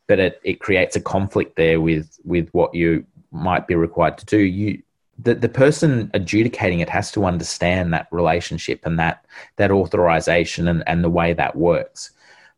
but 0.07 0.19
it, 0.19 0.41
it 0.45 0.61
creates 0.61 0.95
a 0.97 1.01
conflict 1.01 1.57
there 1.57 1.81
with 1.81 2.19
with 2.25 2.49
what 2.53 2.75
you 2.75 3.05
might 3.33 3.67
be 3.67 3.75
required 3.75 4.19
to 4.19 4.27
do. 4.27 4.39
You 4.39 4.83
the, 5.19 5.35
the 5.35 5.49
person 5.49 6.11
adjudicating 6.13 6.81
it 6.81 6.91
has 6.91 7.11
to 7.13 7.25
understand 7.25 7.93
that 7.93 8.09
relationship 8.11 8.81
and 8.85 8.99
that 8.99 9.25
that 9.57 9.71
authorization 9.71 10.69
and, 10.69 10.85
and 10.87 11.03
the 11.03 11.11
way 11.11 11.33
that 11.33 11.57
works. 11.57 12.11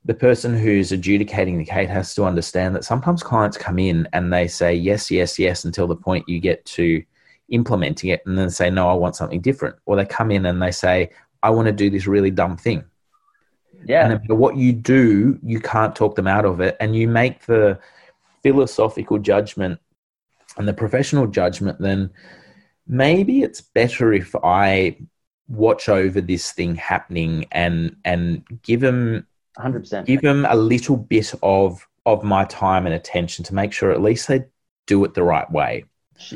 The 0.04 0.14
person 0.14 0.56
who's 0.56 0.90
adjudicating 0.90 1.58
the 1.58 1.64
case 1.64 1.88
has 1.88 2.14
to 2.14 2.24
understand 2.24 2.74
that 2.74 2.84
sometimes 2.84 3.22
clients 3.22 3.58
come 3.58 3.78
in 3.78 4.08
and 4.12 4.32
they 4.32 4.48
say 4.48 4.74
yes, 4.74 5.10
yes, 5.10 5.38
yes 5.38 5.64
until 5.64 5.86
the 5.86 5.96
point 5.96 6.28
you 6.28 6.40
get 6.40 6.64
to 6.66 7.02
implementing 7.48 8.10
it 8.10 8.22
and 8.26 8.36
then 8.38 8.50
say, 8.50 8.70
no, 8.70 8.88
I 8.88 8.94
want 8.94 9.16
something 9.16 9.40
different. 9.40 9.76
Or 9.86 9.96
they 9.96 10.04
come 10.04 10.30
in 10.30 10.46
and 10.46 10.60
they 10.62 10.70
say, 10.70 11.10
I 11.42 11.50
want 11.50 11.66
to 11.66 11.72
do 11.72 11.90
this 11.90 12.06
really 12.06 12.30
dumb 12.30 12.56
thing. 12.56 12.84
Yeah. 13.84 14.10
And 14.10 14.28
what 14.28 14.56
you 14.56 14.72
do, 14.72 15.38
you 15.42 15.60
can't 15.60 15.94
talk 15.94 16.16
them 16.16 16.26
out 16.26 16.44
of 16.44 16.60
it. 16.60 16.76
And 16.80 16.96
you 16.96 17.08
make 17.08 17.46
the 17.46 17.78
philosophical 18.42 19.18
judgment 19.18 19.80
and 20.56 20.66
the 20.66 20.74
professional 20.74 21.26
judgment, 21.26 21.78
then 21.80 22.10
maybe 22.86 23.42
it's 23.42 23.60
better 23.60 24.12
if 24.12 24.34
I 24.42 24.98
watch 25.48 25.88
over 25.88 26.20
this 26.20 26.52
thing 26.52 26.74
happening 26.74 27.46
and 27.52 27.96
and 28.04 28.44
give 28.62 28.80
them 28.80 29.26
100%. 29.58 30.04
give 30.04 30.20
them 30.20 30.46
a 30.48 30.56
little 30.56 30.96
bit 30.96 31.32
of 31.42 31.86
of 32.04 32.22
my 32.22 32.44
time 32.44 32.84
and 32.86 32.94
attention 32.94 33.44
to 33.44 33.54
make 33.54 33.72
sure 33.72 33.90
at 33.90 34.02
least 34.02 34.28
they 34.28 34.44
do 34.86 35.02
it 35.04 35.14
the 35.14 35.22
right 35.22 35.50
way 35.50 35.84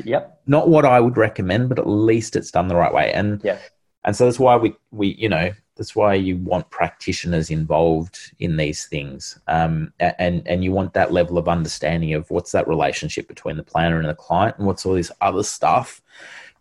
Yep. 0.03 0.41
not 0.47 0.69
what 0.69 0.85
i 0.85 0.99
would 0.99 1.17
recommend 1.17 1.69
but 1.69 1.79
at 1.79 1.87
least 1.87 2.35
it's 2.35 2.51
done 2.51 2.67
the 2.67 2.75
right 2.75 2.93
way 2.93 3.11
and 3.13 3.41
Yeah. 3.43 3.57
and 4.03 4.15
so 4.15 4.25
that's 4.25 4.39
why 4.39 4.55
we 4.55 4.75
we 4.91 5.15
you 5.15 5.29
know 5.29 5.51
that's 5.75 5.95
why 5.95 6.13
you 6.13 6.37
want 6.37 6.69
practitioners 6.69 7.49
involved 7.49 8.19
in 8.39 8.57
these 8.57 8.85
things 8.85 9.39
um, 9.47 9.91
and 9.99 10.47
and 10.47 10.63
you 10.63 10.71
want 10.71 10.93
that 10.93 11.11
level 11.11 11.37
of 11.37 11.47
understanding 11.47 12.13
of 12.13 12.29
what's 12.29 12.51
that 12.51 12.67
relationship 12.67 13.27
between 13.27 13.57
the 13.57 13.63
planner 13.63 13.99
and 13.99 14.07
the 14.07 14.13
client 14.13 14.55
and 14.57 14.67
what's 14.67 14.85
all 14.85 14.93
this 14.93 15.11
other 15.21 15.43
stuff 15.43 16.01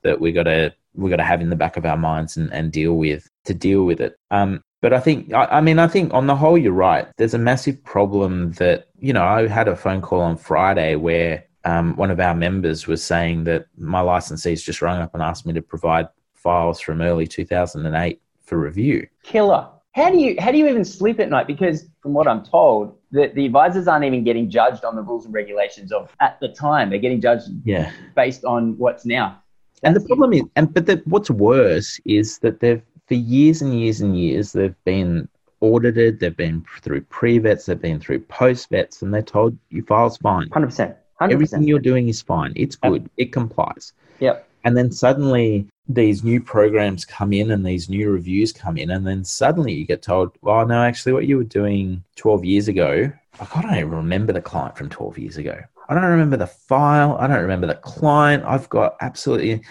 that 0.02 0.20
we 0.20 0.32
got 0.32 0.44
to 0.44 0.72
we 0.94 1.10
got 1.10 1.16
to 1.16 1.24
have 1.24 1.40
in 1.40 1.50
the 1.50 1.56
back 1.56 1.76
of 1.76 1.84
our 1.86 1.96
minds 1.96 2.36
and, 2.36 2.52
and 2.52 2.72
deal 2.72 2.94
with 2.94 3.28
to 3.44 3.52
deal 3.54 3.84
with 3.84 4.00
it 4.00 4.16
um, 4.30 4.62
but 4.82 4.92
I 4.92 4.98
think, 4.98 5.32
I, 5.32 5.44
I 5.44 5.60
mean, 5.60 5.78
I 5.78 5.86
think 5.86 6.12
on 6.12 6.26
the 6.26 6.34
whole, 6.34 6.58
you're 6.58 6.72
right. 6.72 7.06
There's 7.16 7.34
a 7.34 7.38
massive 7.38 7.82
problem 7.84 8.50
that, 8.54 8.88
you 8.98 9.12
know, 9.12 9.22
I 9.24 9.46
had 9.46 9.68
a 9.68 9.76
phone 9.76 10.02
call 10.02 10.20
on 10.20 10.36
Friday 10.36 10.96
where 10.96 11.44
um, 11.64 11.96
one 11.96 12.10
of 12.10 12.20
our 12.20 12.34
members 12.34 12.86
was 12.86 13.02
saying 13.02 13.44
that 13.44 13.66
my 13.78 14.00
licensees 14.00 14.64
just 14.64 14.82
rung 14.82 15.00
up 15.00 15.14
and 15.14 15.22
asked 15.22 15.46
me 15.46 15.52
to 15.52 15.62
provide 15.62 16.08
files 16.34 16.80
from 16.80 17.00
early 17.00 17.26
2008 17.26 18.20
for 18.44 18.58
review. 18.58 19.06
Killer. 19.22 19.68
How 19.92 20.10
do 20.10 20.18
you 20.18 20.36
how 20.38 20.50
do 20.50 20.56
you 20.58 20.66
even 20.68 20.84
sleep 20.84 21.20
at 21.20 21.28
night? 21.28 21.46
Because 21.46 21.86
from 22.00 22.14
what 22.14 22.26
I'm 22.26 22.42
told, 22.42 22.96
the, 23.10 23.30
the 23.34 23.44
advisors 23.44 23.86
aren't 23.86 24.06
even 24.06 24.24
getting 24.24 24.48
judged 24.48 24.84
on 24.84 24.96
the 24.96 25.02
rules 25.02 25.26
and 25.26 25.34
regulations 25.34 25.92
of 25.92 26.10
at 26.20 26.40
the 26.40 26.48
time. 26.48 26.88
They're 26.88 26.98
getting 26.98 27.20
judged 27.20 27.48
Yeah. 27.64 27.92
based 28.16 28.44
on 28.44 28.76
what's 28.78 29.04
now. 29.04 29.42
And 29.82 29.94
the 29.94 30.00
problem 30.00 30.32
is, 30.32 30.42
and 30.56 30.72
but 30.72 30.86
the, 30.86 31.02
what's 31.04 31.30
worse 31.30 32.00
is 32.06 32.38
that 32.38 32.60
they've 32.60 32.82
for 33.06 33.14
years 33.14 33.60
and 33.60 33.78
years 33.78 34.00
and 34.00 34.18
years 34.18 34.52
they've 34.52 34.84
been 34.84 35.28
audited, 35.60 36.20
they've 36.20 36.36
been 36.36 36.64
through 36.80 37.02
pre-vets, 37.02 37.66
they've 37.66 37.80
been 37.80 38.00
through 38.00 38.20
post-vets, 38.20 39.02
and 39.02 39.12
they're 39.12 39.22
told 39.22 39.56
your 39.70 39.84
file's 39.84 40.16
fine. 40.18 40.48
Hundred 40.50 40.68
percent. 40.68 40.96
Hundred 41.22 41.34
Everything 41.34 41.62
you're 41.64 41.78
doing 41.78 42.08
is 42.08 42.20
fine. 42.20 42.52
It's 42.56 42.76
Yep. 42.82 42.92
good. 42.92 43.10
It 43.16 43.32
complies. 43.32 43.92
Yep. 44.20 44.48
And 44.64 44.76
then 44.76 44.90
suddenly 44.90 45.66
these 45.88 46.22
new 46.22 46.40
programs 46.40 47.04
come 47.04 47.32
in 47.32 47.50
and 47.50 47.64
these 47.66 47.88
new 47.88 48.10
reviews 48.10 48.52
come 48.52 48.76
in, 48.76 48.90
and 48.90 49.06
then 49.06 49.24
suddenly 49.24 49.72
you 49.72 49.84
get 49.84 50.02
told, 50.02 50.32
"Well, 50.42 50.66
no, 50.66 50.82
actually, 50.82 51.12
what 51.12 51.26
you 51.26 51.36
were 51.36 51.44
doing 51.44 52.04
12 52.16 52.44
years 52.44 52.68
ago, 52.68 53.12
I 53.40 53.62
don't 53.62 53.74
even 53.74 53.90
remember 53.90 54.32
the 54.32 54.40
client 54.40 54.76
from 54.76 54.88
12 54.88 55.18
years 55.18 55.36
ago. 55.36 55.58
I 55.88 55.94
don't 55.94 56.04
remember 56.04 56.36
the 56.36 56.46
file. 56.46 57.16
I 57.18 57.26
don't 57.26 57.42
remember 57.42 57.66
the 57.66 57.74
client. 57.74 58.44
I've 58.46 58.68
got 58.68 58.96
absolutely, 59.00 59.62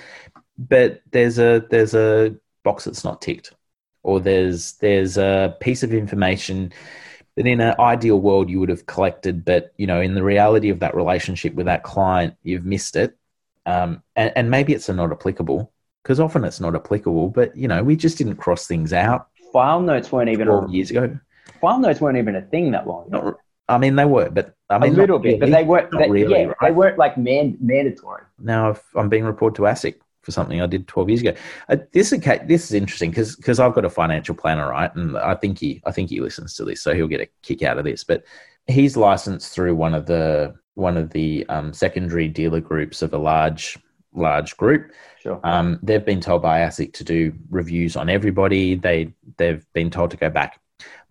but 0.58 1.02
there's 1.12 1.40
a 1.40 1.66
there's 1.70 1.94
a 1.94 2.36
box 2.64 2.86
that's 2.86 3.04
not 3.04 3.22
ticked, 3.22 3.54
or 4.04 4.20
there's 4.20 4.74
there's 4.74 5.18
a 5.18 5.56
piece 5.60 5.84
of 5.84 5.94
information." 5.94 6.72
That 7.38 7.48
in 7.48 7.62
an 7.62 7.76
ideal 7.80 8.20
world 8.20 8.50
you 8.50 8.60
would 8.60 8.70
have 8.70 8.86
collected, 8.86 9.46
but 9.46 9.74
you 9.78 9.88
know, 9.88 10.02
in 10.02 10.16
the 10.16 10.24
reality 10.24 10.70
of 10.70 10.80
that 10.80 10.96
relationship 10.96 11.54
with 11.54 11.66
that 11.68 11.84
client, 11.84 12.36
you've 12.44 12.66
missed 12.66 12.96
it, 12.98 13.18
um, 13.66 14.04
and, 14.16 14.34
and 14.36 14.52
maybe 14.52 14.74
it's 14.74 14.90
not 14.90 15.12
applicable 15.12 15.72
because 16.04 16.20
often 16.20 16.44
it's 16.44 16.60
not 16.60 16.76
applicable. 16.76 17.30
But 17.30 17.56
you 17.56 17.70
know, 17.70 17.84
we 17.84 17.96
just 17.96 18.18
didn't 18.18 18.36
cross 18.36 18.68
things 18.68 18.92
out 18.92 19.28
File 19.52 19.82
notes 19.82 20.12
weren't 20.12 20.30
even 20.30 20.48
a, 20.48 20.70
years 20.70 20.92
ago. 20.92 21.18
file 21.60 21.80
notes 21.80 22.00
weren't 22.02 22.18
even 22.18 22.36
a 22.36 22.42
thing 22.42 22.72
that 22.72 22.88
long. 22.88 23.08
ago. 23.08 23.22
Not, 23.22 23.38
I 23.68 23.78
mean, 23.78 23.96
they 23.96 24.06
were, 24.06 24.30
but 24.30 24.56
I 24.70 24.80
mean, 24.80 24.94
a 24.94 24.98
little 24.98 25.20
bit, 25.20 25.40
but 25.40 25.50
they 25.50 25.64
weren't. 25.64 25.92
They, 25.92 26.10
really, 26.10 26.42
yeah, 26.42 26.46
right? 26.48 26.58
they 26.62 26.72
weren't 26.72 26.98
like 26.98 27.18
man, 27.18 27.58
mandatory. 27.62 28.24
now 28.40 28.70
I've, 28.70 28.84
I'm 28.96 29.10
being 29.10 29.24
reported 29.24 29.56
to 29.58 29.62
ASIC 29.64 29.96
for 30.22 30.32
something 30.32 30.62
I 30.62 30.68
did 30.68 30.88
12 30.88 31.10
years 31.10 31.22
ago. 31.22 31.34
Uh, 31.70 31.78
this 31.94 32.12
is 32.12 32.20
this 32.46 32.66
is 32.66 32.74
interesting 32.74 33.10
because 33.12 33.36
because 33.36 33.60
I've 33.60 33.74
got 33.74 33.86
a 33.86 33.90
financial 33.90 34.36
planner, 34.36 34.70
right? 34.70 34.94
And 34.96 35.18
I 35.18 35.36
think 35.36 35.60
he 35.60 35.82
I 35.86 35.92
think 35.92 36.10
he 36.10 36.20
listens 36.22 36.54
to 36.56 36.66
this, 36.66 36.82
so 36.82 36.94
he'll 36.94 37.08
get 37.08 37.22
a 37.22 37.28
kick 37.42 37.64
out 37.64 37.78
of 37.78 37.86
this. 37.86 38.04
But 38.04 38.24
he's 38.68 38.96
licensed 38.96 39.54
through 39.54 39.76
one 39.76 39.94
of 39.94 40.06
the 40.06 40.56
one 40.76 40.98
of 40.98 41.10
the 41.12 41.46
um, 41.50 41.74
secondary 41.74 42.28
dealer 42.28 42.62
groups 42.62 43.02
of 43.02 43.14
a 43.14 43.18
large 43.18 43.78
large 44.14 44.56
group. 44.58 44.92
Sure. 45.20 45.40
Um, 45.44 45.80
they've 45.84 46.06
been 46.06 46.22
told 46.22 46.42
by 46.42 46.60
ASIC 46.60 46.94
to 46.94 47.04
do 47.04 47.34
reviews 47.50 47.96
on 47.96 48.10
everybody. 48.10 48.76
They 48.76 49.14
they've 49.38 49.66
been 49.74 49.90
told 49.90 50.12
to 50.12 50.18
go 50.18 50.30
back. 50.30 50.60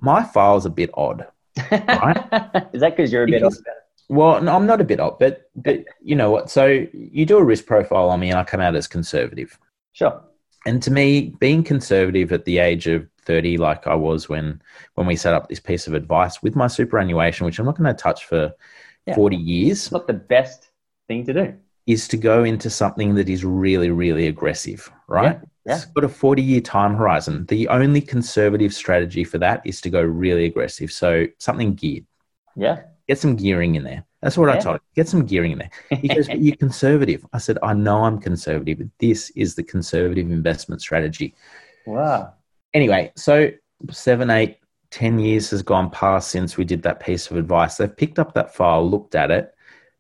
My 0.01 0.23
file's 0.23 0.67
a 0.67 0.71
bit 0.71 0.91
odd. 0.95 1.27
Right? 1.71 2.17
Is 2.73 2.81
that 2.81 2.97
because 2.97 3.13
you're 3.13 3.25
a 3.25 3.27
bit 3.27 3.43
Because- 3.43 3.59
off? 3.59 3.65
Well, 4.11 4.43
no, 4.43 4.57
I'm 4.57 4.67
not 4.67 4.81
a 4.81 4.85
bit 4.85 4.99
up, 4.99 5.21
but 5.21 5.49
but 5.55 5.85
you 6.03 6.17
know 6.17 6.31
what? 6.33 6.51
So 6.51 6.85
you 6.93 7.25
do 7.25 7.39
a 7.39 7.45
risk 7.45 7.65
profile 7.67 8.11
on 8.11 8.19
me, 8.21 8.31
and 8.31 8.39
I 8.39 8.45
come 8.45 8.61
out 8.61 8.75
as 8.75 8.89
conservative. 8.89 9.57
Sure. 9.93 10.21
And 10.67 10.83
to 10.83 10.91
me, 10.91 11.35
being 11.39 11.63
conservative 11.63 12.33
at 12.33 12.45
the 12.45 12.59
age 12.59 12.87
of 12.89 13.07
30, 13.25 13.57
like 13.57 13.87
I 13.87 13.95
was 13.95 14.29
when 14.29 14.61
when 14.97 15.07
we 15.07 15.15
set 15.17 15.33
up 15.33 15.49
this 15.49 15.61
piece 15.61 15.87
of 15.87 15.95
advice 15.95 16.43
with 16.43 16.57
my 16.57 16.67
superannuation, 16.67 17.47
which 17.47 17.59
I'm 17.61 17.67
not 17.67 17.79
going 17.79 17.95
to 17.95 18.03
touch 18.03 18.25
for 18.27 18.53
Yeah. 19.07 19.15
40 19.15 19.37
years, 19.37 19.79
It's 19.87 19.93
not 19.93 20.07
the 20.07 20.13
best 20.13 20.71
thing 21.09 21.25
to 21.27 21.33
do. 21.33 21.55
is 21.87 22.09
to 22.09 22.17
go 22.17 22.45
into 22.45 22.69
something 22.69 23.15
that 23.15 23.29
is 23.29 23.45
really, 23.45 23.91
really 23.91 24.27
aggressive, 24.27 24.91
right? 25.09 25.39
Yeah, 25.39 25.49
yeah. 25.67 25.77
It's 25.77 25.85
got 25.87 26.05
a 26.05 26.09
40 26.09 26.43
year 26.43 26.61
time 26.61 26.95
horizon. 26.97 27.47
The 27.47 27.69
only 27.69 28.01
conservative 28.01 28.75
strategy 28.75 29.25
for 29.25 29.39
that 29.39 29.63
is 29.65 29.81
to 29.83 29.89
go 29.91 30.03
really 30.03 30.47
aggressive. 30.47 30.91
So 30.93 31.27
something 31.39 31.75
geared. 31.75 32.05
Yeah. 32.57 32.83
Get 33.11 33.19
some 33.19 33.35
gearing 33.35 33.75
in 33.75 33.83
there. 33.83 34.05
That's 34.23 34.39
what 34.39 34.51
I 34.51 34.59
told 34.59 34.77
him. 34.77 34.83
Get 34.95 35.09
some 35.09 35.27
gearing 35.27 35.51
in 35.51 35.59
there. 35.59 35.71
He 35.99 36.07
goes, 36.07 36.29
but 36.29 36.41
you're 36.41 36.55
conservative. 36.61 37.27
I 37.33 37.39
said, 37.39 37.59
I 37.61 37.75
know 37.75 38.05
I'm 38.05 38.21
conservative, 38.21 38.79
but 38.79 38.87
this 39.01 39.31
is 39.31 39.57
the 39.57 39.65
conservative 39.65 40.31
investment 40.31 40.81
strategy. 40.81 41.35
wow. 41.87 42.35
Anyway, 42.73 43.11
so 43.17 43.51
seven, 43.91 44.31
eight, 44.31 44.59
ten 44.93 45.19
years 45.19 45.51
has 45.51 45.61
gone 45.61 45.91
past 45.91 46.31
since 46.31 46.57
we 46.57 46.65
did 46.65 46.83
that 46.85 47.01
piece 47.01 47.29
of 47.33 47.37
advice. 47.37 47.79
They've 47.79 47.97
picked 47.97 48.21
up 48.21 48.33
that 48.35 48.55
file, 48.55 48.89
looked 48.89 49.17
at 49.17 49.33
it, 49.33 49.53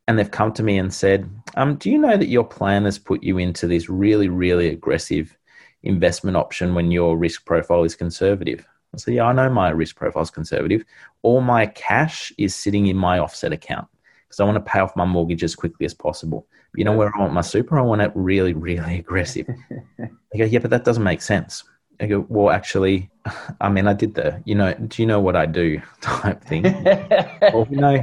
and 0.06 0.16
they've 0.16 0.30
come 0.30 0.52
to 0.52 0.62
me 0.62 0.78
and 0.78 0.94
said, 0.94 1.28
um, 1.56 1.74
Do 1.74 1.90
you 1.90 1.98
know 1.98 2.16
that 2.16 2.28
your 2.28 2.44
plan 2.44 2.84
has 2.84 2.96
put 2.96 3.24
you 3.24 3.38
into 3.38 3.66
this 3.66 3.88
really, 3.88 4.28
really 4.28 4.68
aggressive 4.68 5.36
investment 5.82 6.36
option 6.36 6.76
when 6.76 6.92
your 6.92 7.18
risk 7.18 7.44
profile 7.44 7.82
is 7.82 7.96
conservative? 7.96 8.64
I 8.94 8.98
said, 8.98 9.14
Yeah, 9.14 9.24
I 9.24 9.32
know 9.32 9.48
my 9.50 9.70
risk 9.70 9.96
profile 9.96 10.22
is 10.22 10.30
conservative. 10.30 10.84
All 11.22 11.40
my 11.40 11.66
cash 11.66 12.32
is 12.38 12.54
sitting 12.54 12.86
in 12.86 12.96
my 12.96 13.18
offset 13.18 13.52
account 13.52 13.88
because 14.26 14.40
I 14.40 14.44
want 14.44 14.64
to 14.64 14.70
pay 14.70 14.80
off 14.80 14.96
my 14.96 15.04
mortgage 15.04 15.42
as 15.42 15.54
quickly 15.54 15.86
as 15.86 15.94
possible. 15.94 16.46
You 16.74 16.84
know 16.84 16.92
where 16.92 17.14
I 17.14 17.20
want 17.20 17.32
my 17.32 17.40
super? 17.40 17.78
I 17.78 17.82
want 17.82 18.02
it 18.02 18.12
really, 18.14 18.52
really 18.52 18.98
aggressive. 19.00 19.48
I 20.00 20.38
go, 20.38 20.44
yeah, 20.44 20.60
but 20.60 20.70
that 20.70 20.84
doesn't 20.84 21.02
make 21.02 21.22
sense. 21.22 21.64
I 22.00 22.06
go, 22.06 22.24
well, 22.28 22.50
actually, 22.50 23.10
I 23.60 23.68
mean, 23.68 23.86
I 23.86 23.92
did 23.92 24.14
the, 24.14 24.42
you 24.44 24.54
know, 24.54 24.72
do 24.74 25.02
you 25.02 25.06
know 25.06 25.20
what 25.20 25.36
I 25.36 25.46
do 25.46 25.80
type 26.00 26.42
thing. 26.44 26.62
well, 26.62 27.66
you 27.70 27.76
know, 27.76 28.02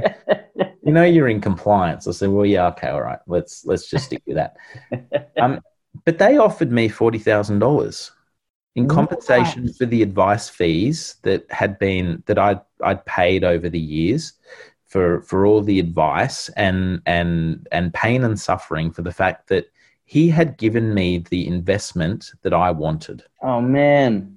you 0.82 0.92
know, 0.92 1.04
you're 1.04 1.28
in 1.28 1.40
compliance. 1.40 2.06
I 2.06 2.12
said, 2.12 2.30
well, 2.30 2.46
yeah, 2.46 2.66
okay, 2.68 2.88
all 2.88 3.02
right, 3.02 3.18
let's 3.26 3.64
let's 3.64 3.88
just 3.88 4.06
stick 4.06 4.22
with 4.26 4.36
that. 4.36 4.56
Um, 5.38 5.60
but 6.04 6.18
they 6.18 6.36
offered 6.36 6.70
me 6.70 6.88
forty 6.88 7.18
thousand 7.18 7.58
dollars 7.58 8.12
in 8.78 8.88
compensation 8.88 9.72
for 9.72 9.86
the 9.86 10.02
advice 10.02 10.48
fees 10.48 11.16
that 11.22 11.50
had 11.50 11.78
been 11.78 12.22
that 12.26 12.38
I 12.38 12.60
I'd 12.82 13.04
paid 13.06 13.44
over 13.44 13.68
the 13.68 13.78
years 13.78 14.32
for 14.86 15.22
for 15.22 15.44
all 15.46 15.62
the 15.62 15.80
advice 15.80 16.48
and 16.50 17.02
and 17.04 17.66
and 17.72 17.92
pain 17.92 18.24
and 18.24 18.38
suffering 18.38 18.90
for 18.90 19.02
the 19.02 19.12
fact 19.12 19.48
that 19.48 19.70
he 20.04 20.28
had 20.28 20.56
given 20.56 20.94
me 20.94 21.18
the 21.18 21.46
investment 21.46 22.30
that 22.42 22.54
I 22.54 22.70
wanted 22.70 23.24
oh 23.42 23.60
man. 23.60 24.36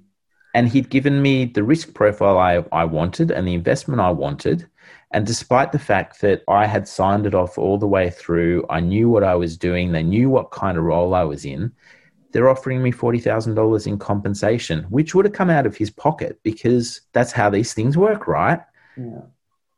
and 0.54 0.68
he'd 0.68 0.90
given 0.90 1.22
me 1.22 1.46
the 1.46 1.62
risk 1.62 1.94
profile 1.94 2.38
I, 2.38 2.64
I 2.72 2.84
wanted 2.84 3.30
and 3.30 3.46
the 3.46 3.54
investment 3.54 4.00
I 4.00 4.10
wanted. 4.10 4.68
And 5.14 5.26
despite 5.26 5.72
the 5.72 5.78
fact 5.78 6.20
that 6.22 6.42
I 6.48 6.66
had 6.66 6.88
signed 6.88 7.26
it 7.26 7.34
off 7.34 7.58
all 7.58 7.78
the 7.78 7.86
way 7.86 8.08
through, 8.10 8.64
I 8.70 8.80
knew 8.80 9.10
what 9.10 9.24
I 9.24 9.34
was 9.34 9.58
doing, 9.58 9.92
they 9.92 10.02
knew 10.02 10.30
what 10.30 10.50
kind 10.50 10.78
of 10.78 10.84
role 10.84 11.14
I 11.14 11.22
was 11.22 11.44
in, 11.44 11.72
they're 12.32 12.48
offering 12.48 12.82
me 12.82 12.92
$40,000 12.92 13.86
in 13.86 13.98
compensation, 13.98 14.84
which 14.84 15.14
would 15.14 15.24
have 15.24 15.34
come 15.34 15.50
out 15.50 15.66
of 15.66 15.76
his 15.76 15.90
pocket 15.90 16.38
because 16.42 17.02
that's 17.12 17.32
how 17.32 17.50
these 17.50 17.74
things 17.74 17.96
work, 17.96 18.26
right? 18.26 18.60
Yeah. 18.96 19.22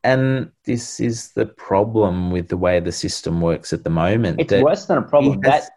And 0.03 0.51
this 0.65 0.99
is 0.99 1.31
the 1.31 1.45
problem 1.45 2.31
with 2.31 2.47
the 2.49 2.57
way 2.57 2.79
the 2.79 2.91
system 2.91 3.41
works 3.41 3.73
at 3.73 3.83
the 3.83 3.89
moment. 3.89 4.39
It's 4.39 4.53
worse 4.53 4.85
than 4.85 4.99
a 4.99 5.01
problem. 5.01 5.41
has- 5.43 5.65
That 5.65 5.71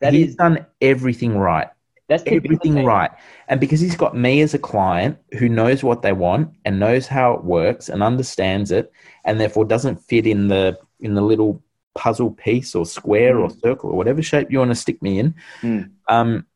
that 0.00 0.12
he's 0.12 0.30
is 0.30 0.36
done 0.36 0.66
everything 0.80 1.38
right 1.38 1.68
that's 2.08 2.22
everything 2.26 2.84
right. 2.84 3.10
And 3.48 3.60
because 3.60 3.80
he's 3.80 3.96
got 3.96 4.16
me 4.16 4.42
as 4.42 4.52
a 4.54 4.58
client 4.58 5.18
who 5.38 5.48
knows 5.48 5.82
what 5.82 6.02
they 6.02 6.12
want 6.12 6.50
and 6.64 6.78
knows 6.78 7.06
how 7.06 7.32
it 7.34 7.44
works 7.44 7.88
and 7.88 8.02
understands 8.02 8.70
it, 8.70 8.92
and 9.24 9.40
therefore 9.40 9.64
doesn't 9.64 9.96
fit 9.96 10.26
in 10.26 10.48
the 10.48 10.78
in 11.00 11.14
the 11.14 11.22
little 11.22 11.62
puzzle 11.94 12.30
piece 12.32 12.74
or 12.74 12.84
square 12.86 13.38
or 13.38 13.50
circle 13.50 13.90
or 13.90 13.96
whatever 13.96 14.22
shape 14.22 14.50
you 14.50 14.58
want 14.58 14.70
to 14.70 14.74
stick 14.74 15.00
me 15.02 15.18
in. 15.18 15.34
Mm. 15.62 15.90
Um, 16.08 16.46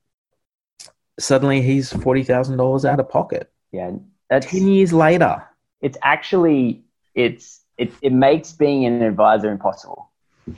suddenly 1.18 1.62
he's 1.62 1.92
forty 1.92 2.22
thousand 2.24 2.56
dollars 2.58 2.84
out 2.84 3.00
of 3.00 3.08
pocket. 3.08 3.50
Yeah, 3.72 3.92
that's 4.30 4.46
Ten 4.46 4.66
years 4.68 4.92
later. 4.92 5.42
it's 5.80 5.98
actually 6.02 6.82
it's 7.14 7.60
it, 7.76 7.92
it 8.02 8.12
makes 8.12 8.52
being 8.52 8.84
an 8.86 9.02
advisor 9.02 9.50
impossible. 9.50 10.10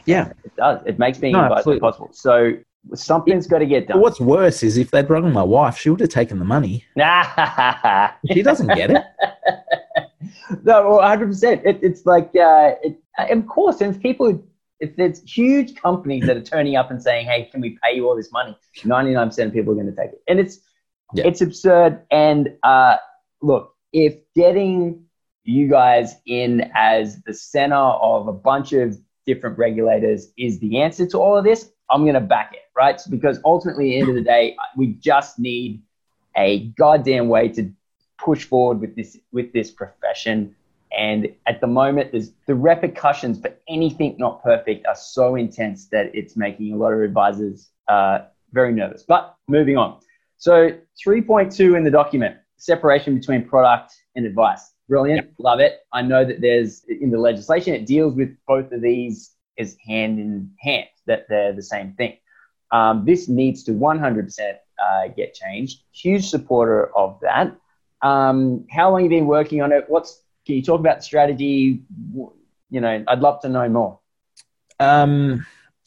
Yeah. 0.07 0.33
It 0.45 0.55
does. 0.57 0.81
It 0.87 0.99
makes 0.99 1.19
being 1.19 1.33
No, 1.33 1.41
an 1.41 1.45
advisor 1.47 1.59
absolutely. 1.59 1.77
impossible. 1.87 2.09
So 2.13 2.53
something's 2.95 3.47
got 3.47 3.59
to 3.59 3.67
get 3.67 3.89
done. 3.89 4.01
what's 4.01 4.21
worse 4.21 4.63
is 4.63 4.79
if 4.79 4.91
they'd 4.91 5.11
rung 5.11 5.31
my 5.33 5.43
wife, 5.43 5.77
she 5.77 5.91
would 5.91 6.01
have 6.01 6.09
taken 6.11 6.39
the 6.39 6.45
money. 6.45 6.85
She 8.33 8.43
doesn't 8.43 8.69
get 8.69 8.91
it. 8.91 9.03
no, 10.63 10.91
one 10.91 11.05
hundred 11.05 11.27
percent. 11.27 11.63
It's 11.65 12.07
like, 12.07 12.29
uh, 12.37 12.73
it, 12.83 12.99
of 13.19 13.47
course, 13.47 13.79
there's 13.79 13.99
people. 13.99 14.43
If 14.81 14.97
there's 14.97 15.23
huge 15.23 15.75
companies 15.77 16.27
that 16.27 16.37
are 16.37 16.43
turning 16.43 16.77
up 16.77 16.91
and 16.91 17.03
saying, 17.03 17.27
"Hey, 17.27 17.49
can 17.51 17.61
we 17.61 17.79
pay 17.83 17.95
you 17.95 18.09
all 18.09 18.17
this 18.17 18.33
money?" 18.33 18.57
Ninety-nine 18.85 19.29
percent 19.29 19.49
of 19.49 19.55
people 19.55 19.73
are 19.73 19.77
going 19.77 19.95
to 19.95 19.97
take 19.97 20.13
it, 20.13 20.23
and 20.27 20.41
it's 20.41 20.59
Yeah. 21.15 21.27
it's 21.27 21.41
absurd. 21.41 22.03
And 22.11 22.57
uh, 22.63 22.97
look, 23.43 23.75
if 23.93 24.15
getting 24.35 25.05
you 25.45 25.69
guys 25.69 26.15
in 26.27 26.71
as 26.75 27.23
the 27.23 27.35
center 27.35 27.75
of 27.77 28.29
a 28.29 28.33
bunch 28.33 28.73
of 28.73 28.97
different 29.27 29.59
regulators 29.59 30.33
is 30.37 30.61
the 30.61 30.81
answer 30.81 31.07
to 31.07 31.19
all 31.19 31.37
of 31.37 31.45
this, 31.45 31.71
I'm 31.91 32.03
going 32.03 32.15
to 32.15 32.21
back 32.21 32.53
it, 32.55 32.63
right? 32.77 33.01
Because 33.11 33.41
ultimately, 33.45 33.89
at 33.89 33.93
the 33.93 34.01
end 34.01 34.09
of 34.11 34.15
the 34.15 34.23
day, 34.23 34.57
we 34.77 34.95
just 34.95 35.39
need 35.39 35.83
a 36.37 36.69
goddamn 36.79 37.29
way 37.29 37.49
to 37.49 37.73
push 38.19 38.45
forward 38.45 38.81
with 38.81 38.95
this 38.97 39.19
with 39.33 39.53
this 39.53 39.71
profession. 39.71 40.55
And 40.97 41.29
at 41.47 41.61
the 41.61 41.67
moment, 41.67 42.13
there's 42.13 42.33
the 42.47 42.55
repercussions 42.55 43.41
for 43.41 43.55
anything 43.69 44.17
not 44.19 44.43
perfect 44.43 44.87
are 44.87 44.97
so 44.97 45.37
intense 45.37 45.87
that 45.89 46.11
it's 46.15 46.37
making 46.37 46.73
a 46.73 46.77
lot 46.77 46.93
of 46.93 47.01
advisors 47.01 47.71
uh, 47.89 48.21
very 48.53 48.73
nervous. 48.73 49.03
But 49.03 49.37
moving 49.49 49.77
on. 49.77 50.01
So 50.39 50.71
3.2 51.07 51.77
in 51.77 51.85
the 51.85 51.91
document, 51.91 52.37
separation 52.57 53.15
between 53.15 53.47
product 53.47 53.95
and 54.17 54.27
advice. 54.27 54.73
Brilliant, 54.89 55.31
love 55.39 55.61
it. 55.61 55.81
I 55.93 56.03
know 56.03 56.25
that 56.25 56.41
there's 56.41 56.83
in 56.85 57.11
the 57.11 57.19
legislation 57.19 57.75
it 57.75 57.87
deals 57.87 58.15
with 58.15 58.37
both 58.49 58.73
of 58.73 58.81
these 58.81 59.33
as 59.59 59.77
hand 59.87 60.19
in 60.19 60.51
hand, 60.59 60.89
that 61.07 61.27
they're 61.29 61.53
the 61.53 61.63
same 61.63 61.93
thing. 61.93 62.17
Um, 62.73 63.05
this 63.05 63.29
needs 63.29 63.63
to 63.65 63.73
100% 63.73 64.41
uh, 64.83 65.09
get 65.17 65.35
changed. 65.35 65.83
Huge 65.93 66.29
supporter 66.29 66.97
of 66.97 67.21
that. 67.21 67.57
Um, 68.03 68.67
how 68.71 68.91
long 68.91 69.03
have 69.03 69.13
you 69.13 69.19
been 69.19 69.27
working 69.27 69.61
on 69.63 69.73
it? 69.73 69.85
What's 69.89 70.23
can 70.51 70.57
you 70.57 70.63
talk 70.65 70.81
about 70.81 70.99
the 70.99 71.05
strategy? 71.05 71.81
You 72.71 72.81
know, 72.81 73.05
I'd 73.07 73.21
love 73.21 73.41
to 73.43 73.49
know 73.49 73.69
more. 73.69 74.01
Um, 74.81 75.47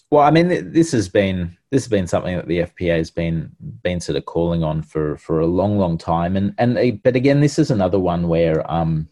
well, 0.10 0.24
I 0.24 0.32
mean, 0.32 0.72
this 0.72 0.94
has 0.94 1.10
been 1.10 1.58
this 1.70 1.84
has 1.84 1.90
been 1.90 2.08
something 2.08 2.38
that 2.38 2.48
the 2.48 2.60
FPA 2.60 2.98
has 2.98 3.12
been 3.12 3.52
been 3.82 4.00
sort 4.00 4.16
of 4.16 4.26
calling 4.26 4.64
on 4.64 4.84
for 4.84 5.18
for 5.18 5.42
a 5.42 5.46
long, 5.46 5.78
long 5.78 5.98
time, 5.98 6.38
and 6.38 6.56
and 6.58 6.78
uh, 6.78 6.92
but 7.04 7.18
again, 7.18 7.42
this 7.42 7.60
is 7.60 7.72
another 7.72 8.00
one 8.00 8.30
where 8.30 8.70
um, 8.72 9.10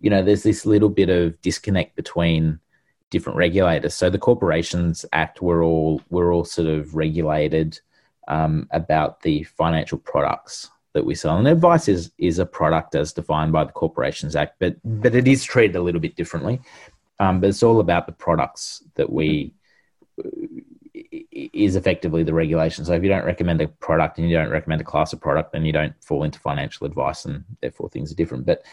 you 0.00 0.10
know, 0.10 0.22
there's 0.22 0.42
this 0.42 0.66
little 0.66 0.90
bit 0.90 1.08
of 1.08 1.40
disconnect 1.40 1.96
between 1.96 2.60
different 3.08 3.38
regulators. 3.38 3.94
So 3.94 4.10
the 4.10 4.18
Corporations 4.18 5.06
Act, 5.14 5.40
we're 5.40 5.64
all 5.64 6.02
we're 6.10 6.34
all 6.34 6.44
sort 6.44 6.68
of 6.68 6.94
regulated 6.94 7.80
um, 8.28 8.68
about 8.72 9.22
the 9.22 9.44
financial 9.44 9.96
products 9.96 10.70
that 10.96 11.04
we 11.04 11.14
sell, 11.14 11.36
and 11.36 11.46
advice 11.46 11.88
is 11.88 12.10
is 12.18 12.38
a 12.38 12.46
product 12.46 12.94
as 12.94 13.12
defined 13.12 13.52
by 13.52 13.64
the 13.64 13.72
Corporations 13.72 14.34
Act, 14.34 14.56
but 14.58 14.76
but 14.82 15.14
it 15.14 15.28
is 15.28 15.44
treated 15.44 15.76
a 15.76 15.82
little 15.82 16.00
bit 16.00 16.16
differently. 16.16 16.60
Um, 17.20 17.40
but 17.40 17.48
it's 17.50 17.62
all 17.62 17.80
about 17.80 18.06
the 18.06 18.12
products 18.12 18.82
that 18.94 19.10
we 19.10 19.52
is 21.54 21.76
effectively 21.76 22.22
the 22.22 22.32
regulation. 22.32 22.84
So 22.84 22.94
if 22.94 23.02
you 23.02 23.10
don't 23.10 23.26
recommend 23.26 23.60
a 23.60 23.68
product 23.68 24.18
and 24.18 24.28
you 24.28 24.36
don't 24.36 24.50
recommend 24.50 24.80
a 24.80 24.84
class 24.84 25.12
of 25.12 25.20
product, 25.20 25.52
then 25.52 25.66
you 25.66 25.72
don't 25.72 25.94
fall 26.02 26.24
into 26.24 26.40
financial 26.40 26.86
advice, 26.86 27.26
and 27.26 27.44
therefore 27.60 27.90
things 27.90 28.10
are 28.10 28.16
different. 28.16 28.46
But 28.46 28.64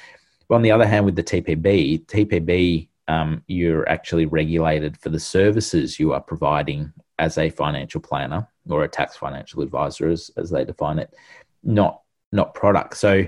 on 0.50 0.62
the 0.62 0.72
other 0.72 0.88
hand, 0.88 1.06
with 1.06 1.18
the 1.18 1.24
TPB, 1.24 2.06
TPB, 2.06 2.88
um, 3.10 3.44
you're 3.48 3.88
actually 3.90 4.26
regulated 4.26 4.98
for 4.98 5.10
the 5.10 5.20
services 5.20 6.00
you 6.00 6.14
are 6.14 6.22
providing 6.22 6.94
as 7.20 7.38
a 7.38 7.50
financial 7.50 8.00
planner 8.00 8.48
or 8.70 8.86
a 8.86 8.88
tax 8.88 9.18
financial 9.18 9.62
advisor, 9.62 10.10
as, 10.10 10.32
as 10.38 10.50
they 10.50 10.64
define 10.64 11.00
it, 11.00 11.14
not 11.64 12.03
not 12.34 12.54
product. 12.54 12.98
So 12.98 13.26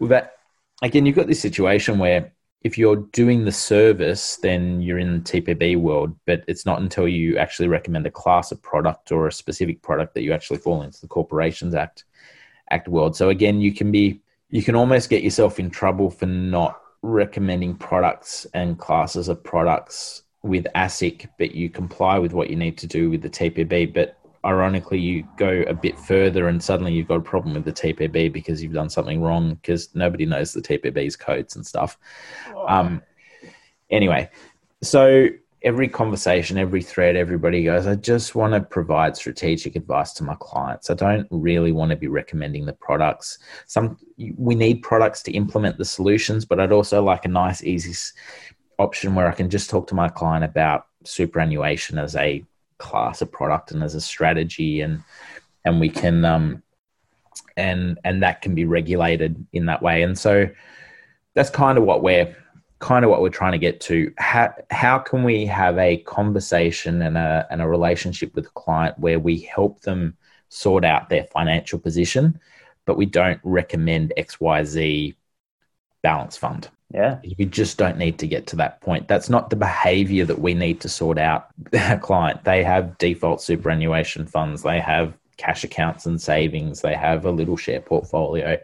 with 0.00 0.10
that, 0.10 0.34
again, 0.82 1.06
you've 1.06 1.16
got 1.16 1.26
this 1.26 1.40
situation 1.40 1.98
where 1.98 2.32
if 2.62 2.76
you're 2.76 2.96
doing 3.12 3.44
the 3.44 3.52
service, 3.52 4.36
then 4.36 4.80
you're 4.80 4.98
in 4.98 5.22
the 5.22 5.40
TPB 5.40 5.76
world, 5.76 6.16
but 6.26 6.42
it's 6.48 6.66
not 6.66 6.80
until 6.80 7.06
you 7.06 7.38
actually 7.38 7.68
recommend 7.68 8.06
a 8.06 8.10
class 8.10 8.50
of 8.50 8.60
product 8.60 9.12
or 9.12 9.26
a 9.28 9.32
specific 9.32 9.80
product 9.80 10.14
that 10.14 10.22
you 10.22 10.32
actually 10.32 10.58
fall 10.58 10.82
into 10.82 11.00
the 11.00 11.06
Corporations 11.06 11.74
Act 11.74 12.04
Act 12.70 12.88
world. 12.88 13.16
So 13.16 13.30
again, 13.30 13.60
you 13.60 13.72
can 13.72 13.90
be 13.90 14.20
you 14.50 14.62
can 14.62 14.74
almost 14.74 15.10
get 15.10 15.22
yourself 15.22 15.58
in 15.58 15.70
trouble 15.70 16.10
for 16.10 16.26
not 16.26 16.80
recommending 17.02 17.74
products 17.74 18.46
and 18.54 18.78
classes 18.78 19.28
of 19.28 19.42
products 19.44 20.22
with 20.42 20.66
ASIC, 20.74 21.28
but 21.38 21.54
you 21.54 21.68
comply 21.68 22.18
with 22.18 22.32
what 22.32 22.50
you 22.50 22.56
need 22.56 22.78
to 22.78 22.86
do 22.86 23.10
with 23.10 23.22
the 23.22 23.30
TPB. 23.30 23.92
But 23.92 24.17
ironically, 24.44 24.98
you 24.98 25.26
go 25.36 25.64
a 25.66 25.74
bit 25.74 25.98
further 25.98 26.48
and 26.48 26.62
suddenly 26.62 26.92
you've 26.92 27.08
got 27.08 27.16
a 27.16 27.20
problem 27.20 27.54
with 27.54 27.64
the 27.64 27.72
TPB 27.72 28.32
because 28.32 28.62
you've 28.62 28.72
done 28.72 28.90
something 28.90 29.20
wrong 29.20 29.54
because 29.54 29.94
nobody 29.94 30.26
knows 30.26 30.52
the 30.52 30.62
TPB's 30.62 31.16
codes 31.16 31.56
and 31.56 31.66
stuff. 31.66 31.98
Um, 32.66 33.02
anyway, 33.90 34.30
so 34.82 35.28
every 35.62 35.88
conversation, 35.88 36.56
every 36.56 36.82
thread, 36.82 37.16
everybody 37.16 37.64
goes, 37.64 37.86
I 37.86 37.96
just 37.96 38.34
want 38.34 38.54
to 38.54 38.60
provide 38.60 39.16
strategic 39.16 39.74
advice 39.74 40.12
to 40.14 40.24
my 40.24 40.36
clients. 40.38 40.88
I 40.88 40.94
don't 40.94 41.26
really 41.30 41.72
want 41.72 41.90
to 41.90 41.96
be 41.96 42.06
recommending 42.06 42.64
the 42.64 42.72
products. 42.72 43.38
Some 43.66 43.98
we 44.36 44.54
need 44.54 44.82
products 44.82 45.22
to 45.24 45.32
implement 45.32 45.78
the 45.78 45.84
solutions, 45.84 46.44
but 46.44 46.60
I'd 46.60 46.72
also 46.72 47.02
like 47.02 47.24
a 47.24 47.28
nice, 47.28 47.64
easy 47.64 48.14
option 48.78 49.14
where 49.14 49.28
I 49.28 49.32
can 49.32 49.50
just 49.50 49.68
talk 49.68 49.88
to 49.88 49.94
my 49.94 50.08
client 50.08 50.44
about 50.44 50.86
superannuation 51.04 51.98
as 51.98 52.14
a 52.14 52.44
class 52.78 53.20
of 53.22 53.30
product 53.30 53.72
and 53.72 53.82
as 53.82 53.94
a 53.94 54.00
strategy, 54.00 54.80
and 54.80 55.02
and 55.64 55.80
we 55.80 55.88
can 55.88 56.24
um, 56.24 56.62
and 57.56 57.98
and 58.04 58.22
that 58.22 58.42
can 58.42 58.54
be 58.54 58.64
regulated 58.64 59.44
in 59.52 59.66
that 59.66 59.82
way. 59.82 60.02
And 60.02 60.18
so 60.18 60.48
that's 61.34 61.50
kind 61.50 61.78
of 61.78 61.84
what 61.84 62.02
we're 62.02 62.34
kind 62.78 63.04
of 63.04 63.10
what 63.10 63.22
we're 63.22 63.28
trying 63.28 63.52
to 63.52 63.58
get 63.58 63.80
to. 63.82 64.12
How 64.18 64.54
how 64.70 64.98
can 64.98 65.24
we 65.24 65.46
have 65.46 65.78
a 65.78 65.98
conversation 65.98 67.02
and 67.02 67.18
a 67.18 67.46
and 67.50 67.60
a 67.60 67.68
relationship 67.68 68.34
with 68.34 68.46
a 68.46 68.50
client 68.50 68.98
where 68.98 69.18
we 69.18 69.40
help 69.40 69.80
them 69.80 70.16
sort 70.48 70.84
out 70.84 71.08
their 71.08 71.24
financial 71.24 71.78
position, 71.78 72.40
but 72.86 72.96
we 72.96 73.06
don't 73.06 73.40
recommend 73.42 74.12
X 74.16 74.40
Y 74.40 74.64
Z 74.64 75.14
balance 76.02 76.36
fund. 76.36 76.68
Yeah. 76.90 77.18
You 77.22 77.44
just 77.44 77.76
don't 77.76 77.98
need 77.98 78.18
to 78.18 78.26
get 78.26 78.46
to 78.48 78.56
that 78.56 78.80
point. 78.80 79.08
That's 79.08 79.28
not 79.28 79.50
the 79.50 79.56
behavior 79.56 80.24
that 80.24 80.40
we 80.40 80.54
need 80.54 80.80
to 80.80 80.88
sort 80.88 81.18
out 81.18 81.48
our 81.78 81.98
client. 81.98 82.44
They 82.44 82.64
have 82.64 82.96
default 82.98 83.42
superannuation 83.42 84.26
funds, 84.26 84.62
they 84.62 84.80
have 84.80 85.14
cash 85.36 85.64
accounts 85.64 86.06
and 86.06 86.20
savings, 86.20 86.80
they 86.80 86.94
have 86.94 87.24
a 87.24 87.30
little 87.30 87.56
share 87.56 87.80
portfolio. 87.80 88.58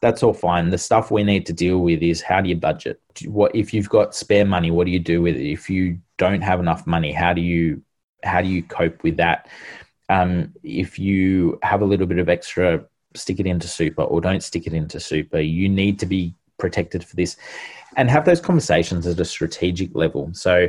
That's 0.00 0.22
all 0.22 0.34
fine. 0.34 0.70
The 0.70 0.78
stuff 0.78 1.10
we 1.10 1.22
need 1.22 1.46
to 1.46 1.52
deal 1.52 1.78
with 1.78 2.02
is 2.02 2.20
how 2.20 2.40
do 2.40 2.48
you 2.48 2.56
budget? 2.56 3.00
What 3.24 3.54
if 3.54 3.72
you've 3.72 3.88
got 3.88 4.14
spare 4.14 4.44
money, 4.44 4.70
what 4.70 4.84
do 4.84 4.90
you 4.90 4.98
do 4.98 5.22
with 5.22 5.36
it? 5.36 5.50
If 5.50 5.70
you 5.70 5.98
don't 6.18 6.42
have 6.42 6.60
enough 6.60 6.86
money, 6.86 7.12
how 7.12 7.32
do 7.32 7.40
you 7.40 7.82
how 8.22 8.42
do 8.42 8.48
you 8.48 8.62
cope 8.62 9.02
with 9.04 9.16
that? 9.18 9.48
Um, 10.08 10.52
if 10.62 10.98
you 10.98 11.58
have 11.62 11.80
a 11.80 11.84
little 11.84 12.06
bit 12.06 12.18
of 12.18 12.28
extra, 12.28 12.84
stick 13.14 13.40
it 13.40 13.46
into 13.46 13.68
super 13.68 14.02
or 14.02 14.20
don't 14.20 14.42
stick 14.42 14.66
it 14.66 14.74
into 14.74 15.00
super. 15.00 15.40
You 15.40 15.68
need 15.68 15.98
to 16.00 16.06
be 16.06 16.34
protected 16.58 17.04
for 17.04 17.16
this 17.16 17.36
and 17.96 18.10
have 18.10 18.24
those 18.24 18.40
conversations 18.40 19.06
at 19.06 19.20
a 19.20 19.24
strategic 19.24 19.94
level. 19.94 20.30
So 20.32 20.68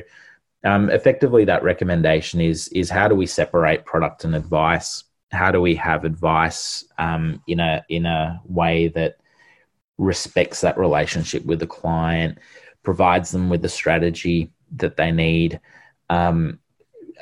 um, 0.63 0.89
effectively 0.89 1.45
that 1.45 1.63
recommendation 1.63 2.41
is 2.41 2.67
is 2.69 2.89
how 2.89 3.07
do 3.07 3.15
we 3.15 3.25
separate 3.25 3.85
product 3.85 4.23
and 4.23 4.35
advice? 4.35 5.03
How 5.31 5.51
do 5.51 5.61
we 5.61 5.75
have 5.75 6.05
advice 6.05 6.85
um, 6.97 7.41
in 7.47 7.59
a 7.59 7.85
in 7.89 8.05
a 8.05 8.41
way 8.45 8.87
that 8.89 9.17
respects 9.97 10.61
that 10.61 10.77
relationship 10.77 11.45
with 11.45 11.59
the 11.59 11.67
client 11.67 12.37
provides 12.83 13.31
them 13.31 13.49
with 13.49 13.61
the 13.61 13.69
strategy 13.69 14.51
that 14.75 14.95
they 14.95 15.11
need 15.11 15.59
um, 16.09 16.59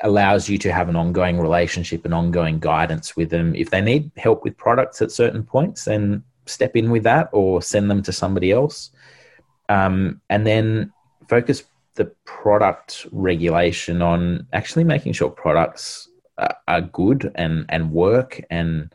allows 0.02 0.48
you 0.48 0.58
to 0.58 0.72
have 0.72 0.88
an 0.88 0.96
ongoing 0.96 1.40
relationship 1.40 2.04
and 2.04 2.12
ongoing 2.12 2.58
guidance 2.58 3.16
with 3.16 3.30
them. 3.30 3.54
If 3.54 3.70
they 3.70 3.80
need 3.80 4.10
help 4.16 4.44
with 4.44 4.56
products 4.56 5.00
at 5.00 5.10
certain 5.10 5.42
points 5.42 5.84
then 5.86 6.22
step 6.46 6.76
in 6.76 6.90
with 6.90 7.02
that 7.04 7.28
or 7.32 7.60
send 7.62 7.90
them 7.90 8.02
to 8.02 8.12
somebody 8.12 8.52
else. 8.52 8.90
Um, 9.68 10.20
and 10.30 10.46
then 10.46 10.92
focus 11.28 11.64
the 11.94 12.06
product 12.24 13.06
regulation 13.12 14.02
on 14.02 14.46
actually 14.52 14.84
making 14.84 15.12
sure 15.12 15.30
products 15.30 16.08
are, 16.68 16.80
good 16.82 17.32
and, 17.34 17.64
and 17.68 17.90
work 17.90 18.40
and 18.50 18.94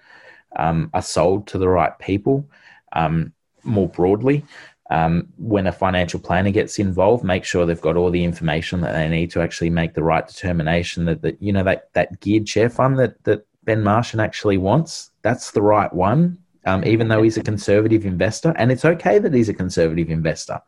um, 0.58 0.90
are 0.94 1.02
sold 1.02 1.48
to 1.48 1.58
the 1.58 1.68
right 1.68 1.98
people 2.00 2.48
um, 2.94 3.34
more 3.64 3.90
broadly. 3.90 4.46
um, 4.92 5.30
when 5.38 5.68
a 5.68 5.72
financial 5.72 6.20
planner 6.20 6.52
gets 6.52 6.78
involved, 6.78 7.24
make 7.24 7.46
sure 7.46 7.66
they've 7.66 7.80
got 7.80 7.96
all 7.96 8.12
the 8.12 8.26
information 8.26 8.82
that 8.82 8.92
they 8.92 9.08
need 9.08 9.32
to 9.32 9.42
actually 9.42 9.70
make 9.70 9.94
the 9.94 10.04
right 10.04 10.28
determination 10.28 11.06
that, 11.06 11.22
that 11.22 11.42
you 11.42 11.54
know 11.54 11.64
that 11.64 11.94
that 11.94 12.20
geared 12.20 12.48
share 12.48 12.70
fund 12.70 13.00
that 13.00 13.24
that 13.24 13.46
Ben 13.64 13.82
Martian 13.82 14.20
actually 14.20 14.58
wants, 14.58 15.12
that's 15.22 15.52
the 15.52 15.62
right 15.62 15.92
one. 15.94 16.38
Um, 16.66 16.86
even 16.86 17.08
though 17.08 17.24
he's 17.24 17.38
a 17.38 17.44
conservative 17.44 18.06
investor, 18.06 18.54
and 18.56 18.72
it's 18.72 18.86
okay 18.86 19.18
that 19.18 19.34
he's 19.34 19.50
a 19.50 19.54
conservative 19.54 20.10
investor 20.10 20.62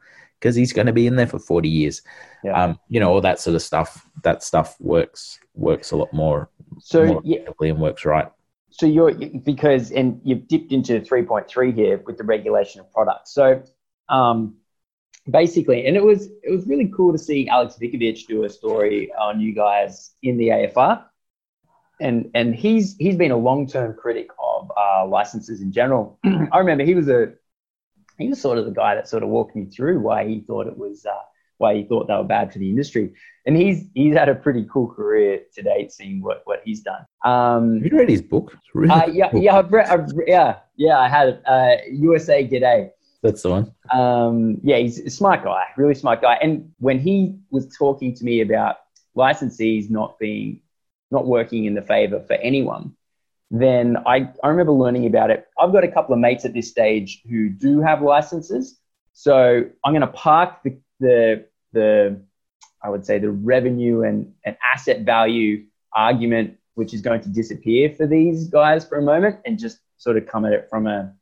because 0.43 0.57
he's 0.57 0.73
going 0.73 0.87
to 0.87 0.93
be 0.93 1.07
in 1.07 1.15
there 1.15 1.25
for 1.25 1.39
40 1.39 1.69
years. 1.69 2.01
Yeah. 2.43 2.61
Um, 2.61 2.79
you 2.89 2.99
know, 2.99 3.09
all 3.09 3.21
that 3.21 3.39
sort 3.39 3.55
of 3.55 3.61
stuff, 3.61 4.05
that 4.23 4.43
stuff 4.43 4.75
works, 4.81 5.39
works 5.55 5.91
a 5.91 5.95
lot 5.95 6.11
more, 6.11 6.49
so 6.81 7.05
more 7.05 7.21
yeah, 7.23 7.39
and 7.61 7.79
works 7.79 8.03
right. 8.03 8.29
So 8.69 8.85
you're, 8.85 9.13
because, 9.13 9.91
and 9.91 10.19
you've 10.25 10.49
dipped 10.49 10.73
into 10.73 10.99
3.3 10.99 11.73
here 11.73 12.03
with 12.05 12.17
the 12.17 12.25
regulation 12.25 12.81
of 12.81 12.91
products. 12.91 13.33
So 13.33 13.63
um, 14.09 14.55
basically, 15.29 15.85
and 15.85 15.95
it 15.95 16.03
was, 16.03 16.27
it 16.43 16.51
was 16.51 16.67
really 16.67 16.91
cool 16.93 17.13
to 17.13 17.17
see 17.17 17.47
Aleks 17.47 17.79
Vickovich 17.79 18.27
do 18.27 18.43
a 18.43 18.49
story 18.49 19.13
on 19.13 19.39
you 19.39 19.55
guys 19.55 20.11
in 20.23 20.35
the 20.35 20.49
AFR. 20.49 21.05
And, 21.99 22.31
and 22.33 22.55
he's, 22.55 22.95
he's 22.97 23.15
been 23.15 23.31
a 23.31 23.37
long-term 23.37 23.95
critic 23.95 24.27
of 24.43 24.71
uh, 24.75 25.05
licenses 25.07 25.61
in 25.61 25.71
general. 25.71 26.19
I 26.51 26.57
remember 26.57 26.83
he 26.83 26.95
was 26.95 27.07
a, 27.07 27.33
he 28.17 28.29
was 28.29 28.41
sort 28.41 28.57
of 28.57 28.65
the 28.65 28.71
guy 28.71 28.95
that 28.95 29.07
sort 29.07 29.23
of 29.23 29.29
walked 29.29 29.55
me 29.55 29.65
through 29.65 29.99
why 29.99 30.27
he 30.27 30.41
thought 30.41 30.67
it 30.67 30.77
was 30.77 31.05
uh, 31.05 31.13
why 31.57 31.75
he 31.75 31.83
thought 31.83 32.07
they 32.07 32.13
were 32.13 32.23
bad 32.23 32.51
for 32.51 32.59
the 32.59 32.69
industry. 32.69 33.13
And 33.45 33.55
he's 33.57 33.85
he's 33.93 34.15
had 34.15 34.29
a 34.29 34.35
pretty 34.35 34.65
cool 34.71 34.87
career 34.87 35.41
to 35.53 35.61
date, 35.61 35.91
seeing 35.91 36.21
what, 36.21 36.41
what 36.45 36.61
he's 36.63 36.81
done. 36.81 37.05
Um, 37.25 37.81
Have 37.81 37.91
you 37.91 37.99
read 37.99 38.09
his 38.09 38.21
book? 38.21 38.57
Really 38.73 38.91
uh, 38.91 39.07
yeah, 39.07 39.29
yeah, 39.33 39.57
I've 39.57 39.71
read, 39.71 39.87
I've, 39.87 40.09
yeah, 40.27 40.57
yeah. 40.77 40.99
I 40.99 41.09
had 41.09 41.41
uh, 41.45 41.75
USA 41.91 42.47
G'day. 42.47 42.89
That's 43.21 43.41
the 43.41 43.49
one. 43.49 43.73
Um, 43.91 44.59
yeah, 44.63 44.77
he's 44.77 44.99
a 44.99 45.09
smart 45.09 45.43
guy, 45.43 45.63
really 45.77 45.95
smart 45.95 46.21
guy. 46.21 46.35
And 46.41 46.71
when 46.79 46.99
he 46.99 47.37
was 47.51 47.73
talking 47.77 48.13
to 48.15 48.23
me 48.25 48.41
about 48.41 48.77
licensees 49.15 49.89
not 49.89 50.19
being 50.19 50.59
not 51.13 51.25
working 51.25 51.63
in 51.65 51.75
the 51.75 51.81
favor 51.81 52.19
for 52.19 52.33
anyone, 52.33 52.95
then 53.51 53.97
I, 54.05 54.29
I 54.43 54.47
remember 54.47 54.71
learning 54.73 55.05
about 55.05 55.29
it. 55.29 55.47
I've 55.59 55.71
got 55.71 55.83
a 55.83 55.87
couple 55.87 56.13
of 56.13 56.19
mates 56.19 56.43
at 56.43 56.53
this 56.53 56.69
stage 56.69 57.21
who 57.29 57.49
do 57.49 57.81
have 57.81 58.01
licenses. 58.01 58.79
So 59.13 59.63
I'm 59.85 59.93
going 59.93 60.01
to 60.01 60.07
park 60.07 60.63
the, 60.63 60.79
the, 60.99 61.45
the, 61.71 62.21
I 62.81 62.89
would 62.89 63.05
say 63.05 63.19
the 63.19 63.29
revenue 63.29 64.01
and, 64.01 64.33
and 64.43 64.57
asset 64.63 65.01
value 65.01 65.65
argument, 65.93 66.57
which 66.73 66.95
is 66.95 67.01
going 67.01 67.21
to 67.21 67.29
disappear 67.29 67.91
for 67.91 68.07
these 68.07 68.47
guys 68.47 68.85
for 68.85 68.97
a 68.97 69.03
moment 69.03 69.39
and 69.45 69.59
just 69.59 69.77
sort 69.97 70.17
of 70.17 70.25
come 70.25 70.45
at 70.45 70.53
it 70.53 70.67
from 70.67 70.87
a, 70.87 71.13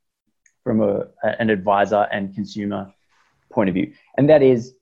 from 0.64 0.82
a, 0.82 1.08
an 1.24 1.50
advisor 1.50 2.08
and 2.14 2.34
consumer 2.34 2.94
point 3.52 3.68
of 3.68 3.76
view. 3.76 3.94
And 4.18 4.30
that 4.30 4.42
is, 4.42 4.74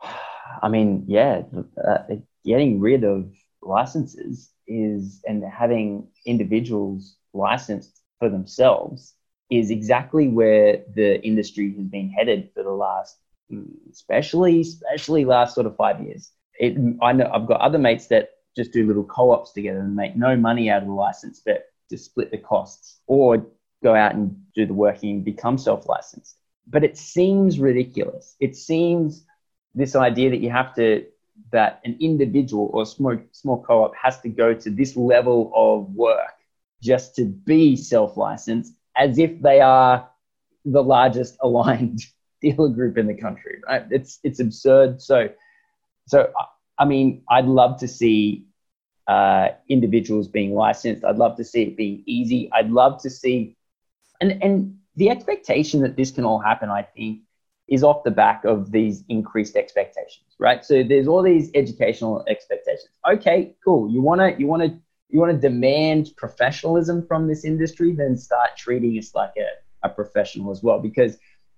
I 0.62 0.68
mean, 0.68 1.06
yeah, 1.08 1.42
uh, 1.84 1.98
getting 2.44 2.78
rid 2.78 3.02
of 3.02 3.32
licenses 3.62 4.50
is 4.66 5.22
and 5.26 5.44
having 5.44 6.06
individuals 6.26 7.16
licensed 7.32 8.00
for 8.18 8.28
themselves 8.28 9.14
is 9.50 9.70
exactly 9.70 10.28
where 10.28 10.78
the 10.94 11.20
industry 11.24 11.74
has 11.76 11.86
been 11.86 12.08
headed 12.08 12.50
for 12.54 12.62
the 12.62 12.70
last 12.70 13.16
mm, 13.52 13.66
especially 13.90 14.60
especially 14.60 15.24
last 15.24 15.54
sort 15.54 15.66
of 15.66 15.76
five 15.76 16.00
years. 16.00 16.30
It, 16.58 16.76
I 17.02 17.12
know 17.12 17.30
I've 17.32 17.46
got 17.46 17.60
other 17.60 17.78
mates 17.78 18.06
that 18.08 18.30
just 18.56 18.72
do 18.72 18.86
little 18.86 19.04
co-ops 19.04 19.52
together 19.52 19.80
and 19.80 19.94
make 19.94 20.16
no 20.16 20.36
money 20.36 20.70
out 20.70 20.82
of 20.82 20.88
the 20.88 20.94
license 20.94 21.40
but 21.44 21.66
to 21.88 21.98
split 21.98 22.30
the 22.30 22.38
costs 22.38 23.00
or 23.06 23.46
go 23.82 23.94
out 23.94 24.14
and 24.14 24.36
do 24.54 24.66
the 24.66 24.74
working 24.74 25.10
and 25.16 25.24
become 25.24 25.58
self-licensed. 25.58 26.36
But 26.66 26.84
it 26.84 26.96
seems 26.96 27.58
ridiculous. 27.58 28.36
It 28.38 28.54
seems 28.56 29.24
this 29.74 29.96
idea 29.96 30.30
that 30.30 30.40
you 30.40 30.50
have 30.50 30.74
to 30.74 31.06
that 31.52 31.80
an 31.84 31.96
individual 32.00 32.70
or 32.72 32.86
small, 32.86 33.16
small 33.32 33.62
co-op 33.62 33.94
has 33.94 34.20
to 34.20 34.28
go 34.28 34.54
to 34.54 34.70
this 34.70 34.96
level 34.96 35.52
of 35.54 35.92
work 35.94 36.34
just 36.82 37.14
to 37.16 37.24
be 37.24 37.76
self-licensed 37.76 38.74
as 38.96 39.18
if 39.18 39.40
they 39.42 39.60
are 39.60 40.08
the 40.64 40.82
largest 40.82 41.36
aligned 41.42 42.00
dealer 42.40 42.68
group 42.68 42.96
in 42.96 43.06
the 43.06 43.14
country 43.14 43.60
right? 43.68 43.84
It's 43.90 44.18
it's 44.24 44.40
absurd. 44.40 45.02
So 45.02 45.28
so 46.06 46.32
i 46.78 46.84
mean 46.84 47.22
i'd 47.28 47.44
love 47.46 47.78
to 47.78 47.86
see 47.86 48.46
uh, 49.06 49.48
individuals 49.68 50.28
being 50.28 50.54
licensed. 50.54 51.04
I'd 51.04 51.16
love 51.16 51.36
to 51.38 51.44
see 51.44 51.62
it 51.62 51.76
being 51.76 52.04
easy. 52.06 52.48
I'd 52.52 52.70
love 52.70 53.02
to 53.02 53.10
see 53.10 53.56
and 54.20 54.42
and 54.42 54.78
the 54.96 55.10
expectation 55.10 55.80
that 55.82 55.96
this 55.96 56.10
can 56.10 56.24
all 56.24 56.38
happen 56.38 56.68
i 56.68 56.82
think 56.82 57.20
is 57.70 57.84
off 57.84 58.02
the 58.02 58.10
back 58.10 58.44
of 58.44 58.72
these 58.72 59.04
increased 59.08 59.56
expectations, 59.56 60.26
right? 60.38 60.64
So 60.64 60.82
there's 60.82 61.06
all 61.06 61.22
these 61.22 61.50
educational 61.54 62.24
expectations. 62.28 62.90
Okay, 63.10 63.54
cool. 63.64 63.90
You 63.90 64.02
wanna 64.02 64.34
you 64.36 64.46
wanna 64.46 64.78
you 65.08 65.20
wanna 65.20 65.38
demand 65.38 66.10
professionalism 66.16 67.06
from 67.06 67.28
this 67.28 67.44
industry, 67.44 67.92
then 67.92 68.16
start 68.16 68.50
treating 68.56 68.98
us 68.98 69.14
like 69.14 69.32
a, 69.38 69.86
a 69.86 69.88
professional 69.88 70.50
as 70.50 70.62
well, 70.62 70.80
because 70.80 71.16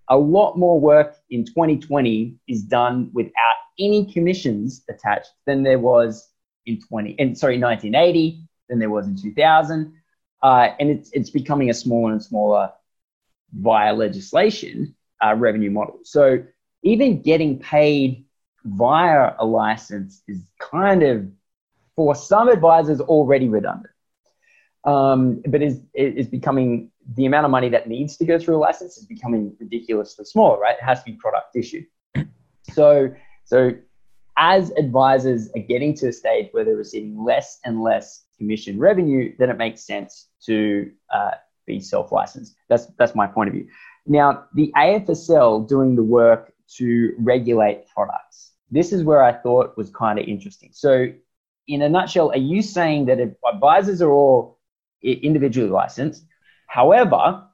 a 0.09 0.17
lot 0.17 0.59
more 0.59 0.79
work 0.79 1.17
in 1.31 1.45
2020 1.45 2.37
is 2.47 2.63
done 2.63 3.11
without 3.15 3.57
any 3.79 4.13
commissions 4.13 4.85
attached 4.91 5.31
than 5.47 5.63
there 5.63 5.79
was 5.79 6.29
in 6.67 6.79
20 6.81 7.17
and 7.19 7.37
sorry 7.37 7.59
1980 7.59 8.47
than 8.69 8.79
there 8.79 8.91
was 8.91 9.07
in 9.07 9.17
2000 9.17 9.93
uh, 10.43 10.69
and 10.79 10.91
it's 10.91 11.11
it's 11.13 11.31
becoming 11.31 11.71
a 11.71 11.75
smaller 11.75 12.13
and 12.13 12.23
smaller 12.23 12.71
via 13.53 13.93
legislation 13.95 14.95
uh, 15.23 15.35
revenue 15.37 15.71
model. 15.71 16.01
So 16.05 16.43
even 16.83 17.23
getting 17.23 17.59
paid 17.59 18.25
via 18.65 19.35
a 19.39 19.45
license 19.45 20.23
is 20.29 20.41
kind 20.59 21.03
of, 21.03 21.27
for 21.97 22.15
some 22.15 22.49
advisors, 22.49 23.01
already 23.01 23.49
redundant. 23.49 23.89
Um, 24.85 25.43
but 25.47 25.63
is 25.63 25.81
is 25.95 26.27
becoming 26.27 26.91
the 27.15 27.27
amount 27.27 27.45
of 27.45 27.53
money 27.53 27.69
that 27.69 27.89
needs 27.89 28.17
to 28.17 28.25
go 28.25 28.37
through 28.37 28.57
a 28.57 28.59
license 28.59 28.99
is 28.99 29.07
becoming 29.07 29.55
ridiculously 29.61 30.25
small, 30.25 30.59
right? 30.59 30.77
It 30.77 30.83
has 30.83 30.99
to 31.05 31.11
be 31.11 31.17
product 31.17 31.55
issued. 31.55 31.87
So 32.73 33.15
so 33.45 33.73
as 34.37 34.71
advisors 34.73 35.51
are 35.55 35.63
getting 35.63 35.95
to 35.95 36.09
a 36.09 36.13
stage 36.13 36.49
where 36.53 36.65
they're 36.65 36.75
receiving 36.75 37.23
less 37.23 37.61
and 37.65 37.81
less 37.83 38.25
commission 38.39 38.79
revenue, 38.79 39.33
then 39.39 39.51
it 39.51 39.59
makes 39.59 39.87
sense 39.87 40.29
to 40.47 40.91
uh, 41.15 41.33
be 41.67 41.79
self-licensed. 41.79 42.57
That's 42.69 42.87
that's 42.99 43.15
my 43.15 43.27
point 43.27 43.49
of 43.49 43.55
view. 43.55 43.69
Now, 44.07 44.47
the 44.55 44.73
AFSL 44.77 45.69
doing 45.69 45.97
the 45.97 46.03
work 46.03 46.53
to 46.77 47.15
regulate 47.19 47.89
products. 47.89 48.53
This 48.71 48.93
is 48.93 49.05
where 49.05 49.23
I 49.23 49.33
thought 49.33 49.77
was 49.77 49.91
kind 49.91 50.19
of 50.19 50.27
interesting. 50.27 50.71
So, 50.73 51.09
in 51.69 51.83
a 51.83 51.89
nutshell, 51.89 52.31
are 52.31 52.37
you 52.37 52.63
saying 52.63 53.07
that 53.07 53.21
advisors 53.21 54.03
are 54.03 54.11
all 54.11 54.59
individually 55.03 55.71
licensed? 55.71 56.25
However, 56.67 57.45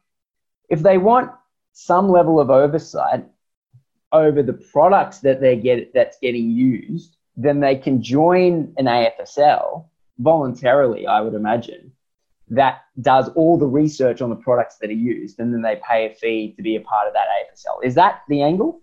if 0.68 0.80
they 0.80 0.96
want 0.96 1.32
some 1.72 2.08
level 2.10 2.40
of 2.40 2.50
oversight 2.50 3.26
over 4.12 4.42
the 4.42 4.54
products 4.54 5.18
that 5.20 5.40
they 5.40 5.56
get 5.56 5.92
that's 5.92 6.18
getting 6.20 6.50
used, 6.50 7.16
then 7.36 7.60
they 7.60 7.76
can 7.76 8.02
join 8.02 8.72
an 8.78 8.86
AFSL 8.86 9.86
voluntarily, 10.18 11.06
I 11.06 11.20
would 11.20 11.34
imagine, 11.34 11.92
that 12.50 12.82
does 13.00 13.28
all 13.30 13.58
the 13.58 13.66
research 13.66 14.22
on 14.22 14.30
the 14.30 14.36
products 14.36 14.76
that 14.76 14.90
are 14.90 14.94
used, 14.94 15.38
and 15.40 15.52
then 15.52 15.62
they 15.62 15.80
pay 15.86 16.06
a 16.06 16.14
fee 16.14 16.54
to 16.56 16.62
be 16.62 16.76
a 16.76 16.80
part 16.80 17.06
of 17.06 17.14
that 17.14 17.26
AFSL. 17.26 17.84
Is 17.84 17.94
that 17.94 18.22
the 18.28 18.42
angle? 18.42 18.80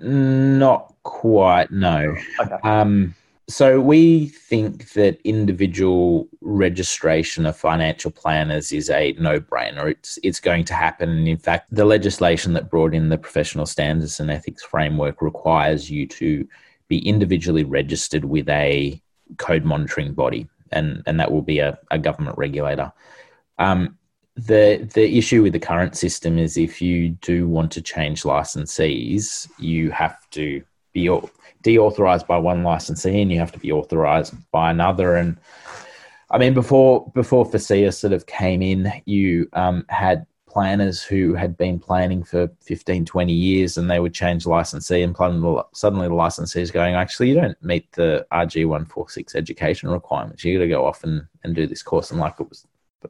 Not 0.00 0.94
quite, 1.02 1.70
no. 1.70 2.16
Okay. 2.40 2.56
Um, 2.64 3.14
so 3.48 3.80
we 3.80 4.28
think 4.28 4.92
that 4.92 5.20
individual 5.24 6.28
registration 6.40 7.44
of 7.44 7.56
financial 7.56 8.10
planners 8.10 8.72
is 8.72 8.88
a 8.88 9.12
no-brainer. 9.18 9.90
It's 9.90 10.18
it's 10.22 10.40
going 10.40 10.64
to 10.66 10.74
happen, 10.74 11.10
and 11.10 11.28
in 11.28 11.36
fact, 11.36 11.66
the 11.70 11.84
legislation 11.84 12.52
that 12.54 12.70
brought 12.70 12.94
in 12.94 13.08
the 13.08 13.18
professional 13.18 13.66
standards 13.66 14.20
and 14.20 14.30
ethics 14.30 14.62
framework 14.62 15.20
requires 15.20 15.90
you 15.90 16.06
to 16.08 16.48
be 16.88 17.06
individually 17.06 17.64
registered 17.64 18.24
with 18.24 18.48
a 18.48 19.00
code 19.38 19.64
monitoring 19.64 20.12
body 20.14 20.48
and 20.72 21.02
and 21.06 21.18
that 21.20 21.30
will 21.30 21.42
be 21.42 21.58
a, 21.58 21.78
a 21.90 21.98
government 21.98 22.38
regulator. 22.38 22.92
Um, 23.58 23.98
the 24.34 24.88
the 24.94 25.18
issue 25.18 25.42
with 25.42 25.52
the 25.52 25.58
current 25.58 25.96
system 25.96 26.38
is 26.38 26.56
if 26.56 26.80
you 26.80 27.10
do 27.10 27.48
want 27.48 27.70
to 27.72 27.82
change 27.82 28.22
licensees, 28.22 29.48
you 29.58 29.90
have 29.90 30.18
to 30.30 30.62
be 30.92 31.08
deauthorized 31.62 32.26
by 32.26 32.38
one 32.38 32.62
licensee 32.62 33.20
and 33.20 33.30
you 33.30 33.38
have 33.38 33.52
to 33.52 33.58
be 33.58 33.72
authorized 33.72 34.34
by 34.50 34.70
another. 34.70 35.16
And 35.16 35.38
I 36.30 36.38
mean, 36.38 36.54
before 36.54 37.10
before 37.14 37.44
FASEA 37.44 37.92
sort 37.92 38.12
of 38.12 38.26
came 38.26 38.62
in, 38.62 38.92
you 39.04 39.48
um, 39.52 39.84
had 39.88 40.26
planners 40.52 41.02
who 41.02 41.32
had 41.34 41.56
been 41.56 41.78
planning 41.78 42.22
for 42.22 42.50
15, 42.60 43.06
20 43.06 43.32
years 43.32 43.78
and 43.78 43.90
they 43.90 44.00
would 44.00 44.12
change 44.12 44.44
licensee 44.44 45.02
and 45.02 45.16
suddenly 45.72 46.08
the 46.08 46.14
licensee 46.14 46.60
is 46.60 46.70
going, 46.70 46.94
actually, 46.94 47.30
you 47.30 47.34
don't 47.34 47.62
meet 47.62 47.90
the 47.92 48.26
RG146 48.32 49.34
education 49.34 49.88
requirements. 49.88 50.44
You 50.44 50.58
got 50.58 50.64
to 50.64 50.68
go 50.68 50.84
off 50.84 51.04
and, 51.04 51.26
and 51.42 51.54
do 51.54 51.66
this 51.66 51.82
course. 51.82 52.10
And 52.10 52.20
like 52.20 52.34
it 52.38 52.48
was, 52.48 52.66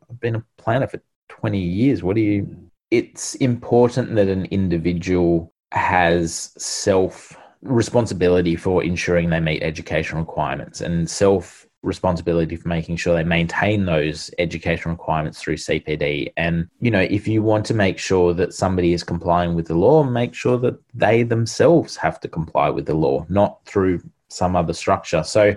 I've 0.09 0.21
been 0.21 0.37
a 0.37 0.45
planner 0.57 0.87
for 0.87 1.03
20 1.29 1.59
years. 1.59 2.03
What 2.05 2.15
do 2.15 2.23
you, 2.23 2.71
it's 2.93 3.35
important 3.37 4.15
that 4.15 4.29
an 4.29 4.45
individual 4.47 5.53
has 5.73 6.53
self 6.59 7.37
responsibility 7.63 8.55
for 8.55 8.85
ensuring 8.85 9.31
they 9.31 9.41
meet 9.41 9.63
education 9.63 10.19
requirements 10.19 10.81
and 10.81 11.11
self 11.11 11.67
responsibility 11.83 12.57
for 12.57 12.69
making 12.69 12.97
sure 12.97 13.15
they 13.15 13.25
maintain 13.25 13.85
those 13.85 14.31
education 14.39 14.93
requirements 14.93 15.41
through 15.41 15.57
CPD. 15.57 16.33
And, 16.37 16.69
you 16.81 16.91
know, 16.91 17.01
if 17.01 17.27
you 17.27 17.43
want 17.43 17.67
to 17.67 17.75
make 17.75 17.99
sure 17.99 18.33
that 18.35 18.55
somebody 18.55 18.93
is 18.93 19.03
complying 19.03 19.55
with 19.55 19.67
the 19.67 19.75
law, 19.75 20.05
make 20.05 20.35
sure 20.35 20.59
that 20.59 20.79
they 20.95 21.25
themselves 21.25 21.97
have 21.97 22.21
to 22.21 22.29
comply 22.29 22.71
with 22.71 22.87
the 22.87 22.95
law, 22.95 23.27
not 23.29 23.65
through 23.67 24.01
some 24.29 24.55
other 24.55 24.73
structure. 24.73 25.23
So, 25.25 25.57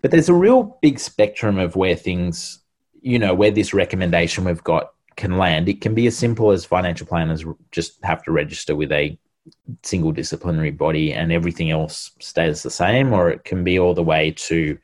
but 0.00 0.10
there's 0.10 0.28
a 0.28 0.34
real 0.34 0.78
big 0.80 0.98
spectrum 0.98 1.58
of 1.58 1.76
where 1.76 1.96
things, 1.96 2.60
you 3.02 3.18
know, 3.18 3.34
where 3.34 3.50
this 3.50 3.74
recommendation 3.74 4.44
we've 4.44 4.64
got 4.64 4.92
can 5.16 5.36
land. 5.36 5.68
It 5.68 5.82
can 5.82 5.94
be 5.94 6.06
as 6.06 6.16
simple 6.16 6.50
as 6.50 6.64
financial 6.64 7.06
planners 7.06 7.44
just 7.72 8.02
have 8.04 8.22
to 8.24 8.32
register 8.32 8.74
with 8.74 8.90
a 8.90 9.18
single 9.82 10.12
disciplinary 10.12 10.70
body 10.70 11.12
and 11.12 11.32
everything 11.32 11.70
else 11.70 12.10
stays 12.20 12.62
the 12.62 12.70
same, 12.70 13.12
or 13.12 13.30
it 13.30 13.44
can 13.44 13.64
be 13.64 13.78
all 13.78 13.94
the 13.94 14.02
way 14.02 14.30
to 14.32 14.78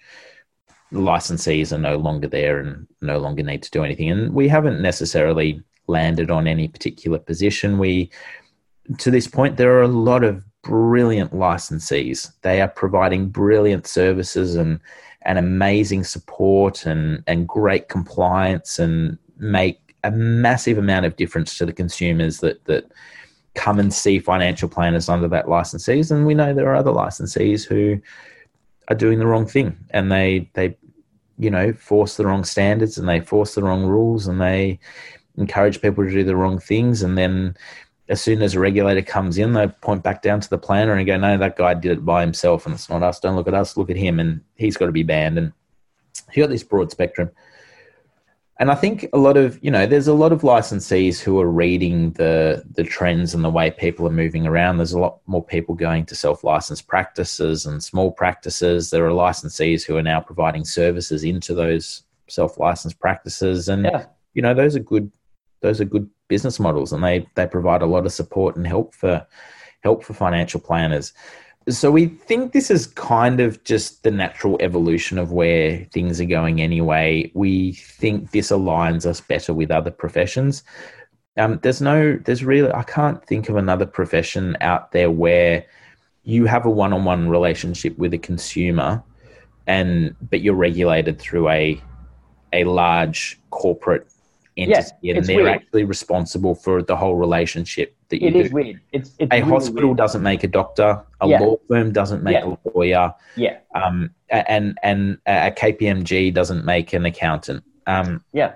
licensees 0.93 1.73
are 1.73 1.79
no 1.79 1.97
longer 1.97 2.29
there 2.29 2.61
and 2.61 2.87
no 3.01 3.19
longer 3.19 3.43
need 3.43 3.63
to 3.63 3.71
do 3.71 3.85
anything. 3.85 4.11
And 4.11 4.33
we 4.33 4.49
haven't 4.49 4.81
necessarily 4.81 5.63
landed 5.89 6.31
on 6.31 6.47
any 6.47 6.69
particular 6.69 7.19
position. 7.19 7.79
We, 7.79 8.11
to 8.99 9.11
this 9.11 9.27
point, 9.27 9.57
there 9.57 9.77
are 9.77 9.83
a 9.83 9.89
lot 9.89 10.25
of 10.25 10.45
brilliant 10.63 11.33
licensees. 11.33 12.33
They 12.43 12.61
are 12.61 12.69
providing 12.69 13.29
brilliant 13.29 13.87
services 13.87 14.57
and 14.57 14.81
and 15.23 15.39
amazing 15.39 16.05
support 16.05 16.87
and 16.87 17.23
and 17.27 17.49
great 17.49 17.89
compliance 17.89 18.79
and 18.79 19.19
make 19.39 19.95
a 20.05 20.11
massive 20.11 20.79
amount 20.79 21.05
of 21.05 21.17
difference 21.17 21.59
to 21.59 21.67
the 21.67 21.73
consumers 21.73 22.39
that 22.39 22.65
that 22.67 22.91
come 23.57 23.81
and 23.81 23.93
see 23.93 24.19
financial 24.19 24.69
planners 24.69 25.09
under 25.09 25.27
that 25.29 25.47
licensees. 25.47 26.11
And 26.11 26.27
we 26.27 26.35
know 26.35 26.55
there 26.55 26.69
are 26.69 26.77
other 26.77 26.93
licensees 26.93 27.67
who 27.67 28.01
are 28.89 28.97
doing 28.97 29.19
the 29.19 29.27
wrong 29.27 29.47
thing 29.47 29.77
and 29.91 30.13
they 30.13 30.49
they 30.55 30.77
you 31.39 31.51
know 31.51 31.73
force 31.73 32.17
the 32.17 32.25
wrong 32.25 32.45
standards 32.45 32.99
and 32.99 33.09
they 33.09 33.21
force 33.21 33.57
the 33.57 33.63
wrong 33.63 33.85
rules 33.85 34.29
and 34.29 34.41
they 34.41 34.79
encourage 35.37 35.83
people 35.83 36.05
to 36.05 36.11
do 36.11 36.23
the 36.23 36.37
wrong 36.37 36.59
things 36.59 37.03
and 37.03 37.19
then 37.19 37.57
as 38.09 38.21
soon 38.21 38.41
as 38.43 38.55
a 38.55 38.61
regulator 38.61 39.03
comes 39.03 39.37
in 39.39 39.53
they 39.53 39.67
point 39.67 40.03
back 40.03 40.23
down 40.23 40.41
to 40.41 40.49
the 40.49 40.57
planner 40.57 40.95
and 40.95 41.07
go 41.07 41.17
no 41.17 41.37
that 41.37 41.57
guy 41.57 41.75
did 41.75 41.93
it 41.93 42.05
by 42.05 42.21
himself 42.21 42.65
and 42.65 42.75
it's 42.75 42.89
not 42.89 43.03
us. 43.03 43.21
Don't 43.21 43.37
look 43.37 43.49
at 43.49 43.55
us. 43.55 43.77
Look 43.77 43.91
at 43.91 43.97
him 43.97 44.21
and 44.21 44.41
he's 44.55 44.77
got 44.77 44.87
to 44.87 44.93
be 44.93 45.03
banned. 45.03 45.39
And 45.39 45.53
you 46.33 46.43
got 46.43 46.51
this 46.51 46.63
broad 46.63 46.91
spectrum 46.91 47.31
and 48.59 48.71
I 48.71 48.75
think 48.75 49.07
a 49.13 49.19
lot 49.19 49.37
of 49.37 49.63
you 49.63 49.71
know 49.71 49.87
there's 49.87 50.09
a 50.09 50.15
lot 50.15 50.33
of 50.33 50.41
licensees 50.41 51.21
who 51.21 51.39
are 51.41 51.51
reading 51.51 52.13
the 52.13 52.65
the 52.71 52.85
trends 52.85 53.35
and 53.35 53.45
the 53.45 53.51
way 53.51 53.71
people 53.71 54.07
are 54.07 54.11
moving 54.11 54.47
around. 54.47 54.79
There's 54.79 54.93
a 54.93 54.99
lot 54.99 55.21
more 55.27 55.45
people 55.45 55.75
going 55.75 56.07
to 56.07 56.15
self 56.15 56.43
licensed 56.43 56.87
practices 56.89 57.67
and 57.67 57.83
small 57.83 58.13
practices. 58.13 58.91
There 58.91 59.07
are 59.07 59.11
licensees 59.11 59.85
who 59.85 59.97
are 59.97 60.03
now 60.03 60.21
providing 60.21 60.65
services 60.65 61.23
into 61.23 61.53
those 61.53 62.03
self 62.29 62.59
licensed 62.59 62.99
practices, 62.99 63.69
and 63.69 63.85
yeah. 63.85 64.07
you 64.33 64.41
know 64.41 64.55
those 64.55 64.75
are 64.75 64.81
good 64.81 65.13
those 65.61 65.81
are 65.81 65.85
good 65.85 66.09
business 66.29 66.59
models, 66.59 66.93
and 66.95 67.05
they 67.05 67.29
they 67.35 67.47
provide 67.47 67.83
a 67.83 67.87
lot 67.87 68.07
of 68.07 68.13
support 68.13 68.57
and 68.57 68.67
help 68.67 68.95
for 68.95 69.27
help 69.83 70.03
for 70.03 70.15
financial 70.15 70.61
planners 70.61 71.13
so 71.69 71.91
we 71.91 72.07
think 72.07 72.53
this 72.53 72.71
is 72.71 72.87
kind 72.87 73.41
of 73.41 73.63
just 73.65 74.03
the 74.05 74.11
natural 74.11 74.57
evolution 74.61 75.19
of 75.19 75.33
where 75.33 75.85
things 75.93 76.21
are 76.21 76.27
going 76.27 76.61
anyway. 76.61 77.31
We 77.35 77.73
think 77.73 78.31
this 78.31 78.51
aligns 78.51 79.05
us 79.05 79.21
better 79.21 79.53
with 79.53 79.71
other 79.71 79.91
professions. 79.91 80.63
Um, 81.37 81.59
there's 81.63 81.83
no, 81.83 82.17
there's 82.25 82.45
really, 82.45 82.71
I 82.73 82.85
can't 82.85 83.25
think 83.27 83.49
of 83.49 83.57
another 83.57 83.87
profession 83.87 84.57
out 84.61 84.93
there 84.93 85.11
where 85.11 85.67
you 86.23 86.47
have 86.47 86.67
a 86.67 86.71
one-on-one 86.71 87.29
relationship 87.29 87.97
with 87.99 88.15
a 88.15 88.19
consumer, 88.19 89.03
and 89.67 90.15
but 90.31 90.43
you're 90.43 90.55
regulated 90.55 91.19
through 91.19 91.49
a 91.49 91.81
a 92.53 92.65
large 92.65 93.39
corporate 93.51 94.09
entity, 94.57 94.91
yeah, 95.03 95.17
and 95.17 95.27
they're 95.27 95.37
weird. 95.37 95.49
actually 95.49 95.85
responsible 95.85 96.55
for 96.55 96.83
the 96.83 96.97
whole 96.97 97.17
relationship 97.17 97.97
that 98.09 98.23
you 98.23 98.29
it 98.29 98.33
do. 98.33 98.39
It 98.39 98.47
is 98.47 98.53
weird. 98.53 98.81
It's, 98.93 99.11
it's 99.19 99.33
a 99.33 99.41
really 99.41 99.51
hospital 99.51 99.89
weird. 99.91 99.99
doesn't 99.99 100.23
make 100.23 100.45
a 100.45 100.49
doctor. 100.49 101.03
A 101.21 101.29
yeah. 101.29 101.41
law 101.41 101.57
firm 101.69 101.93
doesn't 101.93 102.23
make 102.23 102.35
yeah. 102.35 102.55
a 102.65 102.69
lawyer. 102.75 103.15
Yeah. 103.37 103.59
Um, 103.75 104.11
and 104.31 104.79
and 104.83 105.19
a 105.27 105.51
KPMG 105.51 106.33
doesn't 106.33 106.65
make 106.65 106.93
an 106.93 107.05
accountant. 107.05 107.65
Um, 107.87 108.25
yeah. 108.33 108.55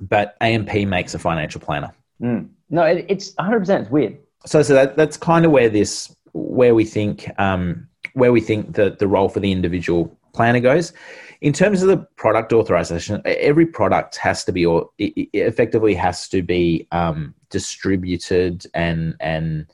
But 0.00 0.36
AMP 0.40 0.72
makes 0.86 1.14
a 1.14 1.18
financial 1.18 1.60
planner. 1.60 1.92
Mm. 2.22 2.50
No, 2.70 2.84
it, 2.84 3.06
it's 3.08 3.34
100. 3.36 3.58
percent 3.60 3.82
It's 3.82 3.90
weird. 3.90 4.18
So 4.46 4.62
so 4.62 4.74
that, 4.74 4.96
that's 4.96 5.16
kind 5.16 5.44
of 5.44 5.50
where 5.50 5.68
this 5.68 6.14
where 6.32 6.74
we 6.74 6.84
think 6.84 7.30
um, 7.38 7.88
where 8.14 8.32
we 8.32 8.40
think 8.40 8.74
that 8.74 8.98
the 8.98 9.08
role 9.08 9.28
for 9.28 9.40
the 9.40 9.52
individual 9.52 10.16
planner 10.32 10.60
goes. 10.60 10.92
In 11.40 11.52
terms 11.52 11.82
of 11.82 11.88
the 11.88 11.98
product 12.16 12.52
authorization, 12.52 13.22
every 13.24 13.66
product 13.66 14.16
has 14.16 14.44
to 14.44 14.52
be, 14.52 14.66
or 14.66 14.90
effectively 14.98 15.94
has 15.94 16.28
to 16.28 16.42
be 16.42 16.88
um, 16.90 17.34
distributed 17.48 18.66
and 18.74 19.14
and 19.20 19.66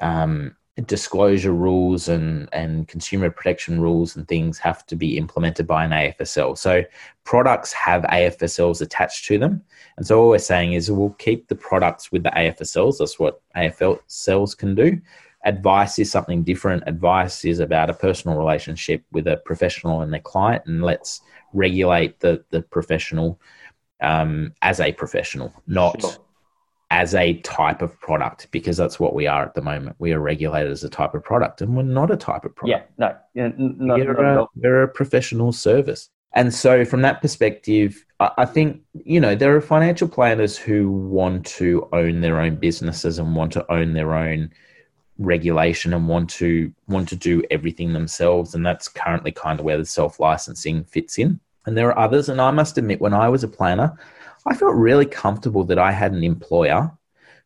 um, 0.00 0.56
disclosure 0.86 1.52
rules 1.52 2.08
and 2.08 2.48
and 2.52 2.88
consumer 2.88 3.30
protection 3.30 3.80
rules 3.80 4.16
and 4.16 4.26
things 4.26 4.58
have 4.58 4.84
to 4.86 4.96
be 4.96 5.16
implemented 5.16 5.66
by 5.66 5.84
an 5.84 5.92
AFSL. 5.92 6.58
So 6.58 6.82
products 7.22 7.72
have 7.72 8.02
AFSLs 8.02 8.80
attached 8.80 9.26
to 9.26 9.38
them, 9.38 9.62
and 9.96 10.04
so 10.04 10.20
all 10.20 10.30
we're 10.30 10.38
saying 10.38 10.72
is 10.72 10.90
we'll 10.90 11.10
keep 11.10 11.46
the 11.46 11.54
products 11.54 12.10
with 12.10 12.24
the 12.24 12.30
AFSLs. 12.30 12.98
That's 12.98 13.18
what 13.18 13.40
AFSLs 13.56 14.56
can 14.56 14.74
do 14.74 15.00
advice 15.44 15.98
is 15.98 16.10
something 16.10 16.42
different. 16.42 16.84
Advice 16.86 17.44
is 17.44 17.60
about 17.60 17.90
a 17.90 17.94
personal 17.94 18.36
relationship 18.36 19.02
with 19.12 19.26
a 19.26 19.38
professional 19.38 20.02
and 20.02 20.12
their 20.12 20.20
client, 20.20 20.64
and 20.66 20.82
let's 20.82 21.20
regulate 21.52 22.20
the 22.20 22.44
the 22.50 22.62
professional 22.62 23.40
um, 24.00 24.52
as 24.62 24.80
a 24.80 24.92
professional, 24.92 25.52
not 25.66 26.00
sure. 26.00 26.12
as 26.90 27.14
a 27.14 27.34
type 27.40 27.82
of 27.82 27.98
product, 28.00 28.48
because 28.50 28.76
that's 28.76 28.98
what 29.00 29.14
we 29.14 29.26
are 29.26 29.44
at 29.44 29.54
the 29.54 29.62
moment. 29.62 29.96
We 29.98 30.12
are 30.12 30.20
regulated 30.20 30.72
as 30.72 30.84
a 30.84 30.90
type 30.90 31.14
of 31.14 31.24
product, 31.24 31.60
and 31.62 31.76
we're 31.76 31.82
not 31.82 32.10
a 32.10 32.16
type 32.16 32.44
of 32.44 32.54
product. 32.54 32.90
Yeah, 32.98 33.14
no, 33.34 33.52
not, 33.56 33.98
we're, 33.98 34.34
not, 34.34 34.42
a, 34.42 34.46
we're 34.56 34.82
a 34.82 34.88
professional 34.88 35.52
service. 35.52 36.10
And 36.32 36.54
so, 36.54 36.84
from 36.84 37.02
that 37.02 37.20
perspective, 37.20 38.04
I 38.20 38.44
think, 38.44 38.82
you 38.92 39.18
know, 39.18 39.34
there 39.34 39.56
are 39.56 39.60
financial 39.60 40.06
planners 40.06 40.56
who 40.56 40.90
want 40.90 41.44
to 41.46 41.88
own 41.92 42.20
their 42.20 42.38
own 42.38 42.56
businesses 42.56 43.18
and 43.18 43.34
want 43.34 43.52
to 43.54 43.72
own 43.72 43.94
their 43.94 44.14
own 44.14 44.52
regulation 45.20 45.92
and 45.92 46.08
want 46.08 46.30
to 46.30 46.72
want 46.88 47.06
to 47.06 47.14
do 47.14 47.42
everything 47.50 47.92
themselves 47.92 48.54
and 48.54 48.64
that's 48.64 48.88
currently 48.88 49.30
kind 49.30 49.60
of 49.60 49.66
where 49.66 49.76
the 49.76 49.84
self-licensing 49.84 50.82
fits 50.84 51.18
in 51.18 51.38
and 51.66 51.76
there 51.76 51.90
are 51.90 51.98
others 51.98 52.30
and 52.30 52.40
i 52.40 52.50
must 52.50 52.78
admit 52.78 53.02
when 53.02 53.12
i 53.12 53.28
was 53.28 53.44
a 53.44 53.48
planner 53.48 53.94
i 54.46 54.54
felt 54.54 54.74
really 54.74 55.04
comfortable 55.04 55.62
that 55.62 55.78
i 55.78 55.92
had 55.92 56.12
an 56.12 56.24
employer 56.24 56.90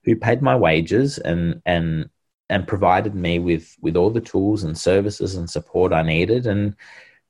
who 0.05 0.15
paid 0.15 0.41
my 0.41 0.55
wages 0.55 1.19
and 1.19 1.61
and 1.67 2.09
and 2.49 2.69
provided 2.69 3.17
me 3.17 3.41
with 3.41 3.77
with 3.81 3.97
all 3.97 4.11
the 4.11 4.21
tools 4.21 4.63
and 4.63 4.79
services 4.79 5.35
and 5.35 5.51
support 5.51 5.93
i 5.93 6.01
needed 6.03 6.47
and 6.47 6.77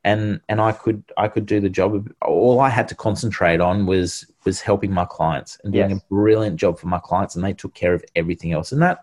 and 0.05 0.43
and 0.51 0.61
i 0.61 0.73
could 0.73 1.03
i 1.17 1.27
could 1.27 1.47
do 1.47 1.59
the 1.59 1.71
job 1.71 2.13
all 2.21 2.61
i 2.61 2.69
had 2.69 2.87
to 2.87 2.95
concentrate 2.95 3.63
on 3.63 3.87
was 3.87 4.27
was 4.45 4.61
helping 4.61 4.93
my 4.93 5.07
clients 5.07 5.59
and 5.65 5.73
doing 5.73 5.89
yes. 5.89 5.99
a 5.99 6.15
brilliant 6.15 6.57
job 6.57 6.79
for 6.79 6.89
my 6.89 6.99
clients 6.99 7.35
and 7.35 7.43
they 7.43 7.55
took 7.55 7.73
care 7.73 7.95
of 7.95 8.05
everything 8.15 8.53
else 8.53 8.73
and 8.73 8.83
that 8.83 8.99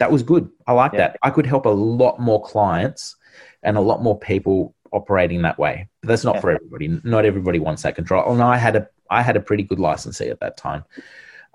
that 0.00 0.10
was 0.10 0.22
good. 0.22 0.50
I 0.66 0.72
like 0.72 0.94
yeah. 0.94 0.98
that. 0.98 1.18
I 1.22 1.30
could 1.30 1.46
help 1.46 1.66
a 1.66 1.68
lot 1.68 2.18
more 2.18 2.42
clients 2.42 3.16
and 3.62 3.76
a 3.76 3.80
lot 3.80 4.02
more 4.02 4.18
people 4.18 4.74
operating 4.92 5.42
that 5.42 5.58
way. 5.58 5.88
But 6.00 6.08
that's 6.08 6.24
not 6.24 6.36
yeah. 6.36 6.40
for 6.40 6.50
everybody. 6.50 7.00
Not 7.04 7.26
everybody 7.26 7.58
wants 7.58 7.82
that 7.82 7.94
control. 7.94 8.32
And 8.32 8.42
I 8.42 8.56
had 8.56 8.76
a 8.76 8.88
I 9.10 9.22
had 9.22 9.36
a 9.36 9.40
pretty 9.40 9.62
good 9.62 9.78
licensee 9.78 10.30
at 10.30 10.40
that 10.40 10.56
time. 10.56 10.84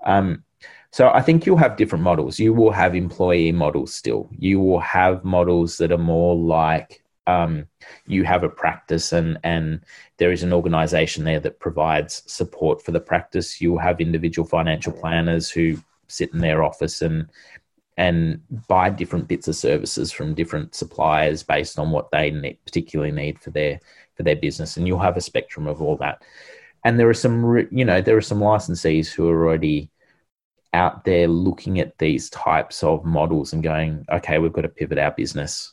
Um, 0.04 0.44
so 0.92 1.08
I 1.08 1.20
think 1.22 1.44
you'll 1.44 1.56
have 1.56 1.76
different 1.76 2.04
models. 2.04 2.38
You 2.38 2.54
will 2.54 2.70
have 2.70 2.94
employee 2.94 3.50
models 3.50 3.92
still. 3.92 4.28
You 4.38 4.60
will 4.60 4.80
have 4.80 5.24
models 5.24 5.78
that 5.78 5.90
are 5.90 5.98
more 5.98 6.36
like 6.36 7.02
um, 7.26 7.66
you 8.06 8.22
have 8.22 8.44
a 8.44 8.48
practice 8.48 9.12
and 9.12 9.38
and 9.42 9.80
there 10.18 10.30
is 10.30 10.44
an 10.44 10.52
organization 10.52 11.24
there 11.24 11.40
that 11.40 11.58
provides 11.58 12.22
support 12.26 12.80
for 12.80 12.92
the 12.92 13.00
practice. 13.00 13.60
You'll 13.60 13.78
have 13.78 14.00
individual 14.00 14.46
financial 14.46 14.92
planners 14.92 15.50
who 15.50 15.78
sit 16.06 16.32
in 16.32 16.38
their 16.38 16.62
office 16.62 17.02
and 17.02 17.28
and 17.96 18.40
buy 18.68 18.90
different 18.90 19.26
bits 19.28 19.48
of 19.48 19.56
services 19.56 20.12
from 20.12 20.34
different 20.34 20.74
suppliers 20.74 21.42
based 21.42 21.78
on 21.78 21.90
what 21.90 22.10
they 22.10 22.30
need, 22.30 22.58
particularly 22.64 23.12
need 23.12 23.38
for 23.38 23.50
their 23.50 23.80
for 24.14 24.22
their 24.22 24.36
business 24.36 24.76
and 24.76 24.86
you'll 24.86 24.98
have 24.98 25.16
a 25.16 25.20
spectrum 25.20 25.66
of 25.66 25.82
all 25.82 25.96
that. 25.96 26.22
And 26.84 26.98
there 26.98 27.08
are 27.08 27.14
some 27.14 27.66
you 27.70 27.84
know 27.84 28.00
there 28.00 28.16
are 28.16 28.22
some 28.22 28.40
licensees 28.40 29.08
who 29.08 29.28
are 29.28 29.46
already 29.46 29.90
out 30.72 31.04
there 31.04 31.28
looking 31.28 31.80
at 31.80 31.96
these 31.98 32.28
types 32.30 32.82
of 32.82 33.04
models 33.04 33.52
and 33.52 33.62
going 33.62 34.04
okay 34.12 34.38
we've 34.38 34.52
got 34.52 34.62
to 34.62 34.68
pivot 34.68 34.98
our 34.98 35.12
business 35.12 35.72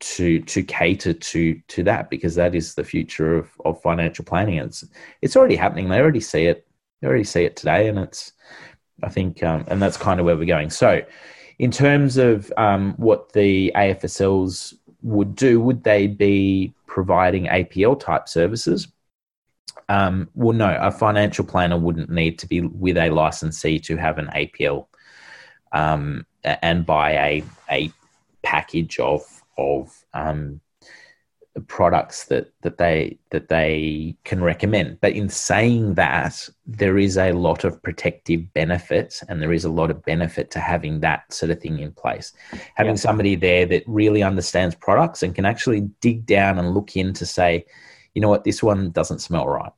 to 0.00 0.40
to 0.40 0.62
cater 0.62 1.14
to 1.14 1.58
to 1.68 1.82
that 1.82 2.10
because 2.10 2.34
that 2.34 2.54
is 2.54 2.74
the 2.74 2.84
future 2.84 3.36
of 3.36 3.50
of 3.64 3.80
financial 3.82 4.24
planning. 4.24 4.58
It's 4.58 4.84
it's 5.22 5.36
already 5.36 5.56
happening. 5.56 5.88
They 5.88 6.00
already 6.00 6.20
see 6.20 6.44
it. 6.46 6.66
They 7.00 7.08
already 7.08 7.24
see 7.24 7.44
it 7.44 7.56
today 7.56 7.88
and 7.88 7.98
it's 7.98 8.32
I 9.02 9.08
think, 9.08 9.42
um, 9.42 9.64
and 9.68 9.80
that's 9.80 9.96
kind 9.96 10.18
of 10.20 10.26
where 10.26 10.36
we're 10.36 10.44
going. 10.44 10.70
So, 10.70 11.02
in 11.58 11.70
terms 11.70 12.16
of 12.16 12.52
um, 12.56 12.94
what 12.96 13.32
the 13.32 13.72
AFSLs 13.74 14.74
would 15.02 15.34
do, 15.34 15.60
would 15.60 15.82
they 15.84 16.06
be 16.06 16.72
providing 16.86 17.46
APL 17.46 17.98
type 17.98 18.28
services? 18.28 18.88
Um, 19.88 20.28
well, 20.34 20.56
no, 20.56 20.76
a 20.80 20.90
financial 20.90 21.44
planner 21.44 21.78
wouldn't 21.78 22.10
need 22.10 22.38
to 22.40 22.46
be 22.46 22.60
with 22.60 22.96
a 22.96 23.10
licensee 23.10 23.78
to 23.80 23.96
have 23.96 24.18
an 24.18 24.26
APL 24.34 24.86
um, 25.72 26.26
and 26.44 26.84
buy 26.84 27.12
a 27.12 27.44
a 27.70 27.92
package 28.42 28.98
of 28.98 29.22
of 29.56 30.04
um, 30.14 30.60
products 31.66 32.24
that 32.26 32.52
that 32.62 32.78
they 32.78 33.18
that 33.30 33.48
they 33.48 34.16
can 34.24 34.42
recommend. 34.42 35.00
But 35.00 35.12
in 35.12 35.28
saying 35.28 35.94
that, 35.94 36.48
there 36.66 36.98
is 36.98 37.16
a 37.16 37.32
lot 37.32 37.64
of 37.64 37.82
protective 37.82 38.52
benefit, 38.54 39.20
and 39.28 39.42
there 39.42 39.52
is 39.52 39.64
a 39.64 39.70
lot 39.70 39.90
of 39.90 40.04
benefit 40.04 40.50
to 40.52 40.60
having 40.60 41.00
that 41.00 41.32
sort 41.32 41.50
of 41.50 41.60
thing 41.60 41.80
in 41.80 41.92
place. 41.92 42.32
Having 42.74 42.94
yeah. 42.94 43.00
somebody 43.00 43.34
there 43.34 43.66
that 43.66 43.84
really 43.86 44.22
understands 44.22 44.74
products 44.74 45.22
and 45.22 45.34
can 45.34 45.44
actually 45.44 45.82
dig 46.00 46.26
down 46.26 46.58
and 46.58 46.74
look 46.74 46.96
in 46.96 47.12
to 47.14 47.26
say, 47.26 47.64
you 48.14 48.22
know 48.22 48.28
what, 48.28 48.44
this 48.44 48.62
one 48.62 48.90
doesn't 48.90 49.20
smell 49.20 49.46
right. 49.46 49.72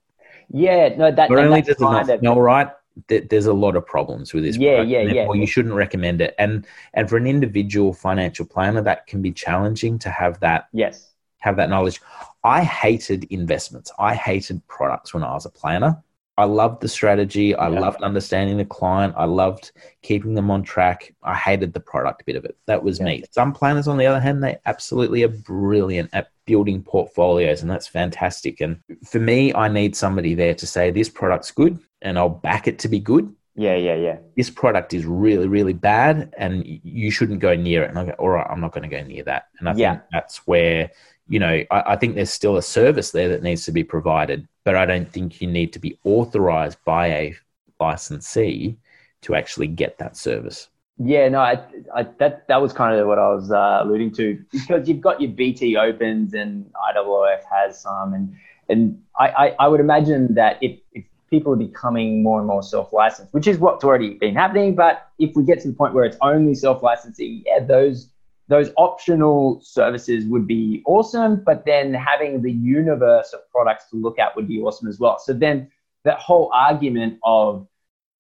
Yeah, 0.53 0.95
no, 0.97 1.11
that 1.11 1.31
not 1.31 1.39
only 1.39 1.63
does 1.63 1.77
it 1.77 1.81
not 1.81 2.11
of, 2.11 2.21
smell 2.21 2.41
right, 2.41 2.69
there's 3.07 3.47
a 3.47 3.53
lot 3.53 3.77
of 3.77 3.87
problems 3.87 4.35
with 4.35 4.45
this. 4.45 4.57
Yeah, 4.57 4.83
product, 4.83 4.91
yeah, 4.91 5.03
yeah. 5.03 5.27
Or 5.27 5.37
you 5.37 5.47
shouldn't 5.47 5.75
recommend 5.75 6.21
it. 6.21 6.35
And 6.39 6.67
and 6.95 7.09
for 7.09 7.17
an 7.17 7.27
individual 7.27 7.93
financial 7.93 8.45
planner, 8.45 8.83
that 8.83 9.07
can 9.07 9.23
be 9.23 9.33
challenging 9.33 9.99
to 10.01 10.11
have 10.11 10.41
that. 10.41 10.67
Yes 10.73 11.10
have 11.41 11.57
that 11.57 11.69
knowledge. 11.69 12.01
I 12.45 12.63
hated 12.63 13.25
investments. 13.25 13.93
I 13.99 14.15
hated 14.15 14.67
products 14.69 15.13
when 15.13 15.23
I 15.23 15.33
was 15.33 15.45
a 15.45 15.51
planner. 15.51 16.03
I 16.39 16.45
loved 16.45 16.81
the 16.81 16.89
strategy. 16.89 17.55
I 17.55 17.69
yeah. 17.69 17.81
loved 17.81 18.03
understanding 18.03 18.57
the 18.57 18.65
client. 18.65 19.13
I 19.15 19.27
loved 19.27 19.73
keeping 20.01 20.33
them 20.35 20.51
on 20.51 20.63
track. 20.63 21.15
I 21.23 21.35
hated 21.35 21.75
the 21.75 21.81
product 21.81 22.25
bit 22.25 22.37
of 22.37 22.47
it. 22.47 22.57
That 22.67 22.83
was 22.83 22.99
yeah. 22.99 23.05
me. 23.05 23.25
Some 23.31 23.53
planners, 23.53 23.87
on 23.87 23.99
the 23.99 24.07
other 24.07 24.21
hand, 24.21 24.43
they 24.43 24.57
absolutely 24.65 25.23
are 25.23 25.29
brilliant 25.29 26.09
at 26.15 26.31
building 26.47 26.83
portfolios, 26.83 27.61
and 27.61 27.71
that's 27.71 27.87
fantastic. 27.87 28.63
And 28.63 28.81
for 29.05 29.19
me, 29.19 29.53
I 29.53 29.69
need 29.69 29.95
somebody 29.95 30.35
there 30.35 30.55
to 30.55 30.67
say, 30.67 30.91
this 30.91 31.11
product's 31.11 31.51
good, 31.51 31.79
and 32.01 32.19
I'll 32.19 32.31
back 32.31 32.67
it 32.67 32.79
to 32.81 32.89
be 32.89 33.01
good. 33.01 33.35
Yeah, 33.55 33.77
yeah, 33.77 33.97
yeah. 33.97 34.17
This 34.35 34.49
product 34.49 34.95
is 34.95 35.05
really, 35.05 35.47
really 35.47 35.75
bad, 35.75 36.33
and 36.39 36.65
you 36.67 37.11
shouldn't 37.11 37.41
go 37.41 37.55
near 37.55 37.83
it. 37.83 37.91
And 37.91 37.99
I 37.99 38.07
go, 38.07 38.13
all 38.13 38.31
right, 38.31 38.47
I'm 38.49 38.61
not 38.61 38.73
going 38.73 38.89
to 38.89 38.97
go 38.97 39.03
near 39.03 39.25
that. 39.25 39.49
And 39.59 39.69
I 39.69 39.75
yeah. 39.75 39.97
think 39.97 40.05
that's 40.11 40.47
where 40.47 40.91
you 41.31 41.39
know, 41.39 41.63
I, 41.71 41.93
I, 41.93 41.97
think 41.97 42.17
there's 42.17 42.33
still 42.33 42.57
a 42.57 42.63
service 42.63 43.13
there 43.13 43.29
that 43.29 43.45
needs 43.45 43.65
to 43.67 43.73
be 43.73 43.85
provided, 43.85 44.49
but 44.65 44.75
I 44.75 44.85
don't 44.85 45.11
think 45.11 45.41
you 45.41 45.47
need 45.47 45.73
to 45.75 45.79
be 45.79 45.97
authorized 46.03 46.77
by 46.85 47.07
a 47.07 47.37
licensee 47.79 48.77
to 49.23 49.37
actually 49.37 49.69
get 49.69 49.97
that 49.99 50.17
service. 50.17 50.69
Yeah, 50.99 51.29
no, 51.29 51.39
I, 51.39 51.63
I, 51.95 52.03
that 52.19 52.49
that 52.49 52.61
was 52.61 52.73
kind 52.73 52.99
of 52.99 53.07
what 53.07 53.19
I 53.19 53.29
was 53.29 53.53
uh, 53.53 53.79
alluding 53.81 54.13
to 54.17 54.45
because 54.53 54.89
you've 54.89 55.01
got 55.01 55.21
your 55.21 55.31
BT 55.31 55.77
opens 55.77 56.35
and 56.35 56.69
IOOF 56.97 57.41
has 57.49 57.81
some, 57.81 58.13
and 58.13 58.35
and 58.69 59.01
I, 59.17 59.29
I, 59.29 59.57
I 59.61 59.69
would 59.69 59.81
imagine 59.81 60.35
that 60.35 60.59
if, 60.61 60.81
if 60.93 61.05
people 61.31 61.53
are 61.53 61.57
becoming 61.57 62.25
more 62.25 62.39
and 62.39 62.47
more 62.47 62.63
self-licensed, 62.63 63.33
which 63.33 63.47
is 63.47 63.59
what's 63.59 63.85
already 63.85 64.15
been 64.15 64.35
happening, 64.35 64.75
but 64.75 65.09
if 65.21 65.37
we 65.37 65.45
get 65.45 65.61
to 65.61 65.69
the 65.69 65.75
point 65.75 65.95
where 65.95 66.05
it's 66.05 66.19
only 66.23 66.55
self-licensing, 66.55 67.45
yeah, 67.47 67.61
those 67.61 68.11
those 68.51 68.71
optional 68.77 69.61
services 69.63 70.27
would 70.27 70.47
be 70.47 70.83
awesome, 70.85 71.43
but 71.47 71.65
then 71.65 71.95
having 71.95 72.43
the 72.43 72.51
universe 72.51 73.33
of 73.33 73.41
products 73.51 73.85
to 73.91 73.97
look 73.97 74.19
at 74.19 74.35
would 74.35 74.49
be 74.49 74.61
awesome 74.61 74.89
as 74.89 74.99
well. 74.99 75.21
So 75.21 75.33
then 75.33 75.71
that 76.05 76.19
whole 76.19 76.51
argument 76.53 77.21
of, 77.23 77.69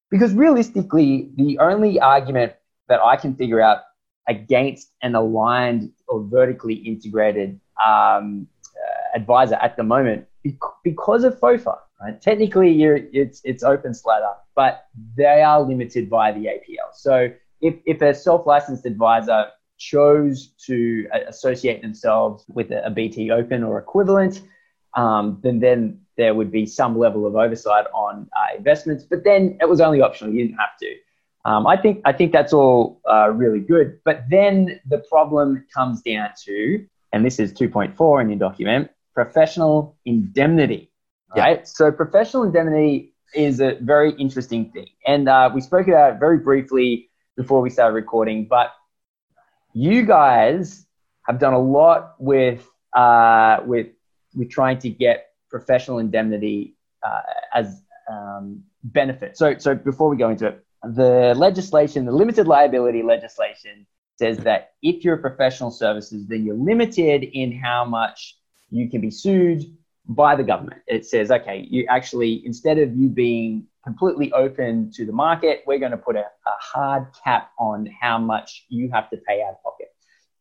because 0.08 0.32
realistically, 0.32 1.30
the 1.34 1.58
only 1.58 1.98
argument 1.98 2.52
that 2.88 3.00
I 3.00 3.16
can 3.16 3.34
figure 3.34 3.60
out 3.60 3.78
against 4.28 4.92
an 5.02 5.16
aligned 5.16 5.90
or 6.06 6.22
vertically 6.22 6.74
integrated 6.74 7.58
um, 7.84 8.46
uh, 8.76 9.18
advisor 9.18 9.56
at 9.56 9.76
the 9.76 9.82
moment, 9.82 10.26
because 10.84 11.24
of 11.24 11.40
FOFA, 11.40 11.76
right? 12.00 12.22
Technically, 12.22 12.70
you're, 12.70 13.00
it's 13.12 13.40
it's 13.44 13.62
open 13.62 13.94
slather, 13.94 14.34
but 14.54 14.86
they 15.16 15.42
are 15.42 15.60
limited 15.60 16.08
by 16.08 16.32
the 16.32 16.44
APL. 16.46 16.90
So 16.94 17.30
if 17.60 17.74
if 17.84 18.00
a 18.00 18.14
self-licensed 18.14 18.86
advisor 18.86 19.48
chose 19.80 20.48
to 20.66 21.08
uh, 21.12 21.20
associate 21.26 21.82
themselves 21.82 22.44
with 22.48 22.70
a, 22.70 22.90
BT 22.90 23.30
Open 23.30 23.64
or 23.64 23.78
equivalent, 23.78 24.42
um, 24.94 25.40
then 25.42 25.58
then 25.58 26.00
there 26.16 26.34
would 26.34 26.52
be 26.52 26.66
some 26.66 26.96
level 26.98 27.26
of 27.26 27.34
oversight 27.34 27.86
on 27.94 28.28
uh, 28.36 28.56
investments. 28.56 29.04
But 29.04 29.24
then 29.24 29.56
it 29.60 29.68
was 29.68 29.80
only 29.80 30.00
optional; 30.00 30.32
you 30.32 30.46
didn't 30.46 30.58
have 30.58 30.76
to. 30.80 30.94
Um, 31.46 31.66
I 31.66 31.76
think 31.76 32.02
I 32.04 32.12
think 32.12 32.30
that's 32.32 32.52
all 32.52 33.00
uh, 33.10 33.30
really 33.30 33.60
good. 33.60 33.98
But 34.04 34.24
then 34.30 34.80
the 34.86 34.98
problem 34.98 35.64
comes 35.74 36.02
down 36.02 36.30
to, 36.44 36.86
and 37.12 37.24
this 37.24 37.40
is 37.40 37.52
2.4 37.54 38.22
in 38.22 38.28
your 38.28 38.38
document, 38.38 38.90
professional 39.14 39.96
indemnity. 40.04 40.92
Right. 41.34 41.58
Yeah. 41.58 41.64
So 41.64 41.90
professional 41.90 42.42
indemnity 42.42 43.14
is 43.34 43.60
a 43.60 43.78
very 43.80 44.12
interesting 44.12 44.70
thing, 44.72 44.88
and 45.06 45.26
uh, 45.26 45.50
we 45.54 45.62
spoke 45.62 45.88
about 45.88 46.14
it 46.14 46.20
very 46.20 46.38
briefly 46.38 47.08
before 47.36 47.62
we 47.62 47.70
started 47.70 47.94
recording. 47.94 48.44
But 48.44 48.72
you 49.72 50.04
guys 50.04 50.86
have 51.26 51.38
done 51.38 51.52
a 51.52 51.58
lot 51.58 52.14
with 52.18 52.66
uh, 52.94 53.58
with 53.64 53.88
with 54.34 54.50
trying 54.50 54.78
to 54.78 54.90
get 54.90 55.30
professional 55.48 55.98
indemnity 55.98 56.76
uh, 57.02 57.20
as 57.54 57.82
um, 58.10 58.62
benefit. 58.84 59.36
So 59.36 59.56
so 59.58 59.74
before 59.74 60.08
we 60.08 60.16
go 60.16 60.30
into 60.30 60.46
it, 60.46 60.64
the 60.82 61.34
legislation, 61.36 62.04
the 62.04 62.12
limited 62.12 62.46
liability 62.46 63.02
legislation, 63.02 63.86
says 64.18 64.38
that 64.38 64.72
if 64.82 65.04
you're 65.04 65.14
a 65.14 65.18
professional 65.18 65.70
services, 65.70 66.26
then 66.26 66.44
you're 66.44 66.56
limited 66.56 67.22
in 67.22 67.52
how 67.52 67.84
much 67.84 68.36
you 68.70 68.88
can 68.88 69.00
be 69.00 69.10
sued 69.10 69.64
by 70.10 70.36
the 70.36 70.42
government. 70.42 70.82
It 70.86 71.06
says, 71.06 71.30
okay, 71.30 71.66
you 71.70 71.86
actually 71.88 72.44
instead 72.44 72.78
of 72.78 72.94
you 72.94 73.08
being 73.08 73.66
completely 73.84 74.32
open 74.32 74.90
to 74.92 75.06
the 75.06 75.12
market. 75.12 75.62
We're 75.66 75.78
going 75.78 75.92
to 75.92 75.96
put 75.96 76.16
a, 76.16 76.20
a, 76.20 76.54
hard 76.60 77.06
cap 77.24 77.50
on 77.58 77.88
how 78.00 78.18
much 78.18 78.66
you 78.68 78.90
have 78.90 79.08
to 79.10 79.16
pay 79.16 79.42
out 79.42 79.52
of 79.52 79.62
pocket 79.62 79.88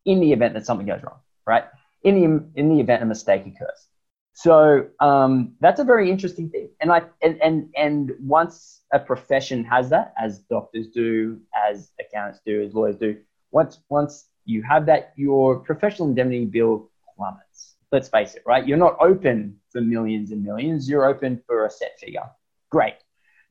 in 0.05 0.19
the 0.19 0.33
event 0.33 0.53
that 0.55 0.65
something 0.65 0.85
goes 0.85 1.01
wrong, 1.03 1.19
right? 1.45 1.65
In 2.03 2.15
the 2.15 2.59
in 2.59 2.69
the 2.69 2.79
event 2.79 3.03
a 3.03 3.05
mistake 3.05 3.45
occurs. 3.45 3.87
So 4.33 4.87
um, 4.99 5.55
that's 5.59 5.79
a 5.79 5.83
very 5.83 6.09
interesting 6.09 6.49
thing, 6.49 6.69
and 6.79 6.91
I 6.91 7.03
and 7.21 7.41
and 7.41 7.69
and 7.75 8.11
once 8.21 8.81
a 8.93 8.99
profession 8.99 9.65
has 9.65 9.89
that, 9.89 10.13
as 10.17 10.39
doctors 10.49 10.87
do, 10.87 11.39
as 11.69 11.91
accountants 11.99 12.39
do, 12.45 12.63
as 12.63 12.73
lawyers 12.73 12.95
do, 12.95 13.17
once 13.51 13.79
once 13.89 14.27
you 14.45 14.63
have 14.63 14.85
that, 14.85 15.13
your 15.17 15.59
professional 15.59 16.07
indemnity 16.07 16.45
bill 16.45 16.89
plummets. 17.17 17.68
Let's 17.91 18.07
face 18.07 18.35
it, 18.35 18.43
right? 18.45 18.67
You're 18.67 18.77
not 18.77 18.97
open 18.99 19.59
for 19.71 19.81
millions 19.81 20.31
and 20.31 20.43
millions. 20.43 20.87
You're 20.87 21.05
open 21.05 21.41
for 21.47 21.65
a 21.65 21.69
set 21.69 21.99
figure. 21.99 22.29
Great. 22.69 22.95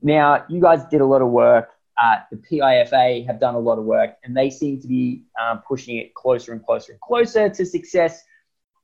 Now, 0.00 0.44
you 0.48 0.60
guys 0.60 0.84
did 0.84 1.00
a 1.00 1.06
lot 1.06 1.22
of 1.22 1.28
work. 1.28 1.70
Uh, 2.00 2.18
the 2.30 2.36
PIFA 2.36 3.26
have 3.26 3.40
done 3.40 3.56
a 3.56 3.58
lot 3.58 3.78
of 3.78 3.84
work, 3.84 4.10
and 4.22 4.36
they 4.36 4.50
seem 4.50 4.80
to 4.80 4.86
be 4.86 5.24
um, 5.40 5.60
pushing 5.66 5.96
it 5.96 6.14
closer 6.14 6.52
and 6.52 6.64
closer 6.64 6.92
and 6.92 7.00
closer 7.00 7.48
to 7.48 7.66
success. 7.66 8.22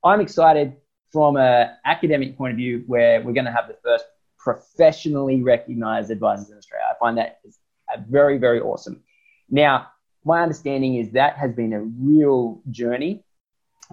I'm 0.02 0.20
excited 0.20 0.76
from 1.12 1.36
an 1.36 1.70
academic 1.84 2.36
point 2.36 2.50
of 2.50 2.56
view, 2.56 2.82
where 2.88 3.22
we're 3.22 3.32
going 3.32 3.44
to 3.44 3.52
have 3.52 3.68
the 3.68 3.76
first 3.84 4.04
professionally 4.36 5.42
recognized 5.44 6.10
advisors 6.10 6.50
in 6.50 6.58
Australia. 6.58 6.84
I 6.90 6.94
find 6.98 7.16
that 7.18 7.38
is 7.44 7.60
very, 8.08 8.36
very 8.38 8.60
awesome. 8.60 9.00
Now, 9.48 9.86
my 10.24 10.42
understanding 10.42 10.96
is 10.96 11.12
that 11.12 11.36
has 11.36 11.52
been 11.52 11.72
a 11.72 11.80
real 11.80 12.60
journey 12.70 13.22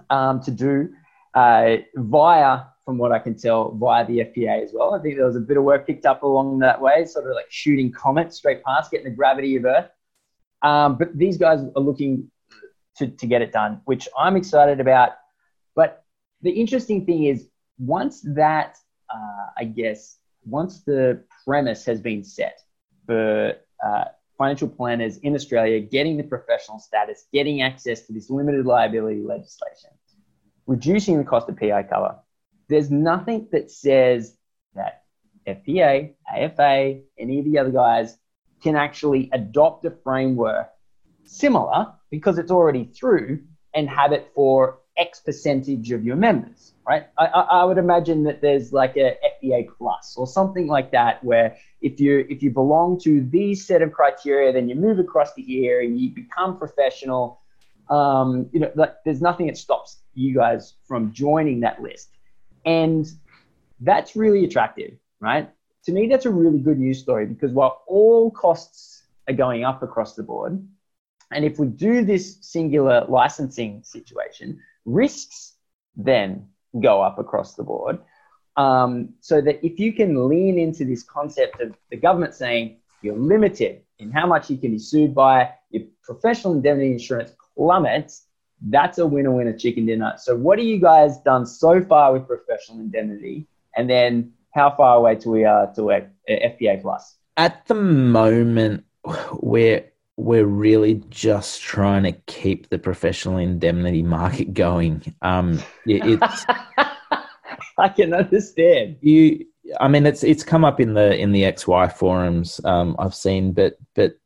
um, 0.10 0.42
to 0.42 0.52
do 0.52 0.90
uh, 1.34 1.78
via 1.96 2.62
from 2.86 2.98
what 2.98 3.12
I 3.12 3.20
can 3.20 3.38
tell, 3.38 3.72
via 3.72 4.06
the 4.06 4.20
FPA 4.20 4.64
as 4.64 4.72
well. 4.74 4.94
I 4.94 5.02
think 5.02 5.16
there 5.16 5.26
was 5.26 5.36
a 5.36 5.42
bit 5.42 5.58
of 5.58 5.64
work 5.64 5.86
picked 5.86 6.06
up 6.06 6.24
along 6.24 6.60
that 6.60 6.82
way, 6.82 7.06
sort 7.06 7.26
of 7.26 7.36
like 7.36 7.46
shooting 7.50 7.92
comets 7.92 8.38
straight 8.38 8.64
past, 8.64 8.92
getting 8.92 9.06
the 9.06 9.16
gravity 9.16 9.56
of 9.56 9.66
Earth. 9.66 9.90
Um, 10.64 10.98
but 10.98 11.18
these 11.18 11.38
guys 11.38 11.60
are 11.76 11.82
looking 11.82 12.30
to, 12.98 13.08
to 13.08 13.26
get 13.28 13.42
it 13.42 13.52
done, 13.52 13.82
which 13.86 14.08
I'm 14.18 14.36
excited 14.36 14.80
about. 14.80 15.12
But 15.76 16.04
the 16.42 16.52
interesting 16.52 17.06
thing 17.06 17.26
is, 17.26 17.48
once 17.78 18.22
that, 18.36 18.78
uh, 19.14 19.46
I 19.58 19.66
guess, 19.66 20.18
once 20.46 20.84
the 20.84 21.24
premise 21.46 21.86
has 21.86 22.02
been 22.02 22.24
set 22.24 22.60
for 23.06 23.54
uh, 23.84 24.06
financial 24.38 24.68
planners 24.68 25.18
in 25.18 25.36
Australia 25.36 25.80
getting 25.80 26.18
the 26.18 26.24
professional 26.24 26.80
status, 26.80 27.26
getting 27.32 27.62
access 27.62 28.02
to 28.02 28.14
this 28.14 28.30
limited 28.30 28.66
liability 28.66 29.22
legislation, 29.22 29.92
reducing 30.68 31.18
the 31.18 31.24
cost 31.24 31.50
of 31.50 31.58
PI 31.58 31.84
cover, 31.84 32.16
there's 32.70 32.90
nothing 32.90 33.48
that 33.52 33.72
says 33.72 34.36
that 34.76 35.04
FPA, 35.48 36.14
AFA, 36.34 37.02
any 37.18 37.40
of 37.40 37.46
the 37.46 37.58
other 37.58 37.72
guys 37.72 38.18
can 38.64 38.76
actually 38.76 39.30
adopt 39.34 39.86
a 39.86 39.92
framework 39.92 40.70
similar 41.26 41.94
because 42.10 42.38
it's 42.38 42.52
already 42.52 42.86
through 42.86 43.42
and 43.74 43.90
have 43.90 44.12
it 44.12 44.32
for 44.36 44.80
X 44.98 45.22
percentage 45.22 45.92
of 45.92 46.04
your 46.04 46.16
members, 46.16 46.74
right? 46.88 47.08
I, 47.18 47.26
I 47.26 47.64
would 47.64 47.78
imagine 47.78 48.24
that 48.24 48.42
there's 48.42 48.74
like 48.74 48.98
a 48.98 49.16
FPA 49.44 49.68
plus 49.78 50.16
or 50.18 50.28
something 50.28 50.68
like 50.68 50.92
that, 50.92 51.24
where 51.24 51.58
if 51.82 52.00
you 52.00 52.26
if 52.30 52.44
you 52.44 52.52
belong 52.52 53.00
to 53.02 53.22
these 53.30 53.66
set 53.66 53.82
of 53.82 53.94
criteria, 53.94 54.52
then 54.52 54.68
you 54.70 54.76
move 54.76 55.00
across 55.00 55.34
to 55.34 55.42
here 55.42 55.82
and 55.82 56.00
you 56.00 56.10
become 56.10 56.58
professional. 56.58 57.40
Um, 57.90 58.50
you 58.52 58.60
know, 58.60 58.72
like 58.76 58.96
there's 59.06 59.22
nothing 59.22 59.48
that 59.48 59.58
stops 59.58 60.01
you 60.14 60.34
guys 60.36 60.74
from 60.88 61.12
joining 61.14 61.62
that 61.62 61.82
list, 61.82 62.10
and 62.66 63.08
that's 63.80 64.16
really 64.16 64.46
attractive, 64.46 64.94
right? 65.20 65.50
To 65.86 65.92
me, 65.92 66.08
that's 66.08 66.26
a 66.26 66.30
really 66.30 66.60
good 66.60 66.80
news 66.80 67.00
story 67.00 67.26
because 67.26 67.52
while 67.52 67.84
all 67.88 68.30
costs 68.32 69.04
are 69.28 69.34
going 69.34 69.64
up 69.64 69.82
across 69.82 70.16
the 70.16 70.24
board, 70.24 70.64
and 71.32 71.46
if 71.46 71.58
we 71.58 71.68
do 71.68 72.04
this 72.04 72.38
singular 72.42 73.06
licensing 73.08 73.82
situation, 73.84 74.60
risks 74.86 75.54
then 75.96 76.48
go 76.80 77.02
up 77.02 77.20
across 77.20 77.56
the 77.56 77.64
board. 77.64 78.00
Um, 78.58 79.14
so 79.22 79.40
that 79.42 79.66
if 79.66 79.80
you 79.80 79.94
can 79.94 80.28
lean 80.28 80.60
into 80.60 80.84
this 80.84 81.04
concept 81.04 81.62
of 81.62 81.74
the 81.90 81.96
government 81.96 82.34
saying 82.34 82.78
you're 83.02 83.18
limited 83.18 83.82
in 83.98 84.12
how 84.12 84.28
much 84.28 84.50
you 84.50 84.58
can 84.58 84.72
be 84.72 84.80
sued 84.80 85.16
by, 85.16 85.52
your 85.70 85.84
professional 86.04 86.54
indemnity 86.54 86.92
insurance 86.92 87.32
plummets, 87.56 88.26
that's 88.70 88.98
a 88.98 89.08
winner 89.08 89.32
winner 89.32 89.58
chicken 89.58 89.86
dinner. 89.86 90.14
So, 90.18 90.36
what 90.36 90.60
have 90.60 90.68
you 90.68 90.80
guys 90.80 91.18
done 91.20 91.46
so 91.46 91.82
far 91.82 92.14
with 92.14 92.28
professional 92.28 92.80
indemnity? 92.80 93.48
And 93.76 93.90
then, 93.90 94.34
how 94.54 94.76
far 94.76 94.98
away 94.98 95.16
to 95.16 95.30
we 95.30 95.46
are 95.46 95.74
to 95.76 95.92
a, 95.92 96.08
a 96.28 96.80
plus? 96.82 97.18
At 97.38 97.66
the 97.68 97.76
moment, 97.76 98.84
we're 99.34 99.86
we're 100.18 100.46
really 100.46 101.04
just 101.10 101.62
trying 101.62 102.04
to 102.04 102.12
keep 102.28 102.70
the 102.70 102.78
professional 102.78 103.38
indemnity 103.38 104.04
market 104.04 104.54
going. 104.54 105.16
Um, 105.22 105.60
it, 105.88 106.06
it's 106.22 106.46
I 107.78 107.90
can 107.90 108.14
understand 108.14 108.98
you. 109.02 109.46
I 109.80 109.88
mean, 109.88 110.06
it's 110.06 110.24
it's 110.24 110.44
come 110.44 110.66
up 110.66 110.80
in 110.80 110.94
the 110.94 111.18
in 111.18 111.32
the 111.32 111.44
XY 111.44 111.94
forums 111.94 112.62
um, 112.66 112.96
I've 113.00 113.16
seen, 113.16 113.54
but 113.54 113.78
but 113.96 114.20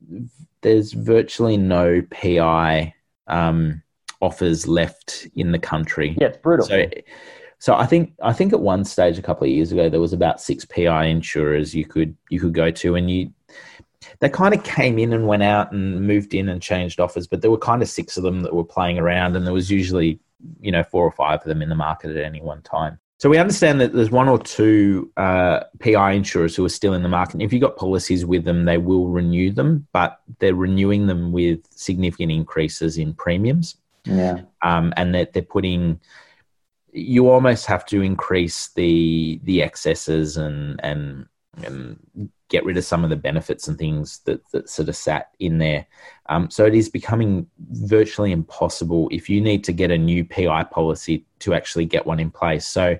there's 0.61 0.93
virtually 0.93 1.57
no 1.57 2.01
PI 2.09 2.93
um, 3.27 3.83
offers 4.21 4.67
left 4.67 5.27
in 5.35 5.51
the 5.51 5.59
country. 5.59 6.15
Yeah, 6.19 6.27
it's 6.27 6.37
brutal. 6.37 6.65
So, 6.65 6.85
so 7.59 7.75
I 7.75 7.85
think 7.85 8.13
I 8.21 8.33
think 8.33 8.53
at 8.53 8.59
one 8.59 8.83
stage 8.85 9.17
a 9.17 9.21
couple 9.21 9.45
of 9.45 9.51
years 9.51 9.71
ago 9.71 9.89
there 9.89 9.99
was 9.99 10.13
about 10.13 10.41
six 10.41 10.65
PI 10.65 11.05
insurers 11.05 11.73
you 11.73 11.85
could 11.85 12.15
you 12.29 12.39
could 12.39 12.53
go 12.53 12.71
to, 12.71 12.95
and 12.95 13.09
you 13.09 13.31
they 14.19 14.29
kind 14.29 14.53
of 14.53 14.63
came 14.63 14.99
in 14.99 15.13
and 15.13 15.27
went 15.27 15.43
out 15.43 15.71
and 15.71 16.05
moved 16.05 16.33
in 16.33 16.49
and 16.49 16.61
changed 16.61 16.99
offers, 16.99 17.27
but 17.27 17.41
there 17.41 17.51
were 17.51 17.57
kind 17.57 17.81
of 17.81 17.89
six 17.89 18.17
of 18.17 18.23
them 18.23 18.41
that 18.41 18.53
were 18.53 18.63
playing 18.63 18.99
around, 18.99 19.35
and 19.35 19.45
there 19.45 19.53
was 19.53 19.71
usually 19.71 20.19
you 20.61 20.71
know 20.71 20.83
four 20.83 21.03
or 21.03 21.11
five 21.11 21.39
of 21.39 21.47
them 21.47 21.61
in 21.61 21.69
the 21.69 21.75
market 21.75 22.15
at 22.15 22.23
any 22.23 22.41
one 22.41 22.61
time. 22.61 22.99
So 23.17 23.29
we 23.29 23.37
understand 23.37 23.79
that 23.79 23.93
there's 23.93 24.11
one 24.11 24.27
or 24.27 24.37
two 24.37 25.09
uh, 25.15 25.61
PI 25.79 26.11
insurers 26.11 26.55
who 26.55 26.65
are 26.65 26.69
still 26.69 26.93
in 26.93 27.01
the 27.01 27.09
market. 27.09 27.41
If 27.41 27.53
you've 27.53 27.61
got 27.61 27.77
policies 27.77 28.25
with 28.25 28.43
them, 28.43 28.65
they 28.65 28.77
will 28.77 29.07
renew 29.07 29.51
them, 29.51 29.87
but 29.93 30.19
they're 30.39 30.53
renewing 30.53 31.07
them 31.07 31.31
with 31.31 31.65
significant 31.71 32.33
increases 32.33 32.97
in 32.97 33.13
premiums. 33.13 33.77
Yeah. 34.05 34.41
Um, 34.61 34.93
and 34.97 35.13
that 35.13 35.33
they're, 35.33 35.41
they're 35.41 35.49
putting, 35.49 35.99
you 36.91 37.29
almost 37.29 37.65
have 37.65 37.85
to 37.87 38.01
increase 38.01 38.69
the 38.69 39.41
the 39.43 39.61
excesses 39.61 40.37
and 40.37 40.79
and 40.81 41.27
and 41.63 42.29
get 42.49 42.63
rid 42.63 42.77
of 42.77 42.85
some 42.85 43.03
of 43.03 43.09
the 43.09 43.15
benefits 43.15 43.67
and 43.67 43.77
things 43.77 44.19
that, 44.25 44.39
that 44.51 44.69
sort 44.69 44.87
of 44.87 44.95
sat 44.95 45.31
in 45.39 45.57
there. 45.57 45.85
Um, 46.27 46.49
so 46.49 46.65
it 46.65 46.75
is 46.75 46.89
becoming 46.89 47.47
virtually 47.71 48.31
impossible 48.31 49.09
if 49.11 49.29
you 49.29 49.41
need 49.41 49.63
to 49.63 49.73
get 49.73 49.91
a 49.91 49.97
new 49.97 50.23
PI 50.23 50.65
policy 50.65 51.25
to 51.39 51.53
actually 51.53 51.85
get 51.85 52.05
one 52.05 52.19
in 52.19 52.29
place. 52.29 52.67
So 52.67 52.97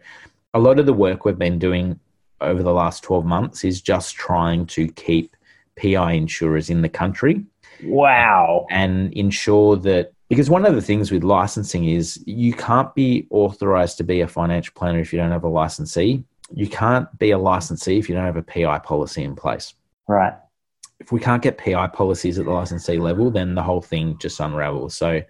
a 0.54 0.60
lot 0.60 0.80
of 0.80 0.86
the 0.86 0.94
work 0.94 1.26
we've 1.26 1.38
been 1.38 1.60
doing 1.60 2.00
over 2.42 2.64
the 2.64 2.74
last 2.74 3.04
12 3.04 3.26
months 3.26 3.64
is 3.64 3.82
just 3.82 4.16
trying 4.16 4.66
to 4.68 4.88
keep 4.90 5.36
PI 5.82 6.14
insurers 6.14 6.70
in 6.70 6.82
the 6.82 6.90
country. 6.90 7.46
Wow. 7.84 8.66
And 8.72 9.14
ensure 9.14 9.76
that 9.78 10.14
because 10.30 10.50
one 10.50 10.66
of 10.66 10.76
the 10.76 10.82
things 10.82 11.12
with 11.12 11.24
licensing 11.24 11.86
is 11.86 12.22
you 12.26 12.54
can't 12.54 12.94
be 12.96 13.28
authorized 13.30 13.98
to 13.98 14.04
be 14.04 14.22
a 14.22 14.28
financial 14.28 14.74
planner 14.76 15.00
if 15.00 15.14
you 15.14 15.20
don't 15.20 15.32
have 15.32 15.44
a 15.44 15.50
licensee 15.50 16.24
you 16.54 16.68
can't 16.68 17.18
be 17.18 17.32
a 17.32 17.38
licensee 17.38 17.98
if 17.98 18.10
you 18.10 18.16
don't 18.16 18.26
have 18.26 18.38
a 18.38 18.44
PI 18.44 18.80
policy 18.80 19.24
in 19.24 19.36
place. 19.36 19.74
Right. 20.08 20.34
If 21.00 21.12
we 21.12 21.20
can't 21.20 21.42
get 21.42 21.58
PI 21.58 21.88
policies 21.88 22.40
at 22.40 22.46
the 22.46 22.52
licensee 22.52 22.98
level, 22.98 23.32
then 23.32 23.56
the 23.56 23.64
whole 23.64 23.82
thing 23.82 24.18
just 24.18 24.40
unravels. 24.40 24.96
So 24.96 25.22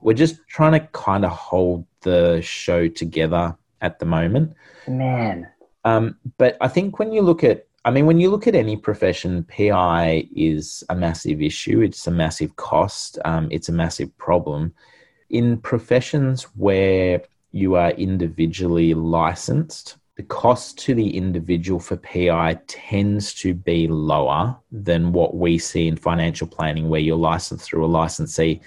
we're 0.00 0.14
just 0.14 0.36
trying 0.48 0.72
to 0.72 0.80
kind 0.88 1.24
of 1.24 1.30
hold 1.30 1.86
the 2.00 2.40
show 2.42 2.88
together 2.88 3.56
at 3.80 3.98
the 3.98 4.06
moment. 4.06 4.54
Man. 4.88 5.48
Um, 5.84 6.16
but 6.38 6.56
I 6.60 6.68
think 6.68 6.98
when 6.98 7.12
you 7.12 7.22
look 7.22 7.44
at, 7.44 7.66
I 7.86 7.90
mean, 7.90 8.06
when 8.06 8.18
you 8.18 8.30
look 8.30 8.46
at 8.46 8.54
any 8.54 8.76
profession, 8.78 9.44
PI 9.44 10.28
is 10.34 10.82
a 10.88 10.94
massive 10.94 11.42
issue. 11.42 11.82
It's 11.82 12.06
a 12.06 12.10
massive 12.10 12.56
cost. 12.56 13.18
Um, 13.26 13.48
it's 13.50 13.68
a 13.68 13.72
massive 13.72 14.16
problem. 14.16 14.72
In 15.28 15.58
professions 15.58 16.44
where 16.56 17.22
you 17.52 17.74
are 17.74 17.90
individually 17.90 18.94
licensed, 18.94 19.96
the 20.16 20.22
cost 20.22 20.78
to 20.78 20.94
the 20.94 21.14
individual 21.14 21.78
for 21.78 21.96
PI 21.96 22.58
tends 22.68 23.34
to 23.34 23.52
be 23.52 23.86
lower 23.86 24.56
than 24.72 25.12
what 25.12 25.36
we 25.36 25.58
see 25.58 25.86
in 25.86 25.96
financial 25.96 26.46
planning, 26.46 26.88
where 26.88 27.00
you're 27.00 27.16
licensed 27.16 27.66
through 27.66 27.84
a 27.84 27.86
licensee. 27.86 28.62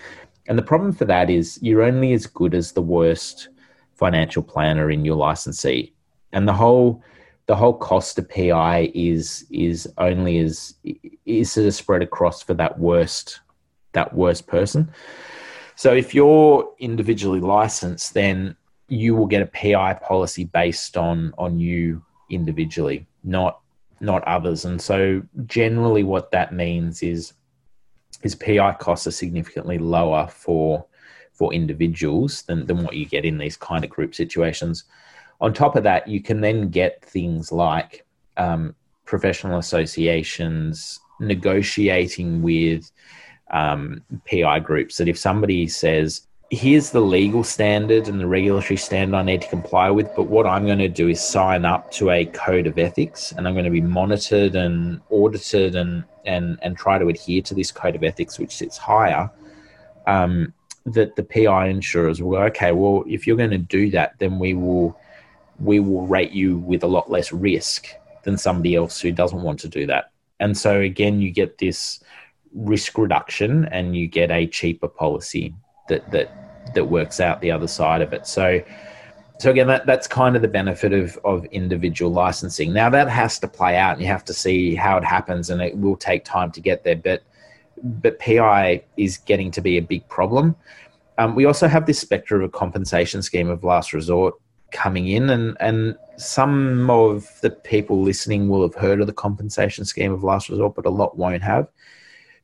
And 0.47 0.59
the 0.59 0.63
problem 0.63 0.91
for 0.91 1.05
that 1.05 1.29
is 1.29 1.57
you're 1.61 1.83
only 1.83 2.13
as 2.13 2.27
good 2.27 2.53
as 2.53 2.73
the 2.73 2.81
worst 2.81 3.49
financial 3.95 4.43
planner 4.43 4.91
in 4.91 5.05
your 5.05 5.15
licensee. 5.15 5.93
And 6.33 6.47
the 6.47 6.53
whole 6.53 7.01
the 7.47 7.55
whole 7.55 7.73
cost 7.73 8.19
of 8.19 8.29
PI 8.29 8.91
is 8.93 9.45
is 9.49 9.87
only 9.97 10.39
as 10.39 10.75
is 11.25 11.51
sort 11.51 11.65
of 11.65 11.73
spread 11.73 12.01
across 12.01 12.43
for 12.43 12.53
that 12.53 12.77
worst 12.77 13.39
that 13.93 14.13
worst 14.13 14.47
person. 14.47 14.91
So 15.75 15.93
if 15.93 16.13
you're 16.13 16.69
individually 16.79 17.39
licensed, 17.39 18.13
then 18.13 18.55
you 18.89 19.15
will 19.15 19.27
get 19.27 19.41
a 19.41 19.45
PI 19.45 19.93
policy 19.95 20.43
based 20.43 20.97
on 20.97 21.33
on 21.37 21.59
you 21.59 22.03
individually, 22.29 23.07
not 23.23 23.61
not 24.01 24.23
others. 24.25 24.65
And 24.65 24.81
so 24.81 25.23
generally 25.45 26.03
what 26.03 26.31
that 26.31 26.53
means 26.53 27.01
is 27.01 27.33
is 28.23 28.35
PI 28.35 28.73
costs 28.73 29.07
are 29.07 29.11
significantly 29.11 29.77
lower 29.77 30.27
for 30.27 30.85
for 31.31 31.53
individuals 31.53 32.41
than, 32.43 32.65
than 32.65 32.83
what 32.83 32.95
you 32.95 33.05
get 33.05 33.23
in 33.23 33.37
these 33.37 33.55
kind 33.55 33.83
of 33.83 33.91
group 33.91 34.15
situations. 34.15 34.85
On 35.39 35.53
top 35.53 35.75
of 35.75 35.83
that, 35.83 36.07
you 36.07 36.21
can 36.21 36.41
then 36.41 36.69
get 36.69 37.03
things 37.03 37.51
like 37.51 38.05
um, 38.37 38.75
professional 39.05 39.59
associations 39.59 40.99
negotiating 41.19 42.41
with 42.41 42.91
um, 43.51 44.03
PI 44.29 44.59
groups 44.59 44.97
that 44.97 45.07
if 45.07 45.17
somebody 45.17 45.67
says, 45.67 46.27
here's 46.49 46.91
the 46.91 47.01
legal 47.01 47.43
standard 47.43 48.07
and 48.07 48.19
the 48.19 48.27
regulatory 48.27 48.77
standard 48.77 49.17
I 49.17 49.23
need 49.23 49.41
to 49.41 49.49
comply 49.49 49.89
with. 49.89 50.09
But 50.15 50.23
what 50.23 50.45
I'm 50.45 50.65
going 50.65 50.79
to 50.79 50.87
do 50.87 51.07
is 51.09 51.21
sign 51.21 51.65
up 51.65 51.91
to 51.93 52.11
a 52.11 52.25
code 52.25 52.67
of 52.67 52.77
ethics, 52.77 53.31
and 53.31 53.47
I'm 53.47 53.53
going 53.53 53.65
to 53.65 53.71
be 53.71 53.81
monitored 53.81 54.55
and 54.55 55.01
audited 55.09 55.75
and 55.75 56.03
and 56.25 56.59
and 56.61 56.77
try 56.77 56.97
to 56.97 57.07
adhere 57.07 57.41
to 57.43 57.53
this 57.53 57.71
code 57.71 57.95
of 57.95 58.03
ethics, 58.03 58.39
which 58.39 58.55
sits 58.55 58.77
higher. 58.77 59.29
Um, 60.05 60.53
that 60.85 61.17
the 61.17 61.23
PI 61.23 61.67
insurers 61.67 62.21
will 62.21 62.31
go, 62.31 62.43
okay, 62.43 62.71
well, 62.71 63.03
if 63.07 63.27
you're 63.27 63.35
going 63.35 63.51
to 63.51 63.57
do 63.57 63.91
that, 63.91 64.13
then 64.19 64.39
we 64.39 64.53
will 64.53 64.97
we 65.59 65.79
will 65.79 66.05
rate 66.05 66.31
you 66.31 66.57
with 66.57 66.83
a 66.83 66.87
lot 66.87 67.09
less 67.09 67.31
risk 67.31 67.87
than 68.23 68.37
somebody 68.37 68.75
else 68.75 68.99
who 68.99 69.11
doesn't 69.11 69.41
want 69.41 69.59
to 69.61 69.67
do 69.67 69.85
that. 69.87 70.11
And 70.39 70.57
so 70.57 70.79
again, 70.81 71.19
you 71.21 71.31
get 71.31 71.57
this 71.57 72.01
risk 72.53 72.97
reduction 72.97 73.65
and 73.65 73.95
you 73.95 74.07
get 74.07 74.31
a 74.31 74.47
cheaper 74.47 74.87
policy 74.87 75.53
that 75.89 76.09
that 76.11 76.73
that 76.75 76.85
works 76.85 77.19
out 77.19 77.39
the 77.41 77.51
other 77.51 77.67
side 77.67 78.01
of 78.01 78.13
it. 78.13 78.27
So 78.27 78.61
so 79.39 79.51
again, 79.51 79.67
that, 79.67 79.85
that's 79.85 80.07
kind 80.07 80.35
of 80.35 80.41
the 80.41 80.47
benefit 80.47 80.93
of, 80.93 81.15
of 81.23 81.45
individual 81.45 82.11
licensing. 82.11 82.73
Now 82.73 82.89
that 82.89 83.07
has 83.07 83.37
to 83.39 83.47
play 83.47 83.77
out, 83.77 83.93
and 83.93 84.01
you 84.01 84.07
have 84.07 84.25
to 84.25 84.33
see 84.33 84.73
how 84.73 84.97
it 84.97 85.03
happens, 85.03 85.51
and 85.51 85.61
it 85.61 85.77
will 85.77 85.95
take 85.95 86.25
time 86.25 86.51
to 86.51 86.61
get 86.61 86.83
there. 86.83 86.95
But 86.95 87.23
but 87.83 88.19
PI 88.19 88.83
is 88.97 89.17
getting 89.17 89.51
to 89.51 89.61
be 89.61 89.77
a 89.77 89.81
big 89.81 90.07
problem. 90.09 90.55
Um, 91.19 91.35
we 91.35 91.45
also 91.45 91.67
have 91.67 91.85
this 91.85 91.99
spectre 91.99 92.35
of 92.35 92.43
a 92.43 92.49
compensation 92.49 93.21
scheme 93.21 93.49
of 93.49 93.63
last 93.63 93.93
resort 93.93 94.35
coming 94.71 95.07
in, 95.07 95.29
and 95.29 95.57
and 95.59 95.97
some 96.17 96.89
of 96.89 97.29
the 97.41 97.49
people 97.49 98.01
listening 98.01 98.49
will 98.49 98.63
have 98.63 98.75
heard 98.75 99.01
of 99.01 99.07
the 99.07 99.13
compensation 99.13 99.85
scheme 99.85 100.11
of 100.11 100.23
last 100.23 100.49
resort, 100.49 100.75
but 100.75 100.85
a 100.85 100.89
lot 100.89 101.17
won't 101.17 101.43
have. 101.43 101.67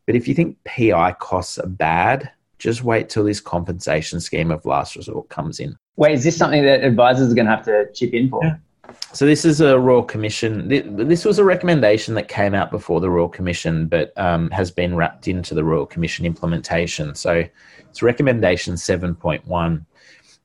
But 0.05 0.15
if 0.15 0.28
you 0.28 0.34
think 0.34 0.57
PI 0.65 1.13
costs 1.13 1.57
are 1.57 1.67
bad, 1.67 2.32
just 2.59 2.84
wait 2.84 3.09
till 3.09 3.24
this 3.24 3.39
compensation 3.39 4.19
scheme 4.19 4.51
of 4.51 4.65
last 4.65 4.95
resort 4.95 5.30
comes 5.30 5.59
in. 5.59 5.78
Wait, 5.95 6.13
is 6.13 6.24
this 6.24 6.38
something 6.38 6.63
that 6.63 6.84
advisors 6.84 7.32
are 7.32 7.36
going 7.36 7.45
to 7.45 7.51
have 7.51 7.65
to 7.65 7.89
chip 7.93 8.13
in 8.13 8.30
for? 8.30 8.43
Yeah. 8.43 8.57
So 9.13 9.26
this 9.26 9.45
is 9.45 9.61
a 9.61 9.80
Royal 9.80 10.03
Commission. 10.03 10.67
This 10.67 11.24
was 11.24 11.39
a 11.39 11.43
recommendation 11.43 12.15
that 12.15 12.28
came 12.28 12.53
out 12.53 12.69
before 12.69 12.99
the 12.99 13.09
Royal 13.09 13.30
Commission, 13.30 13.88
but 13.88 14.15
um, 14.17 14.49
has 14.51 14.71
been 14.71 14.95
wrapped 14.95 15.28
into 15.28 15.55
the 15.55 15.63
Royal 15.63 15.86
Commission 15.86 16.26
implementation. 16.26 17.15
So 17.15 17.45
it's 17.80 18.01
recommendation 18.01 18.76
7.1. 18.76 19.86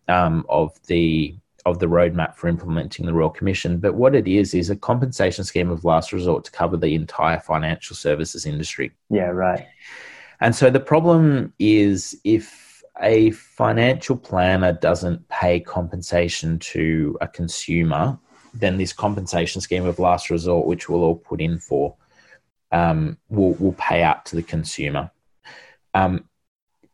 um, 0.08 0.46
of 0.48 0.72
the 0.86 1.34
of 1.70 1.78
the 1.78 1.86
roadmap 1.86 2.34
for 2.34 2.48
implementing 2.48 3.06
the 3.06 3.12
Royal 3.12 3.30
Commission. 3.30 3.78
But 3.78 3.94
what 3.94 4.14
it 4.14 4.26
is 4.26 4.54
is 4.54 4.70
a 4.70 4.76
compensation 4.76 5.44
scheme 5.44 5.70
of 5.70 5.84
last 5.84 6.12
resort 6.12 6.44
to 6.44 6.50
cover 6.50 6.76
the 6.76 6.94
entire 6.94 7.40
financial 7.40 7.96
services 7.96 8.46
industry. 8.46 8.92
Yeah, 9.10 9.28
right. 9.28 9.66
And 10.40 10.54
so 10.54 10.70
the 10.70 10.80
problem 10.80 11.52
is 11.58 12.18
if 12.24 12.82
a 13.00 13.30
financial 13.32 14.16
planner 14.16 14.72
doesn't 14.72 15.28
pay 15.28 15.60
compensation 15.60 16.58
to 16.58 17.16
a 17.20 17.28
consumer, 17.28 18.18
then 18.54 18.76
this 18.76 18.92
compensation 18.92 19.60
scheme 19.60 19.84
of 19.84 19.98
last 19.98 20.30
resort, 20.30 20.66
which 20.66 20.88
we'll 20.88 21.04
all 21.04 21.16
put 21.16 21.40
in 21.40 21.58
for, 21.58 21.94
um, 22.72 23.16
will 23.28 23.54
will 23.54 23.74
pay 23.74 24.02
out 24.02 24.26
to 24.26 24.36
the 24.36 24.42
consumer. 24.42 25.10
Um, 25.94 26.24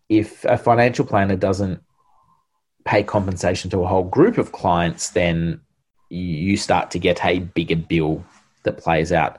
if 0.08 0.44
a 0.44 0.56
financial 0.56 1.04
planner 1.04 1.36
doesn't 1.36 1.82
pay 2.84 3.02
compensation 3.02 3.70
to 3.70 3.82
a 3.82 3.86
whole 3.86 4.04
group 4.04 4.38
of 4.38 4.52
clients, 4.52 5.10
then 5.10 5.60
you 6.10 6.56
start 6.56 6.90
to 6.92 6.98
get 6.98 7.24
a 7.24 7.40
bigger 7.40 7.76
bill 7.76 8.24
that 8.62 8.78
plays 8.78 9.12
out. 9.12 9.38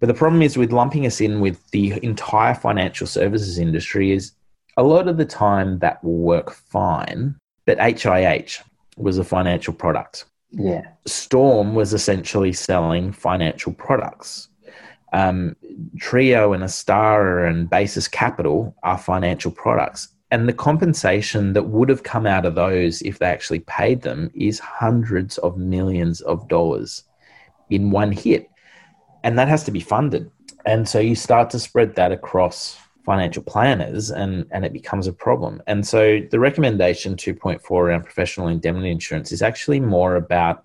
But 0.00 0.08
the 0.08 0.14
problem 0.14 0.42
is 0.42 0.56
with 0.56 0.72
lumping 0.72 1.06
us 1.06 1.20
in 1.20 1.40
with 1.40 1.70
the 1.70 2.04
entire 2.04 2.54
financial 2.54 3.06
services 3.06 3.58
industry 3.58 4.12
is 4.12 4.32
a 4.76 4.82
lot 4.82 5.08
of 5.08 5.16
the 5.16 5.24
time 5.24 5.78
that 5.78 6.02
will 6.02 6.18
work 6.18 6.52
fine, 6.52 7.36
but 7.64 7.78
HIH 7.78 8.60
was 8.96 9.18
a 9.18 9.24
financial 9.24 9.72
product. 9.72 10.26
Yeah. 10.50 10.82
Storm 11.06 11.74
was 11.74 11.94
essentially 11.94 12.52
selling 12.52 13.12
financial 13.12 13.72
products. 13.72 14.48
Um, 15.12 15.54
Trio 15.98 16.52
and 16.52 16.64
Astarra 16.64 17.48
and 17.48 17.70
Basis 17.70 18.08
Capital 18.08 18.74
are 18.82 18.98
financial 18.98 19.52
products 19.52 20.08
and 20.34 20.48
the 20.48 20.52
compensation 20.52 21.52
that 21.52 21.68
would 21.68 21.88
have 21.88 22.02
come 22.02 22.26
out 22.26 22.44
of 22.44 22.56
those 22.56 23.02
if 23.02 23.20
they 23.20 23.26
actually 23.26 23.60
paid 23.60 24.02
them 24.02 24.32
is 24.34 24.58
hundreds 24.58 25.38
of 25.38 25.56
millions 25.56 26.20
of 26.22 26.48
dollars 26.48 27.04
in 27.70 27.92
one 27.92 28.10
hit. 28.10 28.50
And 29.22 29.38
that 29.38 29.46
has 29.46 29.62
to 29.62 29.70
be 29.70 29.78
funded. 29.78 30.28
And 30.66 30.88
so 30.88 30.98
you 30.98 31.14
start 31.14 31.50
to 31.50 31.60
spread 31.60 31.94
that 31.94 32.10
across 32.10 32.76
financial 33.04 33.44
planners 33.44 34.10
and 34.10 34.44
and 34.50 34.64
it 34.64 34.72
becomes 34.72 35.06
a 35.06 35.12
problem. 35.12 35.62
And 35.68 35.86
so 35.86 36.18
the 36.32 36.40
recommendation 36.40 37.14
2.4 37.14 37.70
around 37.70 38.02
professional 38.02 38.48
indemnity 38.48 38.90
insurance 38.90 39.30
is 39.30 39.40
actually 39.40 39.78
more 39.78 40.16
about 40.16 40.64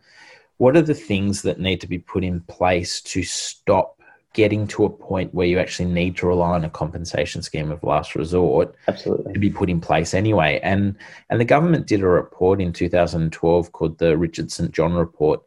what 0.58 0.76
are 0.78 0.82
the 0.82 0.96
things 0.96 1.44
that 1.44 1.60
need 1.60 1.80
to 1.82 1.88
be 1.88 2.00
put 2.00 2.24
in 2.24 2.42
place 2.42 3.02
to 3.02 3.22
stop 3.22 3.99
getting 4.34 4.68
to 4.68 4.86
a 4.86 4.90
point 4.90 5.34
where 5.34 5.48
you 5.48 5.58
actually 5.60 5.90
need 5.90 6.16
to 6.18 6.28
rely 6.28 6.52
on 6.52 6.64
a 6.64 6.70
compensation 6.70 7.42
scheme 7.42 7.72
of 7.72 7.84
last 7.84 8.16
resort 8.16 8.76
absolutely. 8.88 9.34
to 9.34 9.40
be 9.40 9.50
put 9.50 9.70
in 9.70 9.82
place 9.82 10.14
anyway. 10.14 10.60
And 10.62 10.96
and 11.30 11.40
the 11.40 11.46
government 11.46 11.88
did 11.88 12.02
a 12.02 12.08
report 12.08 12.62
in 12.62 12.72
2012 12.72 13.72
called 13.72 13.98
the 13.98 14.18
richard 14.18 14.52
st 14.52 14.72
john 14.72 14.94
report 14.94 15.42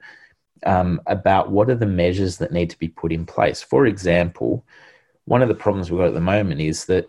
um, 0.65 1.01
about 1.07 1.51
what 1.51 1.71
are 1.71 1.77
the 1.77 1.87
measures 1.87 2.39
that 2.39 2.53
need 2.53 2.71
to 2.71 2.79
be 2.79 2.89
put 2.89 3.13
in 3.13 3.25
place. 3.25 3.63
For 3.63 3.87
example 3.87 4.65
one 5.25 5.43
of 5.43 5.49
the 5.49 5.55
problems 5.55 5.89
we've 5.89 6.01
got 6.01 6.09
at 6.09 6.15
the 6.15 6.21
moment 6.21 6.61
is 6.61 6.87
that 6.87 7.09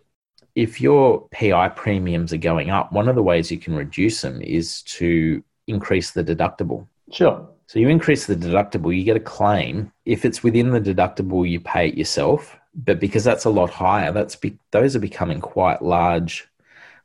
if 0.54 0.80
your 0.80 1.28
pi 1.30 1.68
premiums 1.70 2.32
are 2.32 2.38
going 2.38 2.70
up 2.70 2.92
one 2.92 3.10
of 3.10 3.16
the 3.16 3.24
ways 3.24 3.50
you 3.50 3.58
can 3.58 3.76
reduce 3.76 4.22
them 4.22 4.40
is 4.44 4.84
to 4.84 5.44
increase 5.66 6.12
the 6.12 6.24
deductible. 6.24 6.86
Sure 7.12 7.50
so 7.74 7.80
you 7.80 7.90
increase 7.90 8.28
the 8.28 8.36
deductible, 8.36 8.96
you 8.96 9.04
get 9.04 9.16
a 9.16 9.20
claim. 9.20 9.92
If 10.06 10.26
it's 10.26 10.44
within 10.44 10.70
the 10.70 10.80
deductible, 10.80 11.50
you 11.50 11.60
pay 11.60 11.88
it 11.88 11.98
yourself. 11.98 12.56
But 12.76 13.00
because 13.00 13.24
that's 13.24 13.46
a 13.46 13.50
lot 13.50 13.72
higher, 13.72 14.12
that's 14.12 14.36
be, 14.36 14.60
those 14.70 14.96
are 14.96 15.00
becoming 15.00 15.42
quite 15.42 15.82
large 15.82 16.48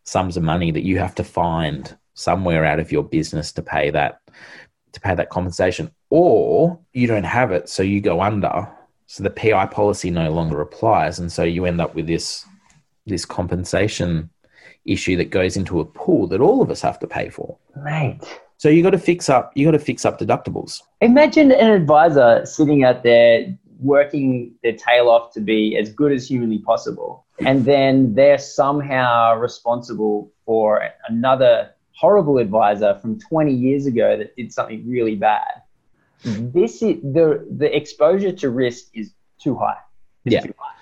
sums 0.05 0.37
of 0.37 0.43
money 0.43 0.71
that 0.71 0.85
you 0.85 0.99
have 0.99 1.15
to 1.15 1.25
find 1.25 1.97
somewhere 2.13 2.67
out 2.67 2.81
of 2.81 2.93
your 2.93 3.03
business 3.03 3.51
to 3.53 3.63
pay 3.63 3.89
that 3.93 4.21
to 4.93 5.01
pay 5.01 5.15
that 5.15 5.31
compensation. 5.31 5.91
Or 6.11 6.79
you 6.93 7.07
don't 7.07 7.25
have 7.25 7.51
it, 7.51 7.71
so 7.71 7.83
you 7.83 8.03
go 8.03 8.21
under. 8.21 8.69
So 9.07 9.23
the 9.23 9.31
PI 9.31 9.65
policy 9.69 10.11
no 10.11 10.31
longer 10.31 10.61
applies, 10.61 11.19
and 11.19 11.33
so 11.33 11.45
you 11.45 11.65
end 11.65 11.81
up 11.81 11.95
with 11.95 12.07
this 12.07 12.45
this 13.07 13.25
compensation 13.25 14.29
issue 14.85 15.17
that 15.17 15.31
goes 15.31 15.57
into 15.57 15.81
a 15.81 15.87
pool 15.87 16.27
that 16.27 16.43
all 16.43 16.61
of 16.61 16.71
us 16.71 16.83
have 16.83 16.99
to 16.99 17.07
pay 17.07 17.31
for. 17.31 17.57
Right. 17.75 18.21
So 18.59 18.69
you 18.69 18.83
got 18.83 18.91
to 18.91 18.99
fix 18.99 19.29
up. 19.29 19.53
You 19.55 19.65
got 19.65 19.71
to 19.71 19.79
fix 19.79 20.05
up 20.05 20.19
deductibles. 20.19 20.83
Imagine 21.01 21.53
an 21.53 21.71
advisor 21.71 22.45
sitting 22.45 22.83
out 22.83 23.05
there 23.05 23.57
working 23.79 24.53
their 24.65 24.73
tail 24.73 25.09
off 25.09 25.33
to 25.35 25.41
be 25.41 25.77
as 25.77 25.93
good 25.93 26.11
as 26.11 26.29
humanly 26.29 26.59
possible, 26.59 27.25
and 27.39 27.65
then 27.65 28.15
they're 28.15 28.37
somehow 28.37 29.37
responsible 29.37 30.33
for 30.45 30.83
another 31.09 31.71
horrible 31.93 32.39
advisor 32.39 32.99
from 33.01 33.21
20 33.21 33.53
years 33.53 33.87
ago 33.87 34.17
that 34.17 34.35
did 34.35 34.53
something 34.53 34.83
really 34.89 35.15
bad. 35.15 35.63
This 36.25 36.83
is 36.83 37.01
the 37.01 37.47
the 37.49 37.75
exposure 37.75 38.33
to 38.33 38.51
risk 38.51 38.87
is 38.93 39.13
too 39.41 39.55
high. 39.55 39.79
It's 40.25 40.35
yeah. 40.35 40.41
Too 40.41 40.55
high. 40.59 40.75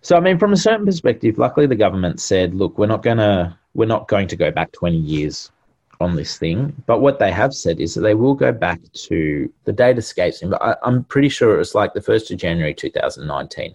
So 0.00 0.16
I 0.16 0.20
mean, 0.20 0.40
from 0.40 0.52
a 0.52 0.56
certain 0.56 0.84
perspective, 0.84 1.38
luckily 1.38 1.66
the 1.66 1.76
government 1.76 2.18
said, 2.18 2.52
"Look, 2.52 2.76
we're 2.78 2.86
not 2.86 3.04
gonna 3.04 3.56
we're 3.74 3.86
not 3.86 4.08
going 4.08 4.26
to 4.26 4.36
go 4.36 4.50
back 4.50 4.72
20 4.72 4.96
years 4.96 5.52
on 6.00 6.16
this 6.16 6.38
thing. 6.38 6.74
But 6.86 7.00
what 7.00 7.18
they 7.18 7.32
have 7.32 7.54
said 7.54 7.80
is 7.80 7.94
that 7.94 8.02
they 8.02 8.14
will 8.14 8.34
go 8.34 8.52
back 8.52 8.80
to 9.08 9.52
the 9.64 9.72
date 9.72 9.98
escapes 9.98 10.42
me, 10.42 10.48
but 10.50 10.62
I, 10.62 10.76
I'm 10.82 11.04
pretty 11.04 11.28
sure 11.28 11.54
it 11.54 11.58
was 11.58 11.74
like 11.74 11.94
the 11.94 12.00
1st 12.00 12.32
of 12.32 12.38
January 12.38 12.74
2019. 12.74 13.74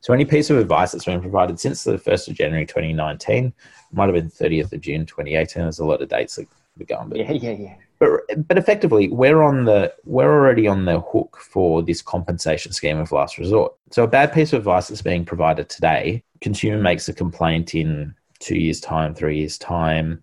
So 0.00 0.12
any 0.12 0.24
piece 0.24 0.50
of 0.50 0.58
advice 0.58 0.92
that's 0.92 1.04
been 1.04 1.20
provided 1.20 1.58
since 1.58 1.84
the 1.84 1.98
1st 1.98 2.28
of 2.28 2.34
January 2.34 2.66
2019 2.66 3.52
might 3.92 4.04
have 4.06 4.14
been 4.14 4.30
30th 4.30 4.72
of 4.72 4.80
June 4.80 5.06
2018. 5.06 5.62
There's 5.62 5.78
a 5.78 5.84
lot 5.84 6.02
of 6.02 6.08
dates 6.08 6.36
that 6.36 6.46
we're 6.78 6.86
going, 6.86 7.08
but 7.08 7.18
Yeah, 7.18 7.32
yeah, 7.32 7.50
yeah. 7.52 7.74
but 7.98 8.10
but 8.46 8.58
effectively 8.58 9.08
we're 9.08 9.42
on 9.42 9.64
the 9.64 9.92
we're 10.04 10.30
already 10.30 10.68
on 10.68 10.84
the 10.84 11.00
hook 11.00 11.38
for 11.40 11.82
this 11.82 12.02
compensation 12.02 12.72
scheme 12.72 12.98
of 12.98 13.12
last 13.12 13.38
resort. 13.38 13.74
So 13.90 14.04
a 14.04 14.08
bad 14.08 14.32
piece 14.32 14.52
of 14.52 14.58
advice 14.58 14.88
that's 14.88 15.02
being 15.02 15.24
provided 15.24 15.68
today, 15.68 16.22
consumer 16.40 16.80
makes 16.80 17.08
a 17.08 17.14
complaint 17.14 17.74
in 17.74 18.14
two 18.38 18.58
years' 18.58 18.80
time, 18.80 19.14
three 19.14 19.38
years' 19.38 19.58
time 19.58 20.22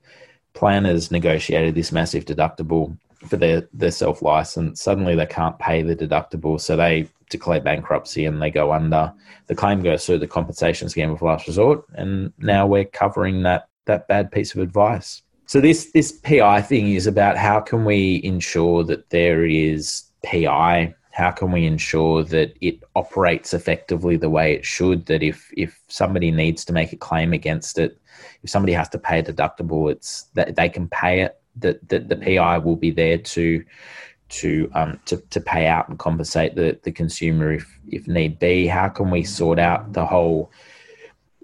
planners 0.54 1.12
negotiated 1.12 1.76
this 1.76 1.92
massive 1.92 2.26
deductible 2.26 2.98
for 3.28 3.38
their, 3.38 3.68
their 3.74 3.92
self 3.92 4.22
license. 4.22 4.82
Suddenly 4.82 5.16
they 5.16 5.26
can't 5.26 5.58
pay 5.60 5.82
the 5.82 5.96
deductible, 5.96 6.60
so 6.60 6.76
they 6.76 7.08
declare 7.30 7.62
bankruptcy 7.62 8.26
and 8.26 8.42
they 8.42 8.52
go 8.52 8.72
under. 8.72 9.14
The 9.48 9.56
claim 9.56 9.82
goes 9.82 10.06
through 10.06 10.20
the 10.20 10.28
compensation 10.28 10.90
scheme 10.90 11.12
of 11.12 11.22
last 11.22 11.48
resort, 11.48 11.86
and 11.96 12.32
now 12.38 12.68
we're 12.68 12.86
covering 12.86 13.44
that 13.44 13.68
that 13.86 14.08
bad 14.08 14.32
piece 14.32 14.54
of 14.54 14.62
advice. 14.62 15.22
So 15.46 15.60
this 15.60 15.92
this 15.92 16.12
PI 16.12 16.62
thing 16.62 16.94
is 16.94 17.08
about 17.08 17.38
how 17.38 17.60
can 17.60 17.86
we 17.86 18.22
ensure 18.24 18.84
that 18.86 19.10
there 19.10 19.46
is 19.46 20.04
PI 20.24 20.94
how 21.14 21.30
can 21.30 21.52
we 21.52 21.68
ensure 21.68 22.24
that 22.24 22.56
it 22.60 22.82
operates 22.96 23.54
effectively 23.54 24.18
the 24.18 24.32
way 24.32 24.54
it 24.54 24.66
should 24.66 25.06
that 25.06 25.22
if 25.22 25.52
if 25.56 25.80
somebody 25.88 26.32
needs 26.32 26.66
to 26.66 26.74
make 26.74 26.92
a 26.92 26.98
claim 26.98 27.34
against 27.34 27.78
it 27.78 28.00
if 28.44 28.50
somebody 28.50 28.74
has 28.74 28.90
to 28.90 28.98
pay 28.98 29.20
a 29.20 29.24
deductible 29.24 29.92
it's 29.92 30.24
that 30.34 30.56
they 30.56 30.70
can 30.70 30.88
pay 30.88 31.22
it. 31.22 31.40
That, 31.58 31.88
that 31.90 32.10
the 32.10 32.16
pi 32.16 32.58
will 32.58 32.76
be 32.76 32.90
there 32.90 33.20
to 33.20 33.64
to 34.30 34.72
um 34.74 35.00
to, 35.06 35.18
to 35.30 35.40
pay 35.40 35.68
out 35.68 35.88
and 35.88 36.00
compensate 36.00 36.56
the, 36.56 36.80
the 36.82 36.92
consumer 36.92 37.54
if 37.54 37.80
if 37.88 38.08
need 38.08 38.40
be. 38.40 38.66
How 38.66 38.90
can 38.90 39.12
we 39.12 39.24
sort 39.24 39.60
out 39.60 39.94
the 39.94 40.06
whole 40.06 40.52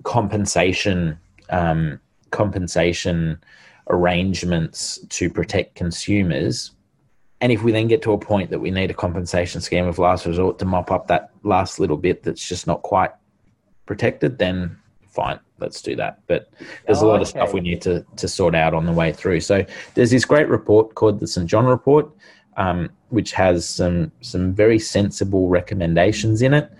compensation 0.03 1.19
um 1.51 1.99
compensation 2.31 3.39
arrangements 3.89 4.99
to 5.09 5.29
protect 5.29 5.75
consumers? 5.75 6.71
And 7.41 7.51
if 7.51 7.61
we 7.61 7.71
then 7.71 7.87
get 7.87 8.01
to 8.01 8.13
a 8.13 8.17
point 8.17 8.49
that 8.49 8.59
we 8.59 8.71
need 8.71 8.89
a 8.89 8.95
compensation 8.95 9.61
scheme 9.61 9.85
of 9.85 9.99
last 9.99 10.25
resort 10.25 10.57
to 10.59 10.65
mop 10.65 10.89
up 10.91 11.07
that 11.07 11.29
last 11.43 11.79
little 11.79 11.97
bit 11.97 12.23
that's 12.23 12.45
just 12.49 12.65
not 12.65 12.81
quite 12.81 13.11
protected, 13.85 14.39
then 14.39 14.78
fine, 15.09 15.39
let's 15.59 15.81
do 15.81 15.95
that. 15.95 16.21
But 16.27 16.49
there's 16.85 17.01
Oh, 17.03 17.07
a 17.07 17.09
lot 17.09 17.21
of 17.21 17.27
stuff 17.27 17.53
we 17.53 17.61
need 17.61 17.81
to, 17.81 18.05
to 18.17 18.27
sort 18.27 18.55
out 18.55 18.73
on 18.73 18.85
the 18.85 18.91
way 18.91 19.11
through. 19.11 19.41
So 19.41 19.65
there's 19.95 20.11
this 20.11 20.25
great 20.25 20.47
report 20.47 20.95
called 20.95 21.19
the 21.19 21.27
St. 21.27 21.47
John 21.47 21.65
Report, 21.65 22.09
um, 22.57 22.89
which 23.09 23.31
has 23.33 23.67
some 23.67 24.11
some 24.21 24.53
very 24.53 24.79
sensible 24.79 25.47
recommendations 25.49 26.41
in 26.41 26.53
it. 26.53 26.71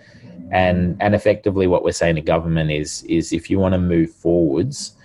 And 0.52 0.96
and 1.00 1.14
effectively 1.14 1.66
what 1.66 1.84
we're 1.84 1.92
saying 1.92 2.16
to 2.16 2.22
government 2.22 2.70
is 2.70 3.04
is 3.04 3.32
if 3.32 3.50
you 3.50 3.58
want 3.58 3.74
to 3.74 3.78
move 3.78 4.10
forwards, 4.10 4.96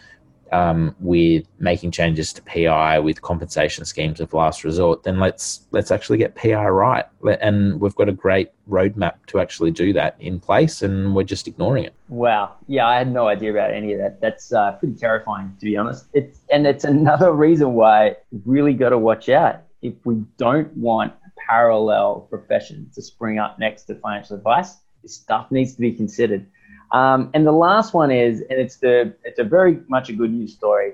um, 0.55 0.95
with 0.99 1.45
making 1.59 1.91
changes 1.91 2.31
to 2.31 2.41
PI 2.43 2.99
with 2.99 3.21
compensation 3.21 3.83
schemes 3.83 4.21
of 4.21 4.33
last 4.33 4.63
resort, 4.63 5.03
then 5.03 5.19
let's 5.19 5.67
let's 5.71 5.91
actually 5.91 6.17
get 6.17 6.35
PI 6.35 6.67
right. 6.69 7.05
And 7.41 7.81
we've 7.81 7.95
got 7.95 8.07
a 8.07 8.13
great 8.13 8.51
roadmap 8.69 9.15
to 9.27 9.39
actually 9.39 9.71
do 9.71 9.91
that 9.93 10.15
in 10.19 10.39
place, 10.39 10.81
and 10.81 11.13
we're 11.13 11.23
just 11.23 11.47
ignoring 11.47 11.83
it. 11.83 11.93
Wow. 12.07 12.55
Yeah, 12.67 12.87
I 12.87 12.97
had 12.97 13.11
no 13.11 13.27
idea 13.27 13.51
about 13.51 13.73
any 13.73 13.91
of 13.93 13.99
that. 13.99 14.21
That's 14.21 14.53
uh, 14.53 14.73
pretty 14.73 14.95
terrifying, 14.95 15.53
to 15.59 15.65
be 15.65 15.75
honest. 15.75 16.05
It's 16.13 16.39
and 16.49 16.65
it's 16.65 16.85
another 16.85 17.33
reason 17.33 17.73
why 17.73 18.15
we 18.31 18.39
really 18.45 18.73
got 18.73 18.89
to 18.89 18.97
watch 18.97 19.27
out 19.27 19.61
if 19.81 19.93
we 20.05 20.23
don't 20.37 20.75
want 20.77 21.11
a 21.11 21.29
parallel 21.49 22.27
profession 22.29 22.89
to 22.95 23.01
spring 23.01 23.39
up 23.39 23.59
next 23.59 23.83
to 23.83 23.95
financial 23.95 24.37
advice. 24.37 24.77
This 25.03 25.15
stuff 25.15 25.51
needs 25.51 25.73
to 25.75 25.81
be 25.81 25.91
considered. 25.91 26.47
Um, 26.95 27.29
and 27.33 27.45
the 27.45 27.51
last 27.51 27.93
one 27.93 28.09
is, 28.09 28.39
and 28.49 28.57
it's 28.57 28.77
the 28.77 29.13
it's 29.25 29.37
a 29.37 29.43
very 29.43 29.79
much 29.89 30.07
a 30.07 30.13
good 30.13 30.31
news 30.31 30.53
story. 30.53 30.93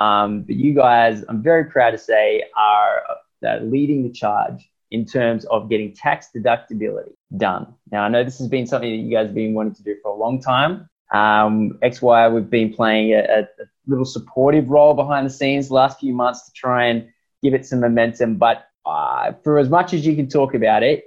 Um, 0.00 0.42
but 0.42 0.56
you 0.56 0.74
guys, 0.74 1.24
I'm 1.28 1.40
very 1.40 1.64
proud 1.64 1.92
to 1.92 1.98
say, 1.98 2.44
are 2.56 3.02
uh, 3.46 3.58
leading 3.62 4.02
the 4.02 4.10
charge 4.10 4.68
in 4.90 5.04
terms 5.04 5.44
of 5.46 5.68
getting 5.68 5.92
tax 5.92 6.30
deductibility 6.34 7.12
done. 7.36 7.74
Now, 7.92 8.02
I 8.02 8.08
know 8.08 8.24
this 8.24 8.38
has 8.38 8.48
been 8.48 8.66
something 8.66 8.90
that 8.90 8.96
you 8.96 9.10
guys 9.10 9.26
have 9.26 9.34
been 9.34 9.54
wanting 9.54 9.74
to 9.74 9.82
do 9.84 9.96
for 10.02 10.10
a 10.10 10.16
long 10.16 10.40
time. 10.40 10.88
Um, 11.12 11.78
XY, 11.82 12.34
we've 12.34 12.50
been 12.50 12.72
playing 12.72 13.12
a, 13.14 13.20
a, 13.40 13.48
little 13.86 14.04
supportive 14.04 14.68
role 14.68 14.94
behind 14.94 15.26
the 15.26 15.30
scenes 15.30 15.68
the 15.68 15.74
last 15.74 16.00
few 16.00 16.12
months 16.12 16.44
to 16.46 16.52
try 16.52 16.86
and 16.86 17.08
give 17.40 17.54
it 17.54 17.64
some 17.64 17.78
momentum. 17.78 18.34
But 18.34 18.66
uh, 18.84 19.32
for 19.44 19.58
as 19.58 19.68
much 19.68 19.94
as 19.94 20.04
you 20.04 20.16
can 20.16 20.28
talk 20.28 20.54
about 20.54 20.82
it, 20.82 21.04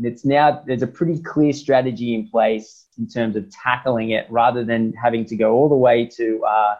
it's 0.00 0.24
now 0.24 0.62
there's 0.66 0.82
a 0.82 0.86
pretty 0.86 1.20
clear 1.20 1.52
strategy 1.52 2.14
in 2.14 2.28
place 2.28 2.86
in 2.98 3.06
terms 3.06 3.36
of 3.36 3.50
tackling 3.50 4.10
it 4.10 4.26
rather 4.30 4.64
than 4.64 4.92
having 4.92 5.24
to 5.26 5.36
go 5.36 5.52
all 5.52 5.68
the 5.68 5.74
way 5.74 6.06
to 6.06 6.42
uh, 6.44 6.74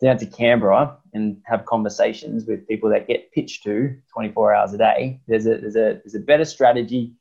down 0.00 0.18
to 0.18 0.26
Canberra 0.26 0.96
and 1.12 1.40
have 1.44 1.64
conversations 1.64 2.44
with 2.46 2.66
people 2.68 2.90
that 2.90 3.06
get 3.06 3.32
pitched 3.32 3.62
to 3.64 3.96
24 4.12 4.54
hours 4.54 4.72
a 4.74 4.78
day. 4.78 5.20
There's 5.26 5.46
a 5.46 5.58
there's 5.58 5.76
a 5.76 6.00
there's 6.04 6.14
a 6.14 6.20
better 6.20 6.44
strategy, 6.44 7.12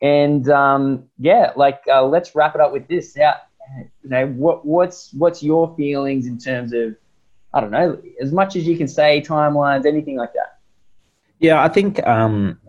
and 0.00 0.48
um, 0.48 1.04
yeah, 1.18 1.52
like 1.56 1.82
uh, 1.90 2.04
let's 2.04 2.34
wrap 2.34 2.54
it 2.54 2.60
up 2.60 2.72
with 2.72 2.88
this. 2.88 3.14
Yeah, 3.16 3.36
you 4.02 4.10
know 4.10 4.26
what 4.28 4.64
what's 4.64 5.12
what's 5.12 5.42
your 5.42 5.74
feelings 5.76 6.26
in 6.26 6.38
terms 6.38 6.72
of 6.72 6.96
I 7.52 7.60
don't 7.60 7.70
know 7.70 8.00
as 8.20 8.32
much 8.32 8.56
as 8.56 8.66
you 8.66 8.76
can 8.76 8.88
say 8.88 9.20
timelines, 9.20 9.84
anything 9.84 10.16
like 10.16 10.32
that. 10.34 10.58
Yeah, 11.38 11.62
I 11.62 11.68
think 11.68 12.06
um, 12.06 12.60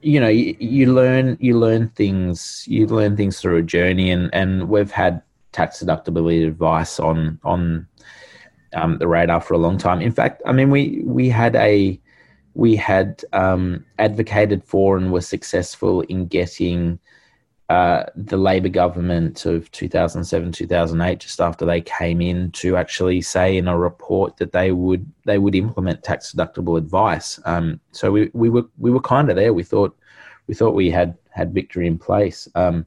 you 0.00 0.18
know 0.20 0.28
you, 0.28 0.56
you 0.58 0.92
learn 0.92 1.36
you 1.40 1.58
learn 1.58 1.88
things 1.90 2.64
you 2.66 2.86
learn 2.86 3.16
things 3.16 3.40
through 3.40 3.58
a 3.58 3.62
journey, 3.62 4.10
and 4.10 4.30
and 4.32 4.68
we've 4.68 4.90
had 4.90 5.22
tax 5.52 5.82
deductibility 5.82 6.46
advice 6.46 6.98
on 6.98 7.38
on 7.44 7.86
um, 8.74 8.98
the 8.98 9.08
radar 9.08 9.40
for 9.40 9.54
a 9.54 9.58
long 9.58 9.78
time. 9.78 10.00
In 10.00 10.12
fact, 10.12 10.42
I 10.46 10.52
mean, 10.52 10.70
we 10.70 11.02
we 11.04 11.28
had 11.28 11.56
a 11.56 12.00
we 12.54 12.76
had 12.76 13.24
um, 13.32 13.84
advocated 13.98 14.64
for 14.64 14.96
and 14.96 15.12
were 15.12 15.20
successful 15.20 16.02
in 16.02 16.26
getting 16.26 16.98
uh, 17.70 18.04
the 18.16 18.36
Labor 18.36 18.68
government 18.68 19.46
of 19.46 19.70
2007 19.70 20.50
2008, 20.50 21.20
just 21.20 21.40
after 21.40 21.64
they 21.64 21.80
came 21.80 22.20
in, 22.20 22.50
to 22.50 22.76
actually 22.76 23.22
say 23.22 23.56
in 23.56 23.68
a 23.68 23.78
report 23.78 24.36
that 24.38 24.50
they 24.50 24.72
would 24.72 25.08
they 25.24 25.38
would 25.38 25.54
implement 25.54 26.02
tax 26.02 26.32
deductible 26.32 26.76
advice. 26.76 27.38
Um, 27.44 27.78
so 27.92 28.10
we, 28.10 28.28
we 28.32 28.50
were 28.50 28.64
we 28.78 28.90
were 28.90 29.00
kind 29.00 29.30
of 29.30 29.36
there. 29.36 29.54
We 29.54 29.62
thought 29.62 29.96
we 30.48 30.54
thought 30.54 30.74
we 30.74 30.90
had 30.90 31.16
had 31.30 31.54
victory 31.54 31.86
in 31.86 31.96
place. 31.96 32.48
Um, 32.56 32.86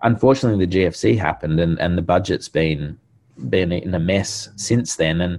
unfortunately, 0.00 0.64
the 0.64 0.78
GFC 0.78 1.18
happened, 1.18 1.60
and 1.60 1.78
and 1.78 1.98
the 1.98 2.02
budget's 2.02 2.48
been 2.48 2.98
been 3.50 3.72
in 3.72 3.94
a 3.94 4.00
mess 4.00 4.48
since 4.56 4.96
then. 4.96 5.20
And 5.20 5.38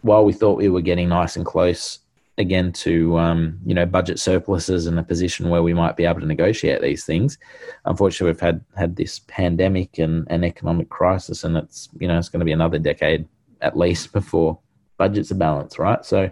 while 0.00 0.24
we 0.24 0.32
thought 0.32 0.58
we 0.58 0.68
were 0.68 0.80
getting 0.80 1.10
nice 1.10 1.36
and 1.36 1.46
close 1.46 2.00
again 2.38 2.72
to 2.72 3.18
um, 3.18 3.58
you 3.64 3.74
know 3.74 3.86
budget 3.86 4.18
surpluses 4.18 4.86
and 4.86 4.98
a 4.98 5.02
position 5.02 5.48
where 5.48 5.62
we 5.62 5.74
might 5.74 5.96
be 5.96 6.06
able 6.06 6.20
to 6.20 6.26
negotiate 6.26 6.80
these 6.80 7.04
things, 7.04 7.38
unfortunately 7.84 8.32
we've 8.32 8.40
had 8.40 8.64
had 8.76 8.96
this 8.96 9.20
pandemic 9.28 9.98
and 9.98 10.26
an 10.30 10.44
economic 10.44 10.88
crisis, 10.88 11.44
and 11.44 11.56
it's 11.56 11.88
you 11.98 12.08
know 12.08 12.18
it's 12.18 12.28
going 12.28 12.40
to 12.40 12.46
be 12.46 12.52
another 12.52 12.78
decade 12.78 13.28
at 13.60 13.76
least 13.76 14.12
before 14.20 14.58
budgets 14.96 15.32
are 15.32 15.36
balanced, 15.36 15.78
right? 15.78 16.04
So 16.04 16.30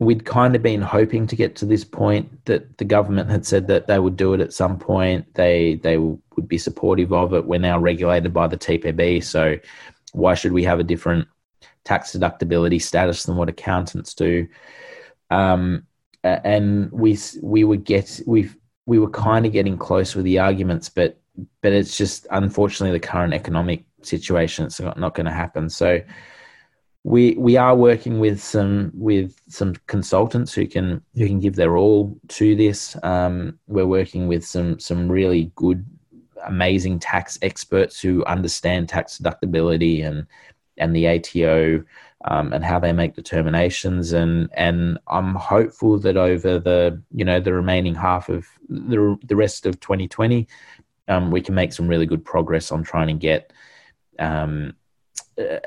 we'd 0.00 0.24
kind 0.24 0.56
of 0.56 0.62
been 0.62 0.82
hoping 0.82 1.26
to 1.26 1.36
get 1.36 1.54
to 1.56 1.66
this 1.66 1.84
point 1.84 2.44
that 2.46 2.78
the 2.78 2.84
government 2.84 3.30
had 3.30 3.46
said 3.46 3.68
that 3.68 3.86
they 3.86 3.98
would 3.98 4.16
do 4.16 4.34
it 4.34 4.40
at 4.40 4.52
some 4.52 4.78
point. 4.78 5.32
They 5.34 5.76
they 5.76 5.98
would 5.98 6.48
be 6.48 6.58
supportive 6.58 7.12
of 7.12 7.32
it. 7.34 7.46
We're 7.46 7.60
now 7.60 7.78
regulated 7.78 8.32
by 8.32 8.48
the 8.48 8.58
TPB, 8.58 9.22
so 9.24 9.56
why 10.12 10.34
should 10.34 10.52
we 10.52 10.64
have 10.64 10.80
a 10.80 10.84
different 10.84 11.26
tax 11.84 12.12
deductibility 12.12 12.80
status 12.80 13.24
than 13.24 13.36
what 13.36 13.48
accountants 13.48 14.14
do? 14.14 14.46
Um, 15.34 15.86
and 16.22 16.90
we 16.90 17.18
we 17.42 17.64
would 17.64 17.84
get 17.84 18.20
we 18.26 18.48
we 18.86 18.98
were 18.98 19.10
kind 19.10 19.46
of 19.46 19.52
getting 19.52 19.76
close 19.76 20.14
with 20.14 20.24
the 20.24 20.38
arguments, 20.38 20.88
but 20.88 21.18
but 21.60 21.72
it's 21.72 21.96
just 21.96 22.26
unfortunately 22.30 22.96
the 22.98 23.06
current 23.06 23.34
economic 23.34 23.84
situation. 24.02 24.66
It's 24.66 24.80
not, 24.80 24.98
not 24.98 25.14
going 25.14 25.26
to 25.26 25.32
happen. 25.32 25.68
So 25.68 26.00
we 27.02 27.34
we 27.34 27.56
are 27.56 27.76
working 27.76 28.18
with 28.18 28.42
some 28.42 28.90
with 28.94 29.38
some 29.48 29.74
consultants 29.86 30.54
who 30.54 30.66
can 30.66 31.02
who 31.14 31.26
can 31.26 31.40
give 31.40 31.56
their 31.56 31.76
all 31.76 32.18
to 32.28 32.56
this. 32.56 32.96
Um, 33.02 33.58
we're 33.66 33.86
working 33.86 34.26
with 34.26 34.44
some 34.44 34.78
some 34.80 35.10
really 35.10 35.52
good 35.56 35.84
amazing 36.46 36.98
tax 36.98 37.38
experts 37.42 38.00
who 38.00 38.24
understand 38.24 38.88
tax 38.88 39.18
deductibility 39.18 40.06
and 40.06 40.26
and 40.78 40.96
the 40.96 41.06
ATO 41.06 41.84
um, 42.24 42.52
and 42.52 42.64
how 42.64 42.78
they 42.78 42.92
make 42.92 43.14
determinations 43.14 44.12
and 44.12 44.48
and 44.54 44.98
I'm 45.08 45.34
hopeful 45.34 45.98
that 46.00 46.16
over 46.16 46.58
the 46.58 47.00
you 47.12 47.24
know 47.24 47.40
the 47.40 47.52
remaining 47.52 47.94
half 47.94 48.28
of 48.28 48.46
the 48.68 49.18
the 49.22 49.36
rest 49.36 49.66
of 49.66 49.80
2020 49.80 50.46
um, 51.08 51.30
we 51.30 51.40
can 51.40 51.54
make 51.54 51.72
some 51.72 51.88
really 51.88 52.06
good 52.06 52.24
progress 52.24 52.72
on 52.72 52.82
trying 52.82 53.08
to 53.08 53.14
get 53.14 53.52
um, 54.18 54.74
uh, 55.38 55.58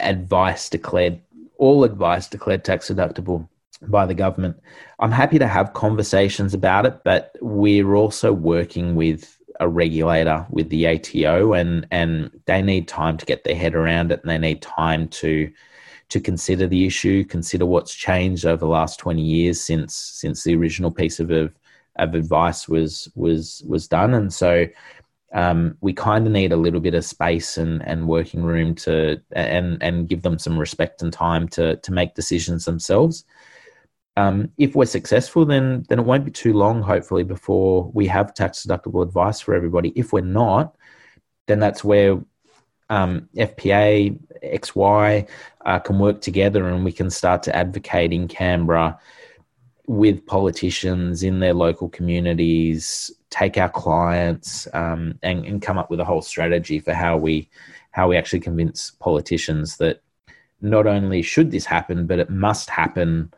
advice 0.00 0.68
declared 0.68 1.20
all 1.58 1.84
advice 1.84 2.28
declared 2.28 2.64
tax 2.64 2.88
deductible 2.88 3.48
by 3.88 4.06
the 4.06 4.14
government. 4.14 4.60
I'm 4.98 5.12
happy 5.12 5.38
to 5.38 5.46
have 5.46 5.72
conversations 5.72 6.54
about 6.54 6.86
it, 6.86 7.00
but 7.04 7.36
we're 7.40 7.94
also 7.94 8.32
working 8.32 8.94
with 8.94 9.36
a 9.60 9.68
regulator 9.68 10.46
with 10.50 10.68
the 10.70 10.86
ATO, 10.86 11.52
and 11.52 11.86
and 11.90 12.30
they 12.46 12.62
need 12.62 12.88
time 12.88 13.16
to 13.16 13.26
get 13.26 13.44
their 13.44 13.54
head 13.54 13.74
around 13.74 14.12
it, 14.12 14.20
and 14.22 14.30
they 14.30 14.38
need 14.38 14.62
time 14.62 15.08
to 15.08 15.52
to 16.12 16.20
consider 16.20 16.66
the 16.66 16.86
issue, 16.86 17.24
consider 17.24 17.66
what's 17.66 17.94
changed 17.94 18.46
over 18.46 18.58
the 18.58 18.66
last 18.66 18.98
twenty 18.98 19.22
years 19.22 19.60
since 19.60 19.94
since 19.94 20.44
the 20.44 20.54
original 20.54 20.90
piece 20.90 21.20
of 21.20 21.30
of, 21.30 21.54
of 21.96 22.14
advice 22.14 22.68
was 22.68 23.08
was 23.14 23.62
was 23.66 23.88
done, 23.88 24.14
and 24.14 24.32
so. 24.32 24.66
Um, 25.34 25.78
we 25.80 25.94
kind 25.94 26.26
of 26.26 26.32
need 26.34 26.52
a 26.52 26.58
little 26.58 26.78
bit 26.78 26.92
of 26.92 27.06
space 27.06 27.56
and, 27.56 27.82
and 27.88 28.06
working 28.06 28.42
room 28.42 28.74
to 28.84 29.18
and 29.32 29.82
and 29.82 30.06
give 30.06 30.20
them 30.20 30.38
some 30.38 30.58
respect 30.58 31.00
and 31.00 31.10
time 31.10 31.48
to 31.48 31.76
to 31.76 31.90
make 31.90 32.14
decisions 32.14 32.66
themselves 32.66 33.24
um, 34.16 34.52
if 34.58 34.74
we're 34.74 34.84
successful, 34.84 35.44
then 35.44 35.84
then 35.88 35.98
it 35.98 36.04
won't 36.04 36.24
be 36.24 36.30
too 36.30 36.52
long, 36.52 36.82
hopefully, 36.82 37.24
before 37.24 37.90
we 37.94 38.06
have 38.08 38.34
tax 38.34 38.66
deductible 38.66 39.02
advice 39.02 39.40
for 39.40 39.54
everybody. 39.54 39.92
If 39.96 40.12
we're 40.12 40.20
not, 40.20 40.76
then 41.46 41.60
that's 41.60 41.82
where 41.82 42.20
um, 42.92 43.26
FPA, 43.36 44.18
XY 44.44 45.26
uh, 45.64 45.78
can 45.78 45.98
work 45.98 46.20
together, 46.20 46.68
and 46.68 46.84
we 46.84 46.92
can 46.92 47.08
start 47.08 47.42
to 47.44 47.56
advocate 47.56 48.12
in 48.12 48.28
Canberra 48.28 48.98
with 49.86 50.26
politicians 50.26 51.22
in 51.22 51.40
their 51.40 51.54
local 51.54 51.88
communities, 51.88 53.10
take 53.30 53.56
our 53.56 53.70
clients, 53.70 54.68
um, 54.74 55.18
and, 55.22 55.46
and 55.46 55.62
come 55.62 55.78
up 55.78 55.90
with 55.90 56.00
a 56.00 56.04
whole 56.04 56.20
strategy 56.20 56.78
for 56.78 56.92
how 56.92 57.16
we 57.16 57.48
how 57.92 58.08
we 58.08 58.16
actually 58.16 58.40
convince 58.40 58.90
politicians 58.90 59.76
that 59.76 60.02
not 60.60 60.86
only 60.86 61.22
should 61.22 61.50
this 61.50 61.66
happen, 61.66 62.06
but 62.06 62.18
it 62.18 62.30
must 62.30 62.70
happen 62.70 63.32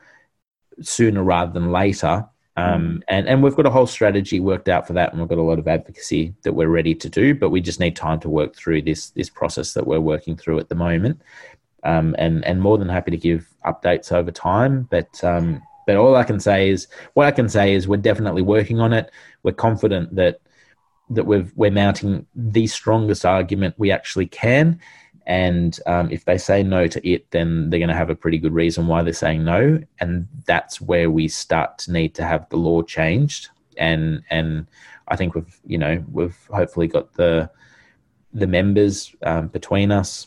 sooner 0.80 1.22
rather 1.22 1.52
than 1.52 1.70
later. 1.70 2.28
Um, 2.56 2.98
mm. 2.98 3.02
and, 3.08 3.28
and 3.28 3.42
we've 3.42 3.56
got 3.56 3.66
a 3.66 3.70
whole 3.70 3.86
strategy 3.86 4.38
worked 4.38 4.68
out 4.68 4.86
for 4.86 4.92
that, 4.92 5.10
and 5.10 5.20
we've 5.20 5.28
got 5.28 5.38
a 5.38 5.42
lot 5.42 5.58
of 5.58 5.66
advocacy 5.66 6.34
that 6.42 6.52
we're 6.52 6.68
ready 6.68 6.94
to 6.94 7.08
do, 7.08 7.34
but 7.34 7.50
we 7.50 7.60
just 7.60 7.80
need 7.80 7.96
time 7.96 8.20
to 8.20 8.28
work 8.28 8.54
through 8.54 8.82
this 8.82 9.10
this 9.10 9.28
process 9.28 9.74
that 9.74 9.86
we're 9.86 10.00
working 10.00 10.36
through 10.36 10.58
at 10.60 10.68
the 10.68 10.74
moment. 10.74 11.20
Um, 11.82 12.14
and 12.18 12.44
and 12.44 12.62
more 12.62 12.78
than 12.78 12.88
happy 12.88 13.10
to 13.10 13.16
give 13.16 13.46
updates 13.66 14.12
over 14.12 14.30
time. 14.30 14.86
But 14.90 15.22
um, 15.24 15.62
but 15.86 15.96
all 15.96 16.16
I 16.16 16.24
can 16.24 16.40
say 16.40 16.70
is 16.70 16.86
what 17.14 17.26
I 17.26 17.30
can 17.30 17.48
say 17.48 17.74
is 17.74 17.88
we're 17.88 17.96
definitely 17.96 18.42
working 18.42 18.80
on 18.80 18.92
it. 18.92 19.10
We're 19.42 19.52
confident 19.52 20.14
that 20.14 20.40
that 21.10 21.26
we've 21.26 21.52
we're 21.56 21.70
mounting 21.70 22.26
the 22.34 22.66
strongest 22.66 23.24
argument 23.24 23.74
we 23.78 23.90
actually 23.90 24.26
can, 24.26 24.80
and 25.26 25.78
um, 25.86 26.10
if 26.10 26.24
they 26.24 26.36
say 26.36 26.62
no 26.62 26.86
to 26.86 27.08
it, 27.08 27.30
then 27.30 27.70
they're 27.70 27.80
going 27.80 27.88
to 27.88 27.94
have 27.94 28.10
a 28.10 28.14
pretty 28.14 28.38
good 28.38 28.52
reason 28.52 28.86
why 28.86 29.02
they're 29.02 29.12
saying 29.12 29.44
no. 29.44 29.80
And 30.00 30.28
that's 30.46 30.80
where 30.80 31.10
we 31.10 31.28
start 31.28 31.78
to 31.78 31.92
need 31.92 32.14
to 32.16 32.24
have 32.24 32.48
the 32.50 32.56
law 32.56 32.82
changed. 32.82 33.48
And 33.78 34.22
and 34.30 34.66
I 35.08 35.16
think 35.16 35.34
we've 35.34 35.60
you 35.66 35.78
know 35.78 36.04
we've 36.10 36.36
hopefully 36.52 36.88
got 36.88 37.14
the 37.14 37.50
the 38.32 38.46
members 38.46 39.14
um, 39.22 39.48
between 39.48 39.90
us 39.90 40.26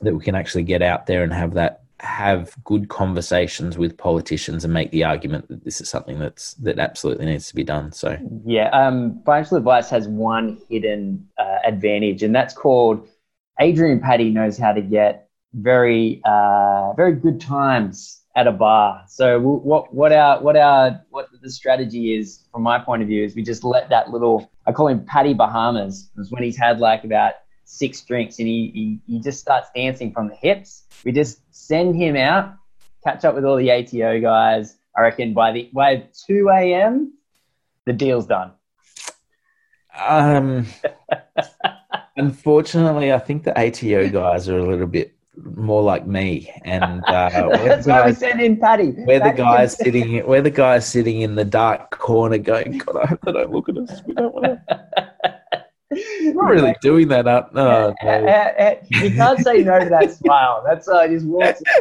that 0.00 0.14
we 0.14 0.24
can 0.24 0.34
actually 0.34 0.64
get 0.64 0.82
out 0.82 1.06
there 1.06 1.22
and 1.22 1.32
have 1.32 1.54
that 1.54 1.82
have 2.00 2.56
good 2.64 2.88
conversations 2.88 3.78
with 3.78 3.96
politicians 3.96 4.64
and 4.64 4.74
make 4.74 4.90
the 4.90 5.04
argument 5.04 5.46
that 5.48 5.64
this 5.64 5.80
is 5.80 5.88
something 5.88 6.18
that's 6.18 6.54
that 6.54 6.78
absolutely 6.78 7.26
needs 7.26 7.46
to 7.48 7.54
be 7.54 7.64
done. 7.64 7.92
So 7.92 8.18
yeah, 8.44 8.68
um, 8.70 9.22
financial 9.24 9.56
advice 9.56 9.88
has 9.90 10.08
one 10.08 10.60
hidden 10.68 11.28
uh, 11.38 11.58
advantage, 11.64 12.22
and 12.22 12.34
that's 12.34 12.54
called 12.54 13.08
Adrian 13.60 14.00
Paddy 14.00 14.30
knows 14.30 14.58
how 14.58 14.72
to 14.72 14.80
get 14.80 15.28
very 15.54 16.20
uh, 16.24 16.92
very 16.94 17.14
good 17.14 17.40
times 17.40 18.22
at 18.34 18.46
a 18.46 18.52
bar. 18.52 19.04
So 19.08 19.40
what 19.40 19.92
what 19.92 20.12
our 20.12 20.40
what 20.40 20.56
our 20.56 21.00
what 21.10 21.28
the 21.42 21.50
strategy 21.50 22.16
is 22.16 22.44
from 22.50 22.62
my 22.62 22.78
point 22.78 23.02
of 23.02 23.08
view 23.08 23.24
is 23.24 23.34
we 23.34 23.42
just 23.42 23.64
let 23.64 23.88
that 23.90 24.10
little 24.10 24.50
I 24.66 24.72
call 24.72 24.88
him 24.88 25.04
Paddy 25.04 25.34
Bahamas 25.34 26.10
is 26.16 26.30
when 26.30 26.42
he's 26.42 26.56
had 26.56 26.80
like 26.80 27.04
about 27.04 27.34
six 27.64 28.02
drinks 28.02 28.38
and 28.38 28.46
he, 28.46 28.70
he, 29.06 29.14
he 29.14 29.20
just 29.20 29.40
starts 29.40 29.68
dancing 29.74 30.12
from 30.12 30.28
the 30.28 30.34
hips. 30.34 30.84
We 31.04 31.12
just 31.12 31.40
send 31.50 31.96
him 31.96 32.16
out, 32.16 32.54
catch 33.02 33.24
up 33.24 33.34
with 33.34 33.44
all 33.44 33.56
the 33.56 33.70
ATO 33.70 34.20
guys. 34.20 34.76
I 34.96 35.00
reckon 35.00 35.32
by 35.32 35.52
the 35.52 35.70
by 35.72 36.04
2 36.26 36.50
a.m., 36.50 37.14
the 37.86 37.92
deal's 37.92 38.26
done. 38.26 38.52
Um, 39.98 40.66
unfortunately, 42.16 43.12
I 43.12 43.18
think 43.18 43.44
the 43.44 43.58
ATO 43.58 44.08
guys 44.12 44.48
are 44.48 44.58
a 44.58 44.66
little 44.66 44.86
bit 44.86 45.14
more 45.36 45.82
like 45.82 46.06
me, 46.06 46.52
and 46.64 47.02
uh, 47.06 47.30
that's 47.64 47.86
why 47.86 48.06
we 48.06 48.14
send 48.14 48.40
in 48.40 48.58
Paddy. 48.58 48.92
We're 48.96 49.20
Paddy 49.20 49.36
the 49.36 49.42
guys 49.42 49.76
sitting. 49.76 50.26
We're 50.26 50.42
the 50.42 50.50
guys 50.50 50.86
sitting 50.86 51.22
in 51.22 51.34
the 51.34 51.44
dark 51.44 51.90
corner, 51.90 52.38
going, 52.38 52.78
"God, 52.78 52.96
I 52.96 53.06
hope 53.06 53.20
they 53.22 53.32
don't 53.32 53.50
look 53.50 53.68
at 53.68 53.78
us. 53.78 54.02
We 54.06 54.14
don't 54.14 54.34
want 54.34 54.46
to." 54.46 54.92
not 56.20 56.50
really 56.50 56.74
doing 56.80 57.08
that 57.08 57.26
up. 57.26 57.50
Oh, 57.54 57.94
no. 58.02 58.78
You 58.90 59.10
can't 59.10 59.40
say 59.40 59.62
no 59.62 59.78
to 59.78 59.88
that 59.90 60.12
smile. 60.12 60.62
That's 60.66 60.88
uh, 60.88 61.06
just 61.08 61.26
walks. 61.26 61.62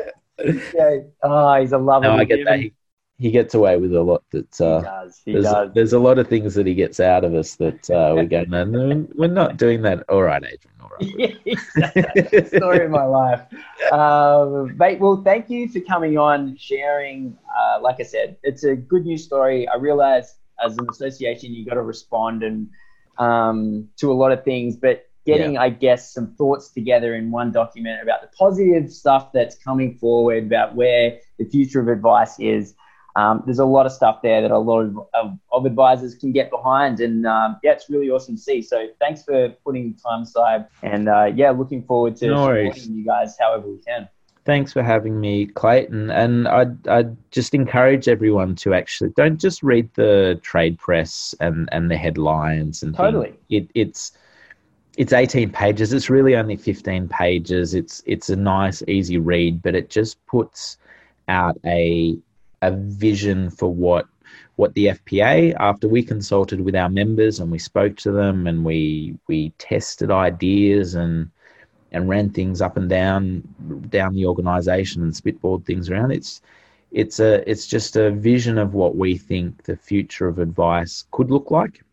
Yeah. 0.73 1.01
Oh, 1.21 1.61
he's 1.61 1.71
a 1.71 1.77
lovely. 1.77 2.07
No, 2.07 2.15
I 2.15 2.23
get 2.23 2.43
that. 2.45 2.59
He, 2.59 2.73
he, 3.21 3.31
gets 3.31 3.53
away 3.53 3.77
with 3.77 3.93
a 3.93 4.01
lot. 4.01 4.23
That 4.31 4.61
uh, 4.61 4.79
he 4.79 4.85
does. 4.85 5.21
He 5.25 5.33
there's, 5.33 5.45
does. 5.45 5.73
there's 5.73 5.93
a 5.93 5.99
lot 5.99 6.19
of 6.19 6.27
things 6.27 6.55
that 6.55 6.65
he 6.65 6.73
gets 6.73 6.99
out 6.99 7.23
of 7.23 7.33
us 7.33 7.55
that 7.55 7.89
uh, 7.89 8.15
we 8.15 8.25
go, 8.25 8.43
no, 8.47 8.63
no, 8.63 9.07
we're 9.15 9.27
not 9.27 9.57
doing 9.57 9.81
that. 9.83 10.03
All 10.09 10.23
right, 10.23 10.43
Adrian. 10.43 10.75
All 10.81 10.89
right. 10.89 11.37
yeah, 11.45 12.45
Story 12.57 12.85
of 12.85 12.91
my 12.91 13.05
life. 13.05 13.41
Um, 13.91 14.75
mate, 14.77 14.99
well, 14.99 15.21
thank 15.23 15.49
you 15.49 15.69
for 15.69 15.79
coming 15.81 16.17
on, 16.17 16.57
sharing. 16.57 17.37
Uh, 17.57 17.79
like 17.81 17.99
I 17.99 18.03
said, 18.03 18.37
it's 18.43 18.63
a 18.63 18.75
good 18.75 19.05
news 19.05 19.23
story. 19.23 19.67
I 19.67 19.75
realize 19.75 20.35
as 20.63 20.77
an 20.77 20.87
association, 20.89 21.53
you've 21.53 21.67
got 21.67 21.75
to 21.75 21.81
respond 21.81 22.43
and 22.43 22.69
um, 23.17 23.89
to 23.97 24.11
a 24.11 24.15
lot 24.15 24.31
of 24.31 24.43
things, 24.43 24.75
but 24.75 25.07
getting, 25.25 25.53
yeah. 25.53 25.61
I 25.61 25.69
guess, 25.69 26.13
some 26.13 26.33
thoughts 26.35 26.69
together 26.69 27.15
in 27.15 27.31
one 27.31 27.51
document 27.51 28.01
about 28.01 28.21
the 28.21 28.29
positive 28.37 28.91
stuff 28.91 29.31
that's 29.31 29.55
coming 29.55 29.97
forward, 29.97 30.45
about 30.45 30.75
where 30.75 31.19
the 31.37 31.45
future 31.45 31.79
of 31.79 31.87
advice 31.87 32.39
is. 32.39 32.75
Um, 33.15 33.43
there's 33.45 33.59
a 33.59 33.65
lot 33.65 33.85
of 33.85 33.91
stuff 33.91 34.21
there 34.21 34.41
that 34.41 34.51
a 34.51 34.57
lot 34.57 34.81
of, 34.81 34.97
of, 35.13 35.37
of 35.51 35.65
advisors 35.65 36.15
can 36.15 36.31
get 36.31 36.49
behind. 36.49 36.99
And 36.99 37.25
um, 37.25 37.57
yeah, 37.63 37.71
it's 37.71 37.89
really 37.89 38.09
awesome 38.09 38.35
to 38.35 38.41
see. 38.41 38.61
So 38.61 38.87
thanks 38.99 39.23
for 39.23 39.49
putting 39.65 39.95
time 39.95 40.23
aside. 40.23 40.67
And 40.81 41.09
uh, 41.09 41.31
yeah, 41.35 41.51
looking 41.51 41.83
forward 41.83 42.15
to 42.17 42.27
no 42.27 42.47
supporting 42.47 42.93
you 42.93 43.05
guys 43.05 43.35
however 43.39 43.67
we 43.67 43.79
can. 43.79 44.07
Thanks 44.43 44.73
for 44.73 44.81
having 44.81 45.19
me, 45.19 45.45
Clayton. 45.45 46.09
And 46.09 46.47
I'd, 46.47 46.87
I'd 46.87 47.31
just 47.31 47.53
encourage 47.53 48.07
everyone 48.07 48.55
to 48.55 48.73
actually 48.73 49.11
don't 49.11 49.39
just 49.39 49.61
read 49.61 49.93
the 49.93 50.39
trade 50.41 50.79
press 50.79 51.35
and, 51.39 51.69
and 51.71 51.91
the 51.91 51.97
headlines 51.97 52.81
and 52.81 52.95
totally. 52.95 53.35
It, 53.49 53.69
it's 53.75 54.13
it's 54.97 55.13
18 55.13 55.51
pages. 55.51 55.93
It's 55.93 56.09
really 56.09 56.35
only 56.35 56.57
15 56.57 57.07
pages. 57.07 57.73
It's 57.73 58.03
it's 58.05 58.29
a 58.29 58.35
nice, 58.35 58.83
easy 58.87 59.17
read, 59.17 59.61
but 59.61 59.75
it 59.75 59.89
just 59.89 60.23
puts 60.25 60.77
out 61.27 61.57
a 61.65 62.17
a 62.61 62.71
vision 62.71 63.49
for 63.49 63.73
what 63.73 64.07
what 64.55 64.73
the 64.73 64.87
FPA 64.87 65.55
after 65.59 65.87
we 65.87 66.03
consulted 66.03 66.61
with 66.61 66.75
our 66.75 66.89
members 66.89 67.39
and 67.39 67.51
we 67.51 67.59
spoke 67.59 67.97
to 67.97 68.11
them 68.11 68.47
and 68.47 68.63
we 68.63 69.15
we 69.27 69.49
tested 69.57 70.11
ideas 70.11 70.95
and 70.95 71.29
and 71.91 72.07
ran 72.07 72.29
things 72.29 72.61
up 72.61 72.77
and 72.77 72.89
down 72.89 73.43
down 73.89 74.13
the 74.13 74.25
organization 74.25 75.01
and 75.03 75.13
spitballed 75.13 75.65
things 75.65 75.89
around 75.89 76.11
it's 76.11 76.41
it's 76.91 77.19
a 77.19 77.49
it's 77.49 77.67
just 77.67 77.95
a 77.95 78.11
vision 78.11 78.57
of 78.57 78.73
what 78.73 78.95
we 78.95 79.17
think 79.17 79.63
the 79.63 79.75
future 79.75 80.27
of 80.27 80.39
advice 80.39 81.05
could 81.11 81.31
look 81.31 81.49
like 81.49 81.83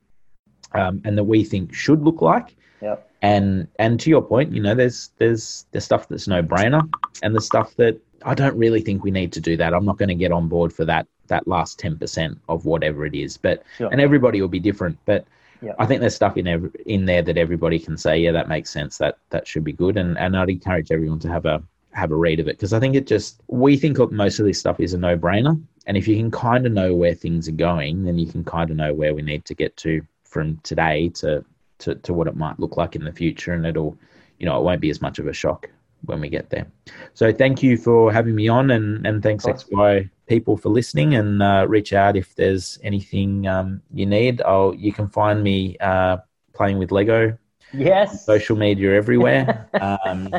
um, 0.73 1.01
and 1.05 1.17
that 1.17 1.25
we 1.25 1.45
think 1.45 1.73
should 1.73 2.03
look 2.03 2.21
like 2.21 2.55
yep. 2.83 3.11
and 3.23 3.69
and 3.79 4.01
to 4.01 4.11
your 4.11 4.23
point 4.23 4.53
you 4.53 4.61
know 4.61 4.75
there's 4.75 5.11
there's 5.19 5.67
there's 5.71 5.85
stuff 5.85 6.09
that's 6.09 6.29
no 6.29 6.43
brainer 6.43 6.87
and 7.23 7.35
the 7.35 7.41
stuff 7.41 7.75
that 7.77 7.99
I 8.25 8.35
don't 8.35 8.57
really 8.57 8.81
think 8.81 9.05
we 9.05 9.11
need 9.11 9.33
to 9.33 9.41
do 9.41 9.57
that 9.57 9.75
I'm 9.75 9.85
not 9.85 9.99
going 9.99 10.09
to 10.09 10.15
get 10.15 10.33
on 10.33 10.49
board 10.49 10.73
for 10.73 10.85
that 10.87 11.07
that 11.29 11.47
last 11.47 11.79
10% 11.79 12.39
of 12.49 12.65
whatever 12.65 13.05
it 13.05 13.15
is 13.15 13.37
but 13.37 13.63
sure. 13.77 13.91
and 13.91 14.01
everybody 14.01 14.41
will 14.41 14.49
be 14.49 14.61
different 14.61 14.99
but 15.05 15.27
yeah. 15.61 15.75
I 15.79 15.87
think 15.87 16.01
there's 16.01 16.15
stuff 16.15 16.37
in 16.37 16.47
every, 16.47 16.71
in 16.87 17.05
there 17.05 17.23
that 17.23 17.37
everybody 17.37 17.79
can 17.79 17.97
say, 17.97 18.19
yeah, 18.19 18.33
that 18.33 18.49
makes 18.49 18.71
sense. 18.71 18.99
That 18.99 19.19
that 19.31 19.47
should 19.47 19.65
be 19.65 19.73
good, 19.73 19.97
and 19.97 20.17
and 20.19 20.37
I'd 20.37 20.51
encourage 20.51 20.93
everyone 20.93 21.19
to 21.21 21.29
have 21.29 21.47
a 21.47 21.63
have 21.93 22.13
a 22.13 22.17
read 22.17 22.39
of 22.39 22.49
it 22.49 22.57
because 22.57 22.73
I 22.73 22.81
think 22.81 22.95
it 22.95 23.07
just 23.07 23.41
we 23.49 23.77
think 23.77 23.99
most 24.13 24.39
of 24.39 24.47
this 24.47 24.61
stuff 24.61 24.79
is 24.79 24.95
a 24.95 24.99
no 24.99 25.17
brainer, 25.19 25.61
and 25.87 25.97
if 25.97 26.07
you 26.07 26.17
can 26.17 26.31
kind 26.31 26.67
of 26.67 26.73
know 26.73 26.95
where 26.95 27.15
things 27.15 27.49
are 27.49 27.53
going, 27.53 28.05
then 28.05 28.19
you 28.19 28.27
can 28.27 28.45
kind 28.45 28.71
of 28.71 28.77
know 28.77 28.95
where 28.95 29.15
we 29.15 29.23
need 29.23 29.45
to 29.47 29.55
get 29.55 29.77
to 29.79 30.03
from 30.25 30.59
today 30.59 31.09
to 31.11 31.45
to 31.79 31.97
to 31.97 32.13
what 32.13 32.29
it 32.29 32.37
might 32.37 32.61
look 32.61 32.77
like 32.77 32.95
in 32.95 33.05
the 33.05 33.13
future, 33.13 33.53
and 33.53 33.67
it'll 33.67 33.97
you 34.39 34.47
know 34.47 34.59
it 34.59 34.63
won't 34.63 34.81
be 34.81 34.91
as 34.91 35.03
much 35.03 35.19
of 35.19 35.27
a 35.27 35.33
shock 35.33 35.69
when 36.05 36.21
we 36.21 36.29
get 36.29 36.51
there. 36.51 36.67
So 37.15 37.33
thank 37.33 37.63
you 37.63 37.77
for 37.77 38.13
having 38.13 38.35
me 38.35 38.49
on, 38.49 38.71
and 38.71 39.07
and 39.07 39.23
thanks 39.23 39.45
XY 39.45 40.11
people 40.27 40.57
for 40.57 40.69
listening. 40.69 41.15
And 41.15 41.43
uh, 41.43 41.67
reach 41.69 41.93
out 41.93 42.17
if 42.17 42.35
there's 42.35 42.79
anything 42.83 43.47
um, 43.47 43.83
you 43.93 44.07
need. 44.07 44.43
I'll 44.43 44.75
you 44.75 44.93
can 44.93 45.09
find 45.09 45.43
me 45.43 45.77
uh, 45.81 46.19
playing 46.55 46.79
with 46.79 46.93
Lego. 46.93 47.37
Yes. 47.73 48.25
Social 48.25 48.57
media 48.57 48.95
everywhere. 48.95 49.69
um, 49.81 50.35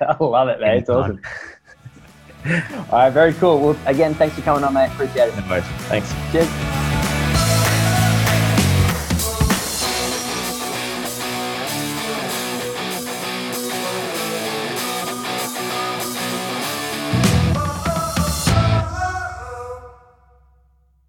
I 0.00 0.16
love 0.20 0.48
it, 0.48 0.60
man. 0.60 0.78
It's 0.78 0.88
awesome. 0.88 1.20
All 2.46 2.86
right, 2.92 3.10
very 3.10 3.34
cool. 3.34 3.60
Well, 3.60 3.76
again, 3.86 4.14
thanks 4.14 4.34
for 4.34 4.42
coming 4.42 4.64
on, 4.64 4.72
mate. 4.72 4.90
Appreciate 4.92 5.28
it. 5.28 5.36
No 5.36 5.60
Thanks. 5.60 6.14
Cheers. 6.32 6.79